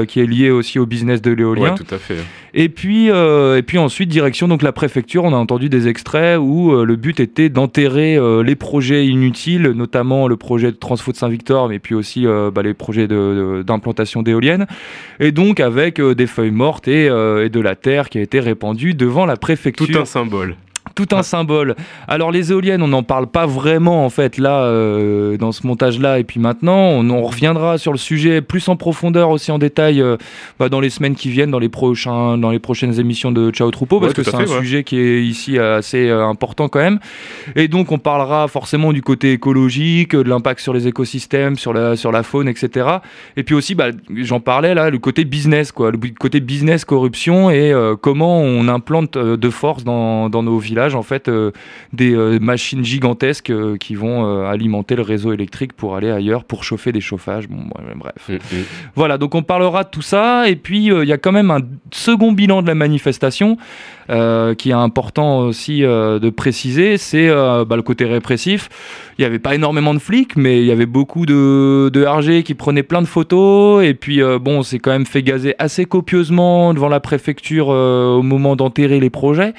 qui 0.08 0.20
est 0.20 0.26
liée 0.26 0.52
aussi 0.52 0.80
au 0.80 0.86
business 0.86 1.22
de 1.22 1.32
l'éolien. 1.32 1.72
Ouais, 1.72 1.76
tout 1.76 1.94
à 1.94 1.98
fait. 1.98 2.18
Et 2.54 2.70
puis, 2.70 3.08
et 3.08 3.62
puis 3.66 3.78
ensuite, 3.78 4.10
direction 4.10 4.48
donc 4.48 4.62
la 4.62 4.72
préfecture, 4.72 5.24
on 5.24 5.34
a 5.34 5.38
entendu 5.38 5.65
des 5.70 5.88
extraits 5.88 6.38
où 6.40 6.72
euh, 6.72 6.86
le 6.86 6.96
but 6.96 7.20
était 7.20 7.50
d'enterrer 7.50 8.16
euh, 8.18 8.44
les 8.44 8.56
projets 8.56 9.06
inutiles, 9.06 9.70
notamment 9.70 10.28
le 10.28 10.38
projet 10.38 10.72
de 10.72 10.78
Transfo 10.78 11.12
de 11.12 11.18
Saint-Victor, 11.18 11.70
mais 11.70 11.80
puis 11.80 11.96
aussi 11.96 12.26
euh, 12.26 12.52
bah, 12.52 12.62
les 12.62 12.74
projets 12.74 13.08
d'implantation 13.08 14.22
d'éoliennes. 14.24 14.66
Et 15.20 15.32
donc 15.32 15.60
avec 15.60 16.02
des 16.02 16.28
feuilles 16.28 16.52
mortes 16.52 16.88
et, 16.88 17.06
et 17.06 17.50
de 17.50 17.60
la 17.60 17.76
terre 17.76 18.10
qui 18.10 18.18
a 18.18 18.22
été 18.22 18.40
répandue 18.40 18.94
devant 18.94 19.26
la 19.26 19.38
préfecture. 19.38 19.88
Tout 19.88 19.98
un 19.98 20.06
symbole. 20.06 20.56
Tout 20.96 21.08
un 21.12 21.24
symbole. 21.24 21.76
Alors 22.08 22.32
les 22.32 22.52
éoliennes, 22.52 22.82
on 22.82 22.88
n'en 22.88 23.04
parle 23.04 23.28
pas 23.28 23.46
vraiment 23.46 24.06
en 24.06 24.10
fait 24.10 24.38
là 24.38 24.64
euh, 24.64 25.36
dans 25.38 25.52
ce 25.52 25.68
montage-là 25.68 26.20
et 26.20 26.24
puis 26.24 26.40
maintenant, 26.40 26.78
on, 26.78 27.10
on 27.10 27.22
reviendra 27.24 27.78
sur 27.78 27.92
le 27.92 27.98
sujet 27.98 28.42
plus 28.42 28.68
en 28.70 28.78
profondeur 28.78 29.30
aussi 29.30 29.52
en 29.52 29.58
détail 29.60 30.02
euh, 30.02 30.16
bah, 30.58 30.70
dans 30.70 30.80
les 30.80 30.90
semaines 30.90 31.16
qui 31.16 31.30
viennent, 31.30 31.52
dans 31.52 31.60
les 31.60 31.68
prochains, 31.70 32.38
dans 32.38 32.50
les 32.50 32.60
prochaines 32.60 32.98
émissions 33.00 33.32
de 33.34 33.52
Ciao 33.52 33.70
Troupeau 33.72 34.00
parce 34.00 34.12
Ouais, 34.12 34.16
que 34.16 34.24
c'est 34.24 34.36
un 34.36 34.40
ouais. 34.40 34.60
sujet 34.60 34.84
qui 34.86 34.98
est 34.98 35.22
ici 35.24 35.60
assez 35.60 36.08
euh, 36.08 36.26
important 36.26 36.70
quand 36.70 36.80
même. 36.80 37.00
Et 37.56 37.68
donc 37.68 37.92
on 37.92 37.98
parlera 37.98 38.48
forcément 38.48 38.94
du 38.94 39.02
côté 39.02 39.34
écologique, 39.34 40.16
de 40.16 40.30
l'impact 40.30 40.60
sur 40.62 40.74
les 40.74 40.88
écosystèmes, 40.88 41.58
sur 41.58 41.74
la 41.74 41.96
sur 41.98 42.12
la 42.12 42.24
faune, 42.24 42.48
etc. 42.48 42.88
Et 43.36 43.44
puis 43.44 43.56
aussi, 43.56 43.76
bah, 43.76 43.88
j'en 44.16 44.40
parlais 44.40 44.74
là, 44.76 44.90
le 44.90 44.98
côté 45.00 45.26
business 45.26 45.72
quoi, 45.72 45.92
le 45.92 45.98
côté 46.20 46.40
business 46.40 46.86
corruption 46.86 47.50
et 47.50 47.72
euh, 47.74 47.96
comment 48.00 48.40
on 48.40 48.68
implante 48.68 49.18
euh, 49.18 49.36
de 49.38 49.50
force 49.50 49.84
dans, 49.84 50.30
dans 50.30 50.44
nos 50.44 50.58
villages 50.58 50.85
en 50.94 51.02
fait, 51.02 51.28
euh, 51.28 51.52
des 51.94 52.14
euh, 52.14 52.38
machines 52.40 52.86
gigantesques 52.86 53.50
euh, 53.50 53.78
qui 53.78 53.96
vont 53.96 54.46
alimenter 54.46 54.96
le 54.96 55.02
réseau 55.02 55.34
électrique 55.34 55.74
pour 55.74 55.96
aller 55.96 56.12
ailleurs, 56.12 56.44
pour 56.44 56.64
chauffer 56.64 56.92
des 56.92 57.02
chauffages. 57.02 57.48
Bon, 57.48 57.64
bref. 57.96 58.30
Voilà, 58.96 59.18
donc 59.18 59.34
on 59.34 59.42
parlera 59.42 59.84
de 59.84 59.90
tout 59.90 60.02
ça. 60.02 60.48
Et 60.50 60.56
puis, 60.56 60.88
il 60.88 61.08
y 61.08 61.14
a 61.14 61.18
quand 61.18 61.32
même 61.32 61.50
un 61.50 61.62
second 61.92 62.32
bilan 62.32 62.62
de 62.62 62.68
la 62.68 62.76
manifestation 62.76 63.58
qui 64.08 64.70
est 64.70 64.74
important 64.74 65.40
aussi 65.40 65.82
de 65.82 66.30
préciser, 66.30 66.98
c'est 66.98 67.28
bah, 67.30 67.76
le 67.76 67.82
côté 67.82 68.06
répressif. 68.06 68.70
Il 69.18 69.22
n'y 69.22 69.26
avait 69.26 69.40
pas 69.40 69.56
énormément 69.56 69.94
de 69.94 70.00
flics, 70.00 70.36
mais 70.36 70.60
il 70.60 70.66
y 70.66 70.72
avait 70.72 70.86
beaucoup 70.86 71.26
de, 71.26 71.90
de 71.90 72.06
RG 72.06 72.44
qui 72.44 72.54
prenaient 72.54 72.84
plein 72.84 73.02
de 73.02 73.08
photos. 73.08 73.84
Et 73.84 73.94
puis, 73.94 74.22
euh, 74.22 74.40
bon, 74.40 74.60
on 74.60 74.64
s'est 74.64 74.80
quand 74.80 74.92
même 74.92 75.06
fait 75.06 75.24
gazer 75.24 75.56
assez 75.58 75.86
copieusement 75.86 76.74
devant 76.74 76.90
la 76.90 77.00
préfecture 77.00 77.68
euh, 77.70 78.16
au 78.16 78.22
moment 78.22 78.58
d'enterrer 78.58 79.00
les 79.00 79.10
projets, 79.10 79.54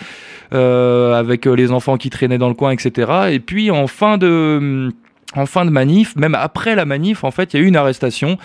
avec 0.53 1.47
euh, 1.47 1.55
les 1.55 1.73
enfants 1.73 1.97
qui 1.97 2.11
traînaient 2.11 2.39
dans 2.39 2.49
le 2.49 2.55
coin, 2.55 2.71
etc. 2.73 3.11
Et 3.31 3.41
puis, 3.41 3.71
en 3.71 3.87
fin 3.87 4.19
de 4.19 4.91
en 5.35 5.45
fin 5.45 5.67
de 5.67 5.71
manif, 5.71 6.17
même 6.17 6.35
après 6.35 6.75
la 6.75 6.87
manif, 6.87 7.23
en 7.25 7.31
fait, 7.31 7.53
il 7.53 7.59
y 7.59 7.63
a 7.63 7.65
eu 7.65 7.69
une 7.69 7.77
arrestation 7.77 8.39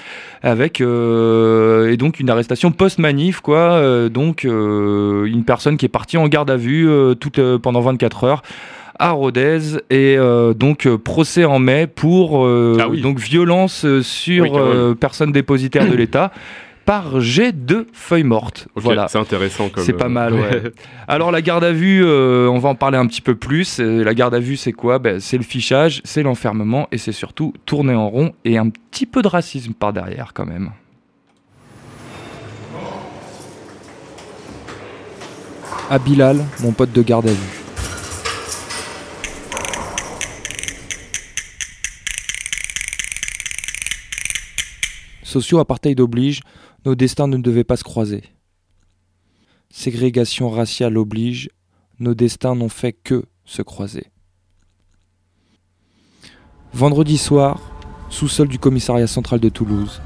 avec 0.44 0.82
euh, 0.82 1.90
et 1.92 1.96
donc 1.96 2.20
une 2.20 2.30
arrestation 2.30 2.72
post-manif, 2.72 3.40
quoi. 3.40 3.58
euh, 3.58 4.10
donc 4.10 4.44
euh, 4.44 5.24
une 5.26 5.46
personne 5.46 5.78
qui 5.78 5.86
est 5.86 5.90
partie 5.90 6.18
en 6.18 6.28
garde 6.28 6.50
à 6.50 6.58
vue 6.58 6.90
euh, 6.90 7.14
toute 7.14 7.40
euh, 7.40 7.58
pendant 7.58 7.80
24 7.82 8.24
heures 8.26 8.42
à 9.00 9.12
Rodez 9.12 9.78
et 9.90 10.16
euh, 10.18 10.54
donc 10.54 10.86
euh, 10.86 10.98
procès 10.98 11.46
en 11.46 11.60
mai 11.60 11.88
pour 11.88 12.46
euh, 12.46 12.76
donc 13.02 13.20
violence 13.20 13.86
euh, 13.86 14.02
sur 14.04 14.44
Oui, 14.44 14.52
euh, 14.54 14.94
personne 14.94 15.32
dépositaire 15.32 15.88
de 15.90 15.96
l'État 15.96 16.32
par 16.86 17.22
jet 17.22 17.66
de 17.66 17.88
feuilles 17.94 18.24
mortes. 18.24 18.68
Voilà. 18.76 19.08
C'est 19.08 19.18
intéressant 19.18 19.70
comme. 19.70 19.84
C'est 19.84 19.94
pas 19.94 20.06
euh, 20.06 20.10
mal, 20.10 20.34
ouais. 20.36 20.72
Alors 21.08 21.32
la 21.32 21.42
garde 21.42 21.64
à 21.64 21.72
vue, 21.72 22.04
euh, 22.04 22.48
on 22.50 22.60
va 22.60 22.70
en 22.70 22.76
parler 22.76 22.98
un 22.98 23.08
petit 23.08 23.22
peu 23.22 23.36
plus. 23.36 23.80
Euh, 23.80 24.04
La 24.04 24.14
garde 24.14 24.34
à 24.34 24.40
vue, 24.40 24.58
c'est 24.58 24.74
quoi? 24.74 25.00
Ben, 25.00 25.20
C'est 25.20 25.38
le 25.38 25.44
fichage, 25.44 26.02
c'est 26.04 26.24
l'enfermement 26.24 26.88
et 26.92 26.98
c'est 26.98 27.12
surtout 27.12 27.54
tourner 27.66 27.94
en 27.94 28.10
rond 28.10 28.34
et 28.46 28.58
un 28.58 28.70
petit 28.70 29.06
peu 29.06 29.22
de 29.22 29.28
racisme 29.28 29.74
par 29.74 29.94
derrière 29.94 30.34
quand 30.34 30.46
même. 30.46 30.72
À 35.90 36.00
Bilal, 36.00 36.46
mon 36.62 36.72
pote 36.72 36.94
de 36.94 37.02
garde 37.02 37.28
à 37.28 37.32
vue. 37.32 37.61
Socio-apartheid 45.32 45.98
oblige, 46.02 46.42
nos 46.84 46.94
destins 46.94 47.28
ne 47.28 47.38
devaient 47.38 47.64
pas 47.64 47.78
se 47.78 47.86
croiser. 47.86 48.22
Ségrégation 49.70 50.50
raciale 50.50 50.98
oblige, 50.98 51.50
nos 52.00 52.14
destins 52.14 52.54
n'ont 52.54 52.68
fait 52.68 52.92
que 52.92 53.24
se 53.46 53.62
croiser. 53.62 54.08
Vendredi 56.74 57.18
soir, 57.18 57.62
sous-sol 58.10 58.50
du 58.50 58.60
commissariat 58.60 59.08
central 59.08 59.40
de 59.40 59.48
Toulouse. 59.48 60.02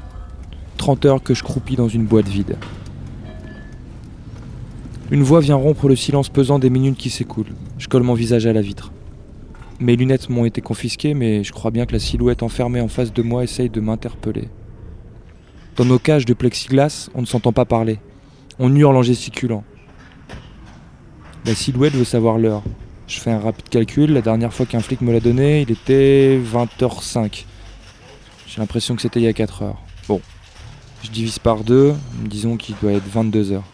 30 0.76 1.04
heures 1.06 1.22
que 1.24 1.34
je 1.34 1.42
croupis 1.42 1.74
dans 1.74 1.88
une 1.88 2.06
boîte 2.06 2.28
vide. 2.28 2.56
Une 5.10 5.24
voix 5.24 5.40
vient 5.40 5.56
rompre 5.56 5.88
le 5.88 5.96
silence 5.96 6.28
pesant 6.28 6.60
des 6.60 6.70
minutes 6.70 6.98
qui 6.98 7.10
s'écoulent. 7.10 7.56
Je 7.78 7.88
colle 7.88 8.04
mon 8.04 8.14
visage 8.14 8.46
à 8.46 8.52
la 8.52 8.62
vitre. 8.62 8.92
Mes 9.80 9.96
lunettes 9.96 10.28
m'ont 10.28 10.44
été 10.44 10.60
confisquées, 10.60 11.14
mais 11.14 11.42
je 11.42 11.50
crois 11.50 11.72
bien 11.72 11.84
que 11.84 11.94
la 11.94 11.98
silhouette 11.98 12.44
enfermée 12.44 12.80
en 12.80 12.86
face 12.86 13.12
de 13.12 13.22
moi 13.22 13.42
essaye 13.42 13.70
de 13.70 13.80
m'interpeller. 13.80 14.48
Dans 15.76 15.84
nos 15.84 15.98
cages 15.98 16.24
de 16.24 16.32
plexiglas, 16.32 17.10
on 17.14 17.20
ne 17.20 17.26
s'entend 17.26 17.52
pas 17.52 17.66
parler. 17.66 17.98
On 18.58 18.74
hurle 18.74 18.96
en 18.96 19.02
gesticulant. 19.02 19.62
La 21.44 21.54
silhouette 21.54 21.92
veut 21.92 22.04
savoir 22.04 22.38
l'heure. 22.38 22.62
Je 23.06 23.20
fais 23.20 23.30
un 23.30 23.38
rapide 23.38 23.68
calcul. 23.68 24.12
La 24.12 24.22
dernière 24.22 24.54
fois 24.54 24.64
qu'un 24.64 24.80
flic 24.80 25.02
me 25.02 25.12
l'a 25.12 25.20
donné, 25.20 25.60
il 25.60 25.70
était 25.70 26.40
20h05. 26.40 27.44
J'ai 28.46 28.60
l'impression 28.60 28.96
que 28.96 29.02
c'était 29.02 29.20
il 29.20 29.24
y 29.24 29.28
a 29.28 29.34
4 29.34 29.62
heures. 29.62 29.82
Bon, 30.08 30.22
je 31.02 31.10
divise 31.10 31.38
par 31.38 31.62
deux, 31.62 31.94
disons 32.24 32.56
qu'il 32.56 32.74
doit 32.80 32.92
être 32.92 33.06
22 33.06 33.52
heures. 33.52 33.66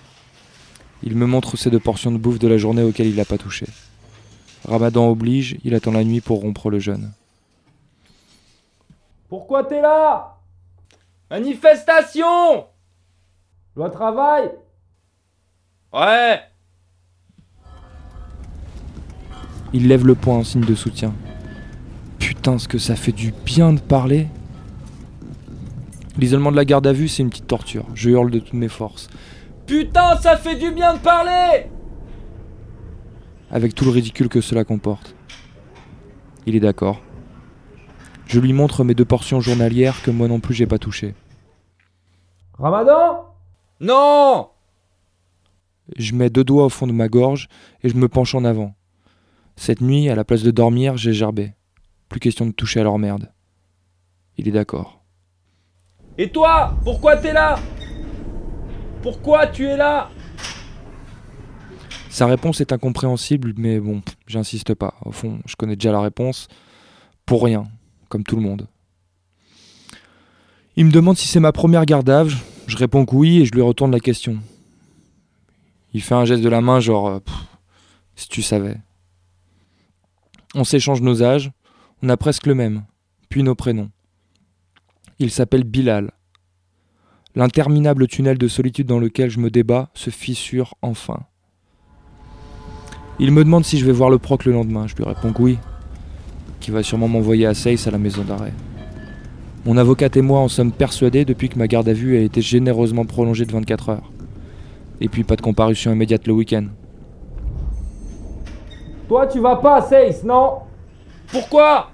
Il 1.04 1.16
me 1.16 1.26
montre 1.26 1.56
ces 1.56 1.70
deux 1.70 1.80
portions 1.80 2.10
de 2.10 2.18
bouffe 2.18 2.40
de 2.40 2.48
la 2.48 2.58
journée 2.58 2.82
auxquelles 2.82 3.08
il 3.08 3.16
n'a 3.16 3.24
pas 3.24 3.38
touché. 3.38 3.66
Ramadan 4.64 5.08
oblige, 5.08 5.56
il 5.64 5.74
attend 5.74 5.92
la 5.92 6.04
nuit 6.04 6.20
pour 6.20 6.40
rompre 6.40 6.68
le 6.68 6.80
jeûne. 6.80 7.12
Pourquoi 9.28 9.64
t'es 9.64 9.80
là? 9.80 10.31
Manifestation 11.32 12.66
Loi 13.74 13.88
travail 13.88 14.50
Ouais 15.90 16.42
Il 19.72 19.88
lève 19.88 20.06
le 20.06 20.14
poing 20.14 20.36
en 20.36 20.44
signe 20.44 20.66
de 20.66 20.74
soutien. 20.74 21.14
Putain, 22.18 22.58
ce 22.58 22.68
que 22.68 22.76
ça 22.76 22.96
fait 22.96 23.12
du 23.12 23.32
bien 23.46 23.72
de 23.72 23.80
parler. 23.80 24.28
L'isolement 26.18 26.50
de 26.50 26.56
la 26.56 26.66
garde 26.66 26.86
à 26.86 26.92
vue, 26.92 27.08
c'est 27.08 27.22
une 27.22 27.30
petite 27.30 27.46
torture. 27.46 27.86
Je 27.94 28.10
hurle 28.10 28.30
de 28.30 28.38
toutes 28.38 28.52
mes 28.52 28.68
forces. 28.68 29.08
Putain, 29.66 30.18
ça 30.18 30.36
fait 30.36 30.56
du 30.56 30.70
bien 30.70 30.92
de 30.92 30.98
parler 30.98 31.70
avec 33.50 33.74
tout 33.74 33.86
le 33.86 33.90
ridicule 33.90 34.28
que 34.28 34.42
cela 34.42 34.64
comporte. 34.64 35.14
Il 36.44 36.56
est 36.56 36.60
d'accord. 36.60 37.00
Je 38.26 38.38
lui 38.38 38.52
montre 38.52 38.84
mes 38.84 38.94
deux 38.94 39.06
portions 39.06 39.40
journalières 39.40 40.02
que 40.02 40.10
moi 40.10 40.28
non 40.28 40.40
plus 40.40 40.54
j'ai 40.54 40.66
pas 40.66 40.78
touchées. 40.78 41.14
Ramadan? 42.62 43.24
Non 43.80 44.50
Je 45.96 46.14
mets 46.14 46.30
deux 46.30 46.44
doigts 46.44 46.66
au 46.66 46.68
fond 46.68 46.86
de 46.86 46.92
ma 46.92 47.08
gorge 47.08 47.48
et 47.82 47.88
je 47.88 47.96
me 47.96 48.08
penche 48.08 48.36
en 48.36 48.44
avant. 48.44 48.76
Cette 49.56 49.80
nuit, 49.80 50.08
à 50.08 50.14
la 50.14 50.22
place 50.22 50.44
de 50.44 50.52
dormir, 50.52 50.96
j'ai 50.96 51.12
gerbé. 51.12 51.54
Plus 52.08 52.20
question 52.20 52.46
de 52.46 52.52
toucher 52.52 52.78
à 52.78 52.84
leur 52.84 52.98
merde. 52.98 53.32
Il 54.36 54.46
est 54.46 54.52
d'accord. 54.52 55.02
Et 56.16 56.30
toi 56.30 56.76
Pourquoi 56.84 57.16
t'es 57.16 57.32
là? 57.32 57.58
Pourquoi 59.02 59.48
tu 59.48 59.66
es 59.66 59.76
là? 59.76 60.08
Sa 62.10 62.26
réponse 62.26 62.60
est 62.60 62.72
incompréhensible, 62.72 63.54
mais 63.56 63.80
bon, 63.80 64.02
j'insiste 64.28 64.74
pas. 64.74 64.94
Au 65.04 65.10
fond, 65.10 65.40
je 65.46 65.56
connais 65.56 65.74
déjà 65.74 65.90
la 65.90 66.00
réponse. 66.00 66.46
Pour 67.26 67.42
rien, 67.42 67.64
comme 68.08 68.22
tout 68.22 68.36
le 68.36 68.42
monde. 68.42 68.68
Il 70.76 70.86
me 70.86 70.92
demande 70.92 71.16
si 71.16 71.26
c'est 71.26 71.40
ma 71.40 71.50
première 71.50 71.86
garde. 71.86 72.30
Je 72.66 72.76
réponds 72.76 73.04
que 73.04 73.14
oui 73.14 73.40
et 73.40 73.44
je 73.44 73.52
lui 73.52 73.62
retourne 73.62 73.90
la 73.90 74.00
question. 74.00 74.38
Il 75.94 76.02
fait 76.02 76.14
un 76.14 76.24
geste 76.24 76.42
de 76.42 76.48
la 76.48 76.60
main, 76.60 76.80
genre, 76.80 77.08
euh, 77.08 77.18
si 78.16 78.28
tu 78.28 78.42
savais. 78.42 78.76
On 80.54 80.64
s'échange 80.64 81.00
nos 81.00 81.22
âges, 81.22 81.50
on 82.02 82.08
a 82.08 82.16
presque 82.16 82.46
le 82.46 82.54
même, 82.54 82.84
puis 83.28 83.42
nos 83.42 83.54
prénoms. 83.54 83.90
Il 85.18 85.30
s'appelle 85.30 85.64
Bilal. 85.64 86.12
L'interminable 87.34 88.06
tunnel 88.06 88.38
de 88.38 88.48
solitude 88.48 88.86
dans 88.86 88.98
lequel 88.98 89.30
je 89.30 89.38
me 89.38 89.50
débat 89.50 89.90
se 89.94 90.10
fissure 90.10 90.74
enfin. 90.82 91.20
Il 93.18 93.30
me 93.30 93.44
demande 93.44 93.64
si 93.64 93.78
je 93.78 93.86
vais 93.86 93.92
voir 93.92 94.10
le 94.10 94.18
proc 94.18 94.44
le 94.44 94.52
lendemain. 94.52 94.86
Je 94.86 94.96
lui 94.96 95.04
réponds 95.04 95.32
que 95.32 95.42
oui, 95.42 95.58
qu'il 96.60 96.74
va 96.74 96.82
sûrement 96.82 97.08
m'envoyer 97.08 97.46
à 97.46 97.54
Seyss 97.54 97.86
à 97.86 97.90
la 97.90 97.98
maison 97.98 98.24
d'arrêt. 98.24 98.52
Mon 99.64 99.76
avocate 99.76 100.16
et 100.16 100.22
moi 100.22 100.40
en 100.40 100.48
sommes 100.48 100.72
persuadés 100.72 101.24
depuis 101.24 101.48
que 101.48 101.56
ma 101.56 101.68
garde 101.68 101.88
à 101.88 101.92
vue 101.92 102.16
a 102.16 102.20
été 102.20 102.40
généreusement 102.40 103.04
prolongée 103.04 103.44
de 103.44 103.52
24 103.52 103.90
heures. 103.90 104.10
Et 105.00 105.08
puis 105.08 105.22
pas 105.22 105.36
de 105.36 105.40
comparution 105.40 105.92
immédiate 105.92 106.26
le 106.26 106.32
week-end. 106.32 106.66
Toi, 109.08 109.28
tu 109.28 109.38
vas 109.38 109.56
pas 109.56 109.76
à 109.76 109.82
Seis, 109.82 110.24
non? 110.24 110.60
Pourquoi? 111.30 111.90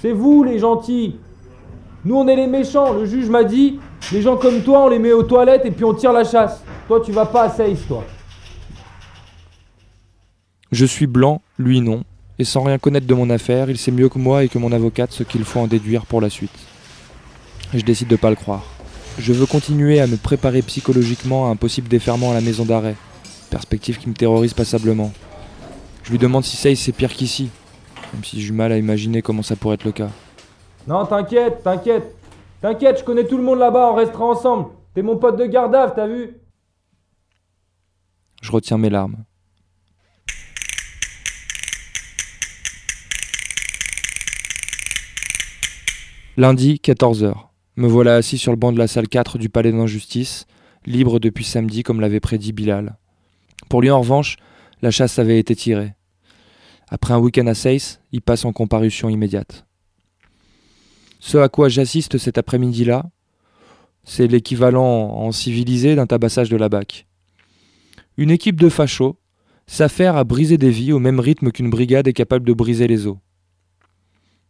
C'est 0.00 0.12
vous, 0.12 0.42
les 0.42 0.58
gentils. 0.58 1.16
Nous, 2.04 2.16
on 2.16 2.26
est 2.26 2.36
les 2.36 2.48
méchants. 2.48 2.92
Le 2.94 3.06
juge 3.06 3.28
m'a 3.28 3.44
dit, 3.44 3.78
les 4.12 4.22
gens 4.22 4.36
comme 4.36 4.62
toi, 4.62 4.86
on 4.86 4.88
les 4.88 4.98
met 4.98 5.12
aux 5.12 5.22
toilettes 5.22 5.66
et 5.66 5.70
puis 5.70 5.84
on 5.84 5.94
tire 5.94 6.12
la 6.12 6.24
chasse. 6.24 6.64
Toi, 6.88 7.00
tu 7.00 7.12
vas 7.12 7.26
pas 7.26 7.44
à 7.44 7.50
Seis, 7.50 7.76
toi. 7.86 8.02
Je 10.72 10.84
suis 10.84 11.06
blanc, 11.06 11.42
lui 11.58 11.80
non, 11.80 12.02
et 12.38 12.44
sans 12.44 12.62
rien 12.62 12.78
connaître 12.78 13.06
de 13.06 13.14
mon 13.14 13.30
affaire, 13.30 13.70
il 13.70 13.78
sait 13.78 13.90
mieux 13.90 14.08
que 14.08 14.18
moi 14.18 14.44
et 14.44 14.48
que 14.48 14.58
mon 14.58 14.72
avocate 14.72 15.12
ce 15.12 15.22
qu'il 15.22 15.44
faut 15.44 15.60
en 15.60 15.66
déduire 15.66 16.06
pour 16.06 16.20
la 16.20 16.30
suite. 16.30 16.56
Je 17.72 17.82
décide 17.82 18.08
de 18.08 18.16
pas 18.16 18.30
le 18.30 18.36
croire. 18.36 18.64
Je 19.18 19.32
veux 19.32 19.46
continuer 19.46 20.00
à 20.00 20.06
me 20.06 20.16
préparer 20.16 20.60
psychologiquement 20.62 21.46
à 21.46 21.50
un 21.50 21.56
possible 21.56 21.88
déferment 21.88 22.30
à 22.30 22.34
la 22.34 22.42
maison 22.42 22.64
d'arrêt, 22.64 22.96
perspective 23.50 23.98
qui 23.98 24.08
me 24.08 24.14
terrorise 24.14 24.52
passablement. 24.52 25.12
Je 26.02 26.10
lui 26.10 26.18
demande 26.18 26.44
si 26.44 26.56
Seis 26.56 26.76
c'est 26.76 26.92
pire 26.92 27.12
qu'ici, 27.12 27.48
même 28.12 28.22
si 28.22 28.40
j'ai 28.40 28.48
du 28.48 28.52
mal 28.52 28.72
à 28.72 28.78
imaginer 28.78 29.22
comment 29.22 29.42
ça 29.42 29.56
pourrait 29.56 29.74
être 29.74 29.84
le 29.84 29.92
cas. 29.92 30.10
Non, 30.86 31.06
t'inquiète, 31.06 31.62
t'inquiète. 31.64 32.14
T'inquiète, 32.60 32.98
je 33.00 33.04
connais 33.04 33.24
tout 33.24 33.36
le 33.36 33.42
monde 33.42 33.58
là-bas, 33.58 33.90
on 33.92 33.94
restera 33.94 34.26
ensemble. 34.26 34.66
T'es 34.94 35.02
mon 35.02 35.16
pote 35.16 35.36
de 35.36 35.46
garde 35.46 35.74
t'as 35.94 36.06
vu? 36.06 36.36
Je 38.42 38.52
retiens 38.52 38.78
mes 38.78 38.90
larmes. 38.90 39.24
Lundi, 46.38 46.82
14h. 46.84 47.32
Me 47.76 47.88
voilà 47.88 48.16
assis 48.16 48.36
sur 48.36 48.52
le 48.52 48.58
banc 48.58 48.70
de 48.70 48.76
la 48.76 48.88
salle 48.88 49.08
4 49.08 49.38
du 49.38 49.48
palais 49.48 49.72
d'injustice, 49.72 50.46
libre 50.84 51.18
depuis 51.18 51.44
samedi 51.44 51.82
comme 51.82 51.98
l'avait 51.98 52.20
prédit 52.20 52.52
Bilal. 52.52 52.98
Pour 53.70 53.80
lui 53.80 53.90
en 53.90 54.00
revanche, 54.00 54.36
La 54.82 54.90
chasse 54.90 55.18
avait 55.18 55.38
été 55.38 55.56
tirée. 55.56 55.94
Après 56.90 57.14
un 57.14 57.18
week-end 57.18 57.46
à 57.46 57.54
Seis, 57.54 58.00
il 58.12 58.20
passe 58.20 58.44
en 58.44 58.52
comparution 58.52 59.08
immédiate. 59.08 59.64
Ce 61.20 61.38
à 61.38 61.48
quoi 61.48 61.70
j'assiste 61.70 62.18
cet 62.18 62.36
après-midi-là, 62.36 63.06
c'est 64.04 64.26
l'équivalent 64.26 64.84
en 64.84 65.32
civilisé 65.32 65.96
d'un 65.96 66.06
tabassage 66.06 66.50
de 66.50 66.58
la 66.58 66.68
BAC. 66.68 67.06
Une 68.18 68.30
équipe 68.30 68.60
de 68.60 68.68
fachos 68.68 69.16
s'affaire 69.66 70.16
à 70.16 70.24
briser 70.24 70.58
des 70.58 70.70
vies 70.70 70.92
au 70.92 70.98
même 70.98 71.18
rythme 71.18 71.50
qu'une 71.50 71.70
brigade 71.70 72.08
est 72.08 72.12
capable 72.12 72.46
de 72.46 72.52
briser 72.52 72.88
les 72.88 73.06
os. 73.06 73.16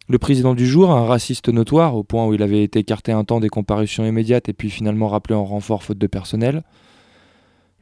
Le 0.08 0.18
président 0.18 0.54
du 0.54 0.66
jour, 0.66 0.92
un 0.92 1.04
raciste 1.04 1.48
notoire, 1.48 1.96
au 1.96 2.04
point 2.04 2.26
où 2.26 2.34
il 2.34 2.42
avait 2.42 2.62
été 2.62 2.78
écarté 2.78 3.10
un 3.10 3.24
temps 3.24 3.40
des 3.40 3.48
comparutions 3.48 4.06
immédiates 4.06 4.48
et 4.48 4.52
puis 4.52 4.70
finalement 4.70 5.08
rappelé 5.08 5.34
en 5.34 5.44
renfort 5.44 5.82
faute 5.82 5.98
de 5.98 6.06
personnel. 6.06 6.62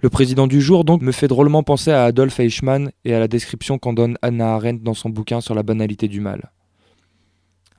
Le 0.01 0.09
président 0.09 0.47
du 0.47 0.63
jour, 0.63 0.85
donc, 0.85 1.03
me 1.03 1.13
fait 1.13 1.29
drôlement 1.29 1.63
penser 1.63 1.91
à 1.91 2.05
Adolf 2.05 2.41
Eichmann 2.41 2.91
et 3.05 3.15
à 3.15 3.21
la 3.21 3.29
description 3.29 3.79
qu'en 3.79 3.93
donne 3.93 4.17
Anna 4.23 4.55
Arendt 4.55 4.83
dans 4.83 4.95
son 4.95 5.11
bouquin 5.11 5.43
sur 5.43 5.55
la 5.55 5.63
banalité 5.63 6.09
du 6.09 6.21
mal. 6.21 6.51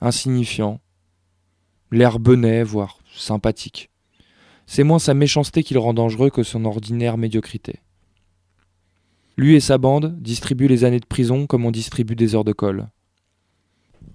Insignifiant, 0.00 0.80
l'air 1.90 2.20
benet, 2.20 2.62
voire 2.62 2.98
sympathique. 3.16 3.90
C'est 4.66 4.84
moins 4.84 4.98
sa 5.00 5.14
méchanceté 5.14 5.64
qui 5.64 5.74
le 5.74 5.80
rend 5.80 5.94
dangereux 5.94 6.30
que 6.30 6.42
son 6.44 6.64
ordinaire 6.64 7.18
médiocrité. 7.18 7.80
Lui 9.36 9.54
et 9.54 9.60
sa 9.60 9.78
bande 9.78 10.20
distribuent 10.20 10.68
les 10.68 10.84
années 10.84 11.00
de 11.00 11.06
prison 11.06 11.46
comme 11.46 11.64
on 11.64 11.70
distribue 11.70 12.16
des 12.16 12.34
heures 12.34 12.44
de 12.44 12.52
colle. 12.52 12.88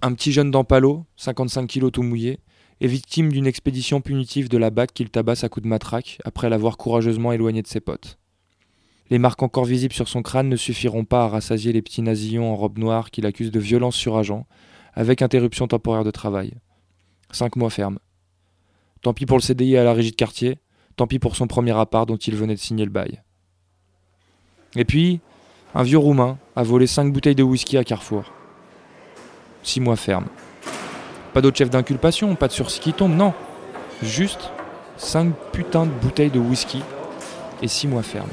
Un 0.04 0.14
petit 0.14 0.32
jeune 0.32 0.50
d'Ampalo, 0.50 1.06
55 1.16 1.68
kilos 1.68 1.92
tout 1.92 2.02
mouillé, 2.02 2.40
est 2.80 2.88
victime 2.88 3.30
d'une 3.30 3.46
expédition 3.46 4.00
punitive 4.00 4.48
de 4.48 4.58
la 4.58 4.70
BAC 4.70 4.92
qu'il 4.92 5.10
tabasse 5.10 5.44
à 5.44 5.48
coups 5.48 5.62
de 5.62 5.68
matraque 5.68 6.18
après 6.24 6.50
l'avoir 6.50 6.76
courageusement 6.76 7.30
éloigné 7.30 7.62
de 7.62 7.68
ses 7.68 7.78
potes. 7.78 8.18
Les 9.10 9.20
marques 9.20 9.44
encore 9.44 9.64
visibles 9.64 9.94
sur 9.94 10.08
son 10.08 10.22
crâne 10.22 10.48
ne 10.48 10.56
suffiront 10.56 11.04
pas 11.04 11.22
à 11.22 11.28
rassasier 11.28 11.72
les 11.72 11.82
petits 11.82 12.02
nasillons 12.02 12.52
en 12.52 12.56
robe 12.56 12.78
noire 12.78 13.12
qu'il 13.12 13.26
accuse 13.26 13.52
de 13.52 13.60
violence 13.60 13.94
sur 13.94 14.16
agent, 14.16 14.44
avec 14.94 15.22
interruption 15.22 15.68
temporaire 15.68 16.02
de 16.02 16.10
travail. 16.10 16.54
Cinq 17.30 17.54
mois 17.54 17.70
ferme. 17.70 18.00
Tant 19.02 19.14
pis 19.14 19.24
pour 19.24 19.36
le 19.36 19.42
CDI 19.42 19.76
à 19.76 19.84
la 19.84 19.92
régie 19.92 20.10
de 20.10 20.16
quartier, 20.16 20.58
tant 20.96 21.06
pis 21.06 21.20
pour 21.20 21.36
son 21.36 21.46
premier 21.46 21.78
appart 21.78 22.08
dont 22.08 22.16
il 22.16 22.34
venait 22.34 22.56
de 22.56 22.60
signer 22.60 22.84
le 22.84 22.90
bail. 22.90 23.22
Et 24.74 24.84
puis, 24.84 25.20
un 25.76 25.84
vieux 25.84 25.98
roumain 25.98 26.38
a 26.56 26.64
volé 26.64 26.88
cinq 26.88 27.12
bouteilles 27.12 27.36
de 27.36 27.44
whisky 27.44 27.78
à 27.78 27.84
Carrefour. 27.84 28.32
Six 29.62 29.80
mois 29.80 29.96
ferme. 29.96 30.26
Pas 31.32 31.40
d'autre 31.40 31.56
chef 31.56 31.70
d'inculpation, 31.70 32.34
pas 32.34 32.48
de 32.48 32.52
sursis 32.52 32.80
qui 32.80 32.92
tombe, 32.92 33.14
non. 33.14 33.32
Juste 34.02 34.50
cinq 34.96 35.32
putains 35.52 35.86
de 35.86 35.90
bouteilles 35.90 36.30
de 36.30 36.38
whisky 36.38 36.82
et 37.62 37.68
six 37.68 37.86
mois 37.88 38.02
ferme. 38.02 38.28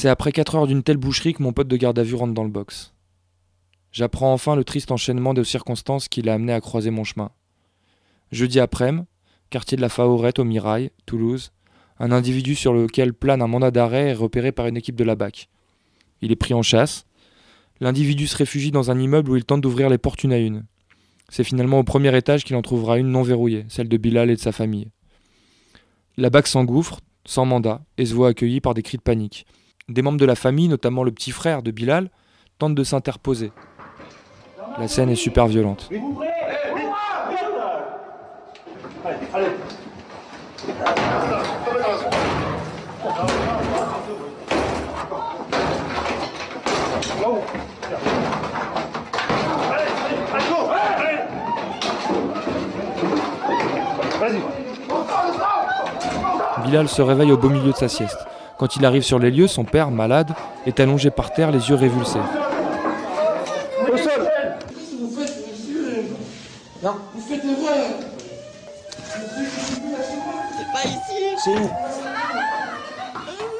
C'est 0.00 0.08
après 0.08 0.32
4 0.32 0.54
heures 0.54 0.66
d'une 0.66 0.82
telle 0.82 0.96
boucherie 0.96 1.34
que 1.34 1.42
mon 1.42 1.52
pote 1.52 1.68
de 1.68 1.76
garde 1.76 1.98
à 1.98 2.02
vue 2.02 2.14
rentre 2.14 2.32
dans 2.32 2.42
le 2.42 2.48
box. 2.48 2.94
J'apprends 3.92 4.32
enfin 4.32 4.56
le 4.56 4.64
triste 4.64 4.92
enchaînement 4.92 5.34
de 5.34 5.42
circonstances 5.42 6.08
qui 6.08 6.22
l'a 6.22 6.32
amené 6.32 6.54
à 6.54 6.62
croiser 6.62 6.88
mon 6.88 7.04
chemin. 7.04 7.32
Jeudi 8.32 8.60
après-midi, 8.60 9.04
quartier 9.50 9.76
de 9.76 9.82
la 9.82 9.90
Faorette 9.90 10.38
au 10.38 10.44
Mirail, 10.44 10.90
Toulouse, 11.04 11.52
un 11.98 12.12
individu 12.12 12.54
sur 12.54 12.72
lequel 12.72 13.12
plane 13.12 13.42
un 13.42 13.46
mandat 13.46 13.70
d'arrêt 13.70 14.08
est 14.08 14.14
repéré 14.14 14.52
par 14.52 14.68
une 14.68 14.78
équipe 14.78 14.96
de 14.96 15.04
la 15.04 15.16
BAC. 15.16 15.50
Il 16.22 16.32
est 16.32 16.36
pris 16.36 16.54
en 16.54 16.62
chasse. 16.62 17.04
L'individu 17.78 18.26
se 18.26 18.38
réfugie 18.38 18.70
dans 18.70 18.90
un 18.90 18.98
immeuble 18.98 19.30
où 19.30 19.36
il 19.36 19.44
tente 19.44 19.60
d'ouvrir 19.60 19.90
les 19.90 19.98
portes 19.98 20.24
une 20.24 20.32
à 20.32 20.38
une. 20.38 20.64
C'est 21.28 21.44
finalement 21.44 21.78
au 21.78 21.84
premier 21.84 22.16
étage 22.16 22.44
qu'il 22.44 22.56
en 22.56 22.62
trouvera 22.62 22.96
une 22.96 23.10
non 23.10 23.22
verrouillée, 23.22 23.66
celle 23.68 23.90
de 23.90 23.98
Bilal 23.98 24.30
et 24.30 24.36
de 24.36 24.40
sa 24.40 24.52
famille. 24.52 24.88
La 26.16 26.30
BAC 26.30 26.46
s'engouffre, 26.46 27.00
sans 27.26 27.44
mandat, 27.44 27.82
et 27.98 28.06
se 28.06 28.14
voit 28.14 28.28
accueillie 28.28 28.62
par 28.62 28.72
des 28.72 28.82
cris 28.82 28.96
de 28.96 29.02
panique. 29.02 29.44
Des 29.90 30.02
membres 30.02 30.18
de 30.18 30.24
la 30.24 30.36
famille, 30.36 30.68
notamment 30.68 31.02
le 31.02 31.10
petit 31.10 31.32
frère 31.32 31.64
de 31.64 31.72
Bilal, 31.72 32.10
tentent 32.58 32.76
de 32.76 32.84
s'interposer. 32.84 33.50
La 34.78 34.86
scène 34.86 35.10
est 35.10 35.16
super 35.16 35.48
violente. 35.48 35.90
Bilal 56.64 56.88
se 56.88 57.02
réveille 57.02 57.32
au 57.32 57.36
beau 57.36 57.48
milieu 57.48 57.72
de 57.72 57.76
sa 57.76 57.88
sieste. 57.88 58.18
Quand 58.60 58.76
il 58.76 58.84
arrive 58.84 59.02
sur 59.02 59.18
les 59.18 59.30
lieux, 59.30 59.46
son 59.46 59.64
père, 59.64 59.90
malade, 59.90 60.34
est 60.66 60.80
allongé 60.80 61.10
par 61.10 61.32
terre, 61.32 61.50
les 61.50 61.70
yeux 61.70 61.76
révulsés. 61.76 62.18
Au 63.90 63.96
sol 63.96 64.28
Qu'est-ce 64.68 64.90
que 64.90 64.96
vous 64.98 65.16
faites, 65.18 65.46
monsieur 65.50 66.04
Non. 66.82 66.92
Vous 67.14 67.22
faites 67.22 67.42
erreur 67.42 67.90
C'est 70.58 70.72
pas 70.74 70.86
ici 70.86 71.36
C'est 71.42 71.56
où 71.56 71.70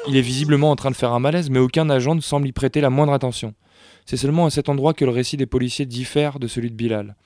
Il 0.07 0.19
est 0.19 0.21
visiblement 0.21 0.71
en 0.71 0.77
train 0.77 0.91
de 0.91 0.97
faire 0.97 1.15
un 1.15 1.19
malaise, 1.19 1.49
mais 1.49 1.61
aucun 1.61 1.89
agent 1.89 2.15
ne 2.15 2.21
semble 2.21 2.47
y 2.47 2.53
prêter 2.53 2.83
la 2.83 2.91
moindre 2.91 3.15
attention. 3.15 3.55
C'est 4.05 4.19
seulement 4.19 4.45
à 4.45 4.51
cet 4.51 4.69
endroit 4.69 4.93
que 4.93 5.07
le 5.07 5.13
récit 5.13 5.39
des 5.39 5.47
policiers 5.47 5.87
diffère 5.87 6.39
de 6.39 6.47
celui 6.47 6.71
de 6.71 6.77
Bilal. 6.77 7.17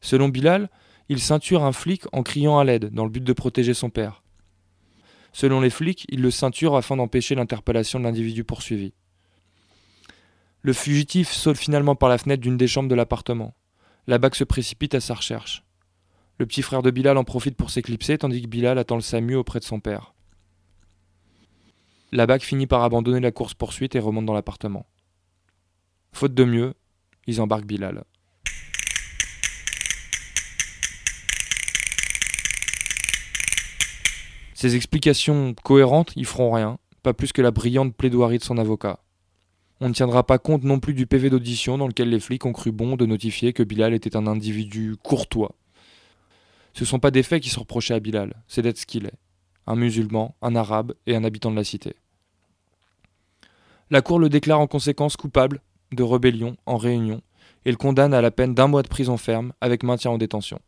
Selon 0.00 0.30
Bilal, 0.30 0.70
il 1.10 1.20
ceinture 1.20 1.62
un 1.62 1.72
flic 1.72 2.04
en 2.12 2.22
criant 2.22 2.58
à 2.58 2.64
l'aide, 2.64 2.88
dans 2.94 3.04
le 3.04 3.10
but 3.10 3.22
de 3.22 3.32
protéger 3.34 3.74
son 3.74 3.90
père. 3.90 4.22
Selon 5.36 5.60
les 5.60 5.68
flics, 5.68 6.06
il 6.08 6.22
le 6.22 6.30
ceinture 6.30 6.76
afin 6.76 6.96
d'empêcher 6.96 7.34
l'interpellation 7.34 7.98
de 7.98 8.04
l'individu 8.04 8.42
poursuivi. 8.42 8.94
Le 10.62 10.72
fugitif 10.72 11.30
saute 11.30 11.58
finalement 11.58 11.94
par 11.94 12.08
la 12.08 12.16
fenêtre 12.16 12.40
d'une 12.40 12.56
des 12.56 12.66
chambres 12.66 12.88
de 12.88 12.94
l'appartement. 12.94 13.54
La 14.06 14.16
BAC 14.16 14.34
se 14.34 14.44
précipite 14.44 14.94
à 14.94 15.00
sa 15.00 15.12
recherche. 15.12 15.62
Le 16.38 16.46
petit 16.46 16.62
frère 16.62 16.80
de 16.80 16.90
Bilal 16.90 17.18
en 17.18 17.24
profite 17.24 17.54
pour 17.54 17.68
s'éclipser 17.68 18.16
tandis 18.16 18.40
que 18.40 18.48
Bilal 18.48 18.78
attend 18.78 18.94
le 18.94 19.02
SAMU 19.02 19.34
auprès 19.34 19.58
de 19.58 19.64
son 19.66 19.78
père. 19.78 20.14
La 22.12 22.26
BAC 22.26 22.42
finit 22.42 22.66
par 22.66 22.82
abandonner 22.82 23.20
la 23.20 23.30
course-poursuite 23.30 23.94
et 23.94 24.00
remonte 24.00 24.24
dans 24.24 24.32
l'appartement. 24.32 24.86
Faute 26.12 26.32
de 26.32 26.44
mieux, 26.44 26.72
ils 27.26 27.42
embarquent 27.42 27.66
Bilal. 27.66 28.04
Ses 34.56 34.74
explications 34.74 35.54
cohérentes 35.64 36.14
y 36.16 36.24
feront 36.24 36.50
rien, 36.50 36.78
pas 37.02 37.12
plus 37.12 37.34
que 37.34 37.42
la 37.42 37.50
brillante 37.50 37.94
plaidoirie 37.94 38.38
de 38.38 38.42
son 38.42 38.56
avocat. 38.56 39.00
On 39.82 39.88
ne 39.90 39.92
tiendra 39.92 40.24
pas 40.24 40.38
compte 40.38 40.64
non 40.64 40.80
plus 40.80 40.94
du 40.94 41.06
PV 41.06 41.28
d'audition 41.28 41.76
dans 41.76 41.86
lequel 41.86 42.08
les 42.08 42.20
flics 42.20 42.46
ont 42.46 42.54
cru 42.54 42.72
bon 42.72 42.96
de 42.96 43.04
notifier 43.04 43.52
que 43.52 43.62
Bilal 43.62 43.92
était 43.92 44.16
un 44.16 44.26
individu 44.26 44.96
courtois. 45.02 45.54
Ce 46.72 46.84
ne 46.84 46.86
sont 46.86 46.98
pas 46.98 47.10
des 47.10 47.22
faits 47.22 47.42
qui 47.42 47.50
sont 47.50 47.60
reprochés 47.60 47.92
à 47.92 48.00
Bilal, 48.00 48.32
c'est 48.48 48.62
d'être 48.62 48.78
ce 48.78 48.86
qu'il 48.86 49.04
est. 49.04 49.18
Un 49.66 49.76
musulman, 49.76 50.34
un 50.40 50.56
arabe 50.56 50.94
et 51.06 51.14
un 51.14 51.24
habitant 51.24 51.50
de 51.50 51.56
la 51.56 51.64
cité. 51.64 51.94
La 53.90 54.00
Cour 54.00 54.18
le 54.18 54.30
déclare 54.30 54.60
en 54.60 54.66
conséquence 54.66 55.18
coupable 55.18 55.60
de 55.92 56.02
rébellion 56.02 56.56
en 56.64 56.78
réunion 56.78 57.20
et 57.66 57.70
le 57.70 57.76
condamne 57.76 58.14
à 58.14 58.22
la 58.22 58.30
peine 58.30 58.54
d'un 58.54 58.68
mois 58.68 58.82
de 58.82 58.88
prison 58.88 59.18
ferme 59.18 59.52
avec 59.60 59.82
maintien 59.82 60.12
en 60.12 60.16
détention. 60.16 60.60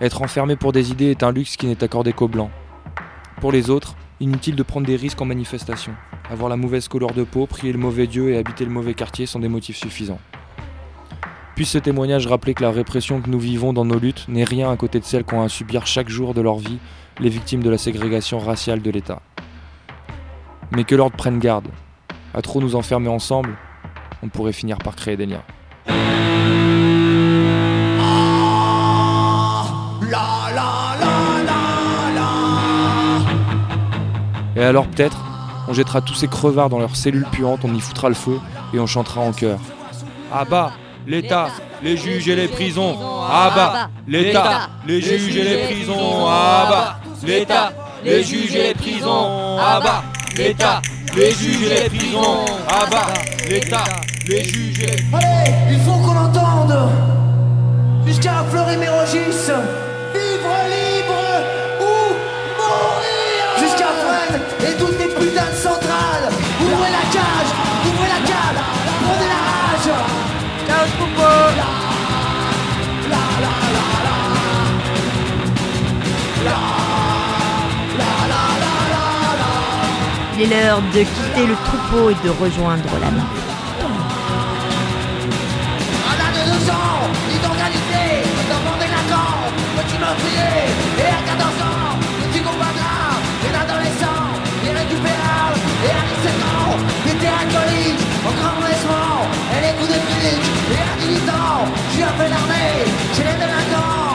Être 0.00 0.22
enfermé 0.22 0.54
pour 0.54 0.70
des 0.72 0.92
idées 0.92 1.10
est 1.10 1.24
un 1.24 1.32
luxe 1.32 1.56
qui 1.56 1.66
n'est 1.66 1.82
accordé 1.82 2.12
qu'aux 2.12 2.28
blancs. 2.28 2.50
Pour 3.40 3.50
les 3.50 3.68
autres, 3.68 3.96
inutile 4.20 4.54
de 4.54 4.62
prendre 4.62 4.86
des 4.86 4.94
risques 4.94 5.20
en 5.20 5.24
manifestation. 5.24 5.92
Avoir 6.30 6.48
la 6.48 6.56
mauvaise 6.56 6.86
couleur 6.86 7.12
de 7.12 7.24
peau, 7.24 7.46
prier 7.46 7.72
le 7.72 7.78
mauvais 7.78 8.06
Dieu 8.06 8.30
et 8.30 8.38
habiter 8.38 8.64
le 8.64 8.70
mauvais 8.70 8.94
quartier 8.94 9.26
sont 9.26 9.40
des 9.40 9.48
motifs 9.48 9.76
suffisants. 9.76 10.20
Puisse 11.56 11.70
ce 11.70 11.78
témoignage 11.78 12.28
rappeler 12.28 12.54
que 12.54 12.62
la 12.62 12.70
répression 12.70 13.20
que 13.20 13.28
nous 13.28 13.40
vivons 13.40 13.72
dans 13.72 13.84
nos 13.84 13.98
luttes 13.98 14.26
n'est 14.28 14.44
rien 14.44 14.70
à 14.70 14.76
côté 14.76 15.00
de 15.00 15.04
celle 15.04 15.24
qu'ont 15.24 15.42
à 15.42 15.48
subir 15.48 15.86
chaque 15.88 16.08
jour 16.08 16.32
de 16.32 16.40
leur 16.40 16.58
vie 16.58 16.78
les 17.18 17.28
victimes 17.28 17.64
de 17.64 17.70
la 17.70 17.78
ségrégation 17.78 18.38
raciale 18.38 18.80
de 18.80 18.90
l'État. 18.92 19.20
Mais 20.70 20.84
que 20.84 20.94
l'ordre 20.94 21.16
prenne 21.16 21.40
garde. 21.40 21.68
À 22.34 22.42
trop 22.42 22.60
nous 22.60 22.76
enfermer 22.76 23.08
ensemble, 23.08 23.56
on 24.22 24.28
pourrait 24.28 24.52
finir 24.52 24.78
par 24.78 24.94
créer 24.94 25.16
des 25.16 25.26
liens. 25.26 25.42
Et 34.58 34.64
alors 34.64 34.88
peut-être, 34.88 35.16
on 35.68 35.72
jettera 35.72 36.00
tous 36.00 36.14
ces 36.14 36.26
crevards 36.26 36.68
dans 36.68 36.80
leurs 36.80 36.96
cellules 36.96 37.26
puantes, 37.30 37.60
on 37.62 37.72
y 37.72 37.80
foutra 37.80 38.08
le 38.08 38.16
feu 38.16 38.40
et 38.74 38.80
on 38.80 38.86
chantera 38.86 39.20
en 39.20 39.32
chœur. 39.32 39.60
Ah 40.32 40.44
bah, 40.44 40.72
l'État, 41.06 41.48
les 41.80 41.96
juges 41.96 42.28
et 42.28 42.34
les 42.34 42.48
prisons. 42.48 42.96
Ah 43.30 43.52
bah, 43.54 43.90
l'État, 44.08 44.68
les 44.84 45.00
juges 45.00 45.36
et 45.36 45.44
les 45.44 45.64
prisons. 45.64 46.26
Ah 46.26 46.66
bah, 46.68 47.00
l'État, 47.24 47.72
les 48.04 48.24
juges 48.24 48.54
et 48.56 48.62
les 48.68 48.74
prisons. 48.74 49.56
Ah 49.60 49.80
bah, 49.80 50.02
l'État, 50.36 50.82
les 51.14 51.32
juges 51.32 51.62
et 51.62 51.82
les 51.84 51.88
prisons. 51.88 52.44
Ah 52.68 52.86
bah, 52.90 53.06
l'État, 53.48 53.84
les 54.26 54.42
juges 54.42 54.80
et 54.80 54.86
les 54.86 55.04
Allez, 55.14 55.54
il 55.70 55.80
faut 55.80 55.92
qu'on 55.92 56.16
entende 56.16 56.90
Jusqu'à 58.04 58.44
Fleury-Mérogis 58.50 59.52
Vivre 60.14 60.54
libre 60.66 60.77
et 64.68 64.74
toutes 64.76 64.98
les 64.98 65.08
putains 65.08 65.50
de 65.50 65.56
centrales 65.56 66.28
Ouvrez 66.60 66.90
la 66.90 67.04
cage, 67.12 67.50
ouvrez 67.86 68.08
la 68.08 68.20
cale, 68.26 68.58
prenez 69.04 69.28
la 69.34 69.40
rage. 69.48 69.90
Ciao 70.66 70.84
Troupeau 70.98 71.38
Il 80.40 80.52
est 80.52 80.62
l'heure 80.62 80.80
de 80.94 81.00
quitter 81.00 81.46
le 81.46 81.56
troupeau 81.64 82.10
et 82.10 82.16
de 82.24 82.30
rejoindre 82.30 82.84
la 83.00 83.10
main. 83.10 83.26
Un 86.06 86.18
an 86.24 86.30
de 86.30 86.42
deux 86.48 86.70
ans, 86.70 87.10
d'identalité, 87.28 88.22
d'enfant 88.48 88.76
délinquant, 88.78 89.50
petit 89.78 89.98
meurtrier, 89.98 90.70
et 90.96 91.08
à 91.08 91.22
14 91.26 91.42
ans, 91.60 91.67
les 100.18 100.76
à 100.76 100.96
18 100.98 101.30
ans, 101.30 101.64
j'ai 101.94 102.02
appelé 102.02 102.28
l'armée, 102.28 102.84
chez 103.14 103.24
les 103.24 103.36
délinquants, 103.38 104.07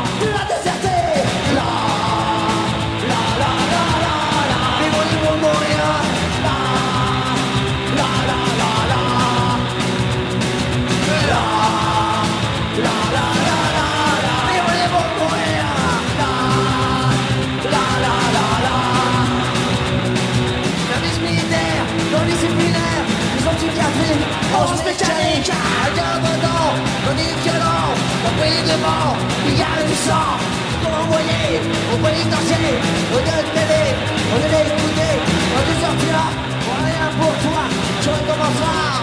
d'entier 32.12 32.76
Au 33.14 33.18
lieu 33.18 33.38
de 33.40 33.52
télé, 33.56 33.84
au 34.32 34.38
lieu 34.38 34.50
d'écouter 34.52 35.14
Quand 35.54 35.64
tu 35.68 35.76
sortiras, 35.80 36.32
pour 36.64 36.78
rien 36.84 37.08
pour 37.20 37.34
toi. 37.44 37.64
Tu 38.02 38.10
recommenceras, 38.10 38.92
j'appelle 38.92 39.03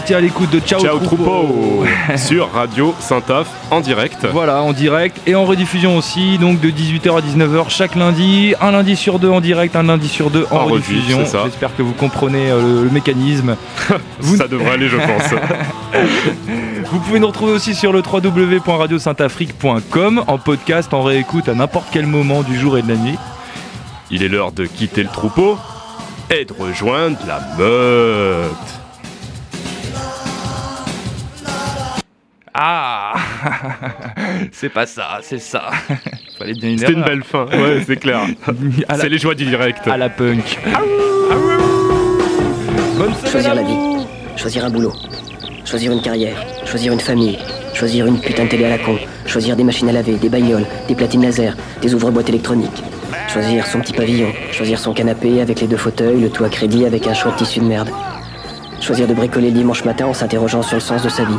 étiez 0.00 0.16
à 0.16 0.20
l'écoute 0.20 0.50
de 0.50 0.58
Ciao, 0.60 0.80
Ciao 0.80 0.98
Troupeau. 0.98 1.84
Sur 2.16 2.50
Radio 2.52 2.94
Saint-Af 3.00 3.46
en 3.70 3.80
direct. 3.80 4.26
Voilà, 4.32 4.62
en 4.62 4.72
direct 4.72 5.20
et 5.26 5.34
en 5.34 5.44
rediffusion 5.44 5.94
aussi, 5.96 6.38
donc 6.38 6.60
de 6.60 6.70
18h 6.70 7.18
à 7.18 7.20
19h 7.20 7.68
chaque 7.68 7.94
lundi, 7.94 8.54
un 8.60 8.70
lundi 8.72 8.96
sur 8.96 9.18
deux 9.18 9.28
en 9.28 9.40
direct, 9.40 9.76
un 9.76 9.82
lundi 9.82 10.08
sur 10.08 10.30
deux 10.30 10.46
en, 10.50 10.56
En 10.56 10.64
rediff, 10.64 10.88
rediffusion. 10.88 11.18
J'espère 11.44 11.76
que 11.76 11.82
vous 11.82 11.92
comprenez 11.92 12.50
euh, 12.50 12.62
le, 12.62 12.84
le 12.84 12.90
mécanisme. 12.90 13.56
Ça 14.20 14.48
devrait 14.48 14.72
aller, 14.72 14.88
je 14.88 14.96
pense. 14.96 15.22
Vous 16.90 16.98
pouvez 17.00 17.20
nous 17.20 17.26
retrouver 17.28 17.52
aussi 17.52 17.74
sur 17.74 17.92
le 17.92 18.00
www.radiosaintafrique.com 18.00 20.24
en 20.26 20.38
podcast, 20.38 20.92
en 20.94 21.02
réécoute 21.02 21.48
à 21.48 21.54
n'importe 21.54 21.86
quel 21.92 22.06
moment 22.06 22.42
du 22.42 22.58
jour 22.58 22.76
et 22.78 22.82
de 22.82 22.88
la 22.88 22.96
nuit. 22.96 23.18
Il 24.10 24.22
est 24.24 24.28
l'heure 24.28 24.52
de 24.52 24.64
quitter 24.66 25.02
le 25.02 25.08
troupeau 25.10 25.58
et 26.30 26.44
de 26.46 26.54
rejoindre 26.58 27.18
la 27.28 27.40
meute. 27.58 28.79
Ah 32.62 33.14
C'est 34.52 34.68
pas 34.68 34.84
ça, 34.84 35.20
c'est 35.22 35.38
ça. 35.38 35.70
Fallait 36.38 36.52
bien 36.52 36.68
une 36.72 36.78
C'était 36.78 36.92
une 36.92 37.02
belle 37.04 37.22
fin, 37.24 37.46
ouais, 37.46 37.82
c'est 37.86 37.96
clair. 37.96 38.20
La- 38.88 38.96
C'est 38.98 39.08
les 39.08 39.16
joies 39.16 39.34
du 39.34 39.46
direct. 39.46 39.88
À 39.88 39.96
la 39.96 40.10
punk. 40.10 40.58
Bonne 42.98 43.14
Choisir 43.30 43.54
la 43.54 43.62
vie, 43.62 44.04
choisir 44.36 44.66
un 44.66 44.70
boulot, 44.70 44.92
choisir 45.64 45.90
une 45.90 46.02
carrière, 46.02 46.36
choisir 46.66 46.92
une 46.92 47.00
famille, 47.00 47.38
choisir 47.72 48.04
une 48.04 48.20
putain 48.20 48.44
de 48.44 48.50
télé 48.50 48.66
à 48.66 48.68
la 48.68 48.78
con, 48.78 48.98
choisir 49.24 49.56
des 49.56 49.64
machines 49.64 49.88
à 49.88 49.92
laver, 49.92 50.16
des 50.16 50.28
bagnoles, 50.28 50.66
des 50.86 50.94
platines 50.94 51.22
laser, 51.22 51.56
des 51.80 51.94
ouvre-boîtes 51.94 52.28
électroniques, 52.28 52.82
choisir 53.28 53.66
son 53.66 53.80
petit 53.80 53.94
pavillon, 53.94 54.32
choisir 54.52 54.78
son 54.78 54.92
canapé 54.92 55.40
avec 55.40 55.62
les 55.62 55.66
deux 55.66 55.78
fauteuils, 55.78 56.20
le 56.20 56.28
tout 56.28 56.44
à 56.44 56.50
crédit 56.50 56.84
avec 56.84 57.06
un 57.06 57.14
choix 57.14 57.32
de 57.32 57.38
tissu 57.38 57.60
de 57.60 57.64
merde, 57.64 57.88
choisir 58.82 59.06
de 59.08 59.14
bricoler 59.14 59.48
le 59.50 59.56
dimanche 59.56 59.82
matin 59.86 60.04
en 60.04 60.12
s'interrogeant 60.14 60.60
sur 60.60 60.74
le 60.76 60.80
sens 60.82 61.02
de 61.02 61.08
sa 61.08 61.24
vie, 61.24 61.38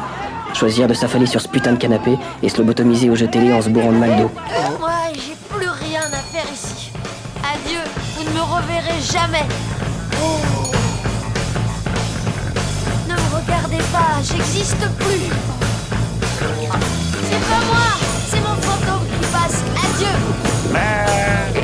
choisir 0.55 0.87
de 0.87 0.93
s'affaler 0.93 1.25
sur 1.25 1.41
ce 1.41 1.47
putain 1.47 1.73
de 1.73 1.77
canapé 1.77 2.17
et 2.41 2.49
se 2.49 2.57
lobotomiser 2.57 3.09
au 3.09 3.15
jeu 3.15 3.27
télé 3.27 3.53
en 3.53 3.61
se 3.61 3.69
bourrant 3.69 3.91
de 3.91 3.97
mal 3.97 4.15
d'eau. 4.17 4.31
Moi, 4.79 4.91
j'ai 5.13 5.35
plus 5.49 5.69
rien 5.69 6.01
à 6.01 6.21
faire 6.33 6.45
ici. 6.53 6.91
Adieu, 7.43 7.79
vous 8.15 8.23
ne 8.23 8.29
me 8.29 8.41
reverrez 8.41 9.01
jamais. 9.01 9.45
Oh. 10.23 10.71
Ne 13.07 13.13
me 13.13 13.35
regardez 13.35 13.83
pas, 13.91 14.21
j'existe 14.23 14.87
plus. 14.99 15.29
C'est 17.29 17.43
pas 17.49 17.65
moi, 17.67 17.87
c'est 18.29 18.39
mon 18.39 18.55
fantôme 18.61 19.05
qui 19.07 19.25
passe. 19.27 19.63
Adieu. 19.83 21.60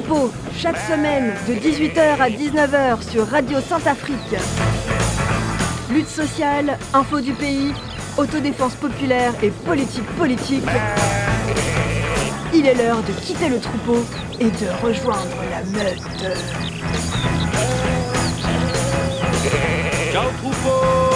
Troupeau, 0.00 0.32
chaque 0.56 0.76
semaine 0.76 1.34
de 1.46 1.54
18h 1.54 2.18
à 2.18 2.28
19h 2.28 3.08
sur 3.08 3.28
Radio 3.28 3.60
Saint-Afrique. 3.60 4.34
Lutte 5.88 6.08
sociale, 6.08 6.78
info 6.92 7.20
du 7.20 7.32
pays, 7.32 7.72
autodéfense 8.16 8.74
populaire 8.74 9.32
et 9.40 9.50
politique 9.50 10.06
politique. 10.18 10.64
il 12.52 12.66
est 12.66 12.74
l'heure 12.74 13.02
de 13.04 13.12
quitter 13.12 13.48
le 13.48 13.60
troupeau 13.60 14.04
et 14.40 14.46
de 14.46 14.84
rejoindre 14.84 15.36
la 15.52 15.62
meute. 15.62 16.02
Ciao 20.12 20.28
troupeau 20.42 21.13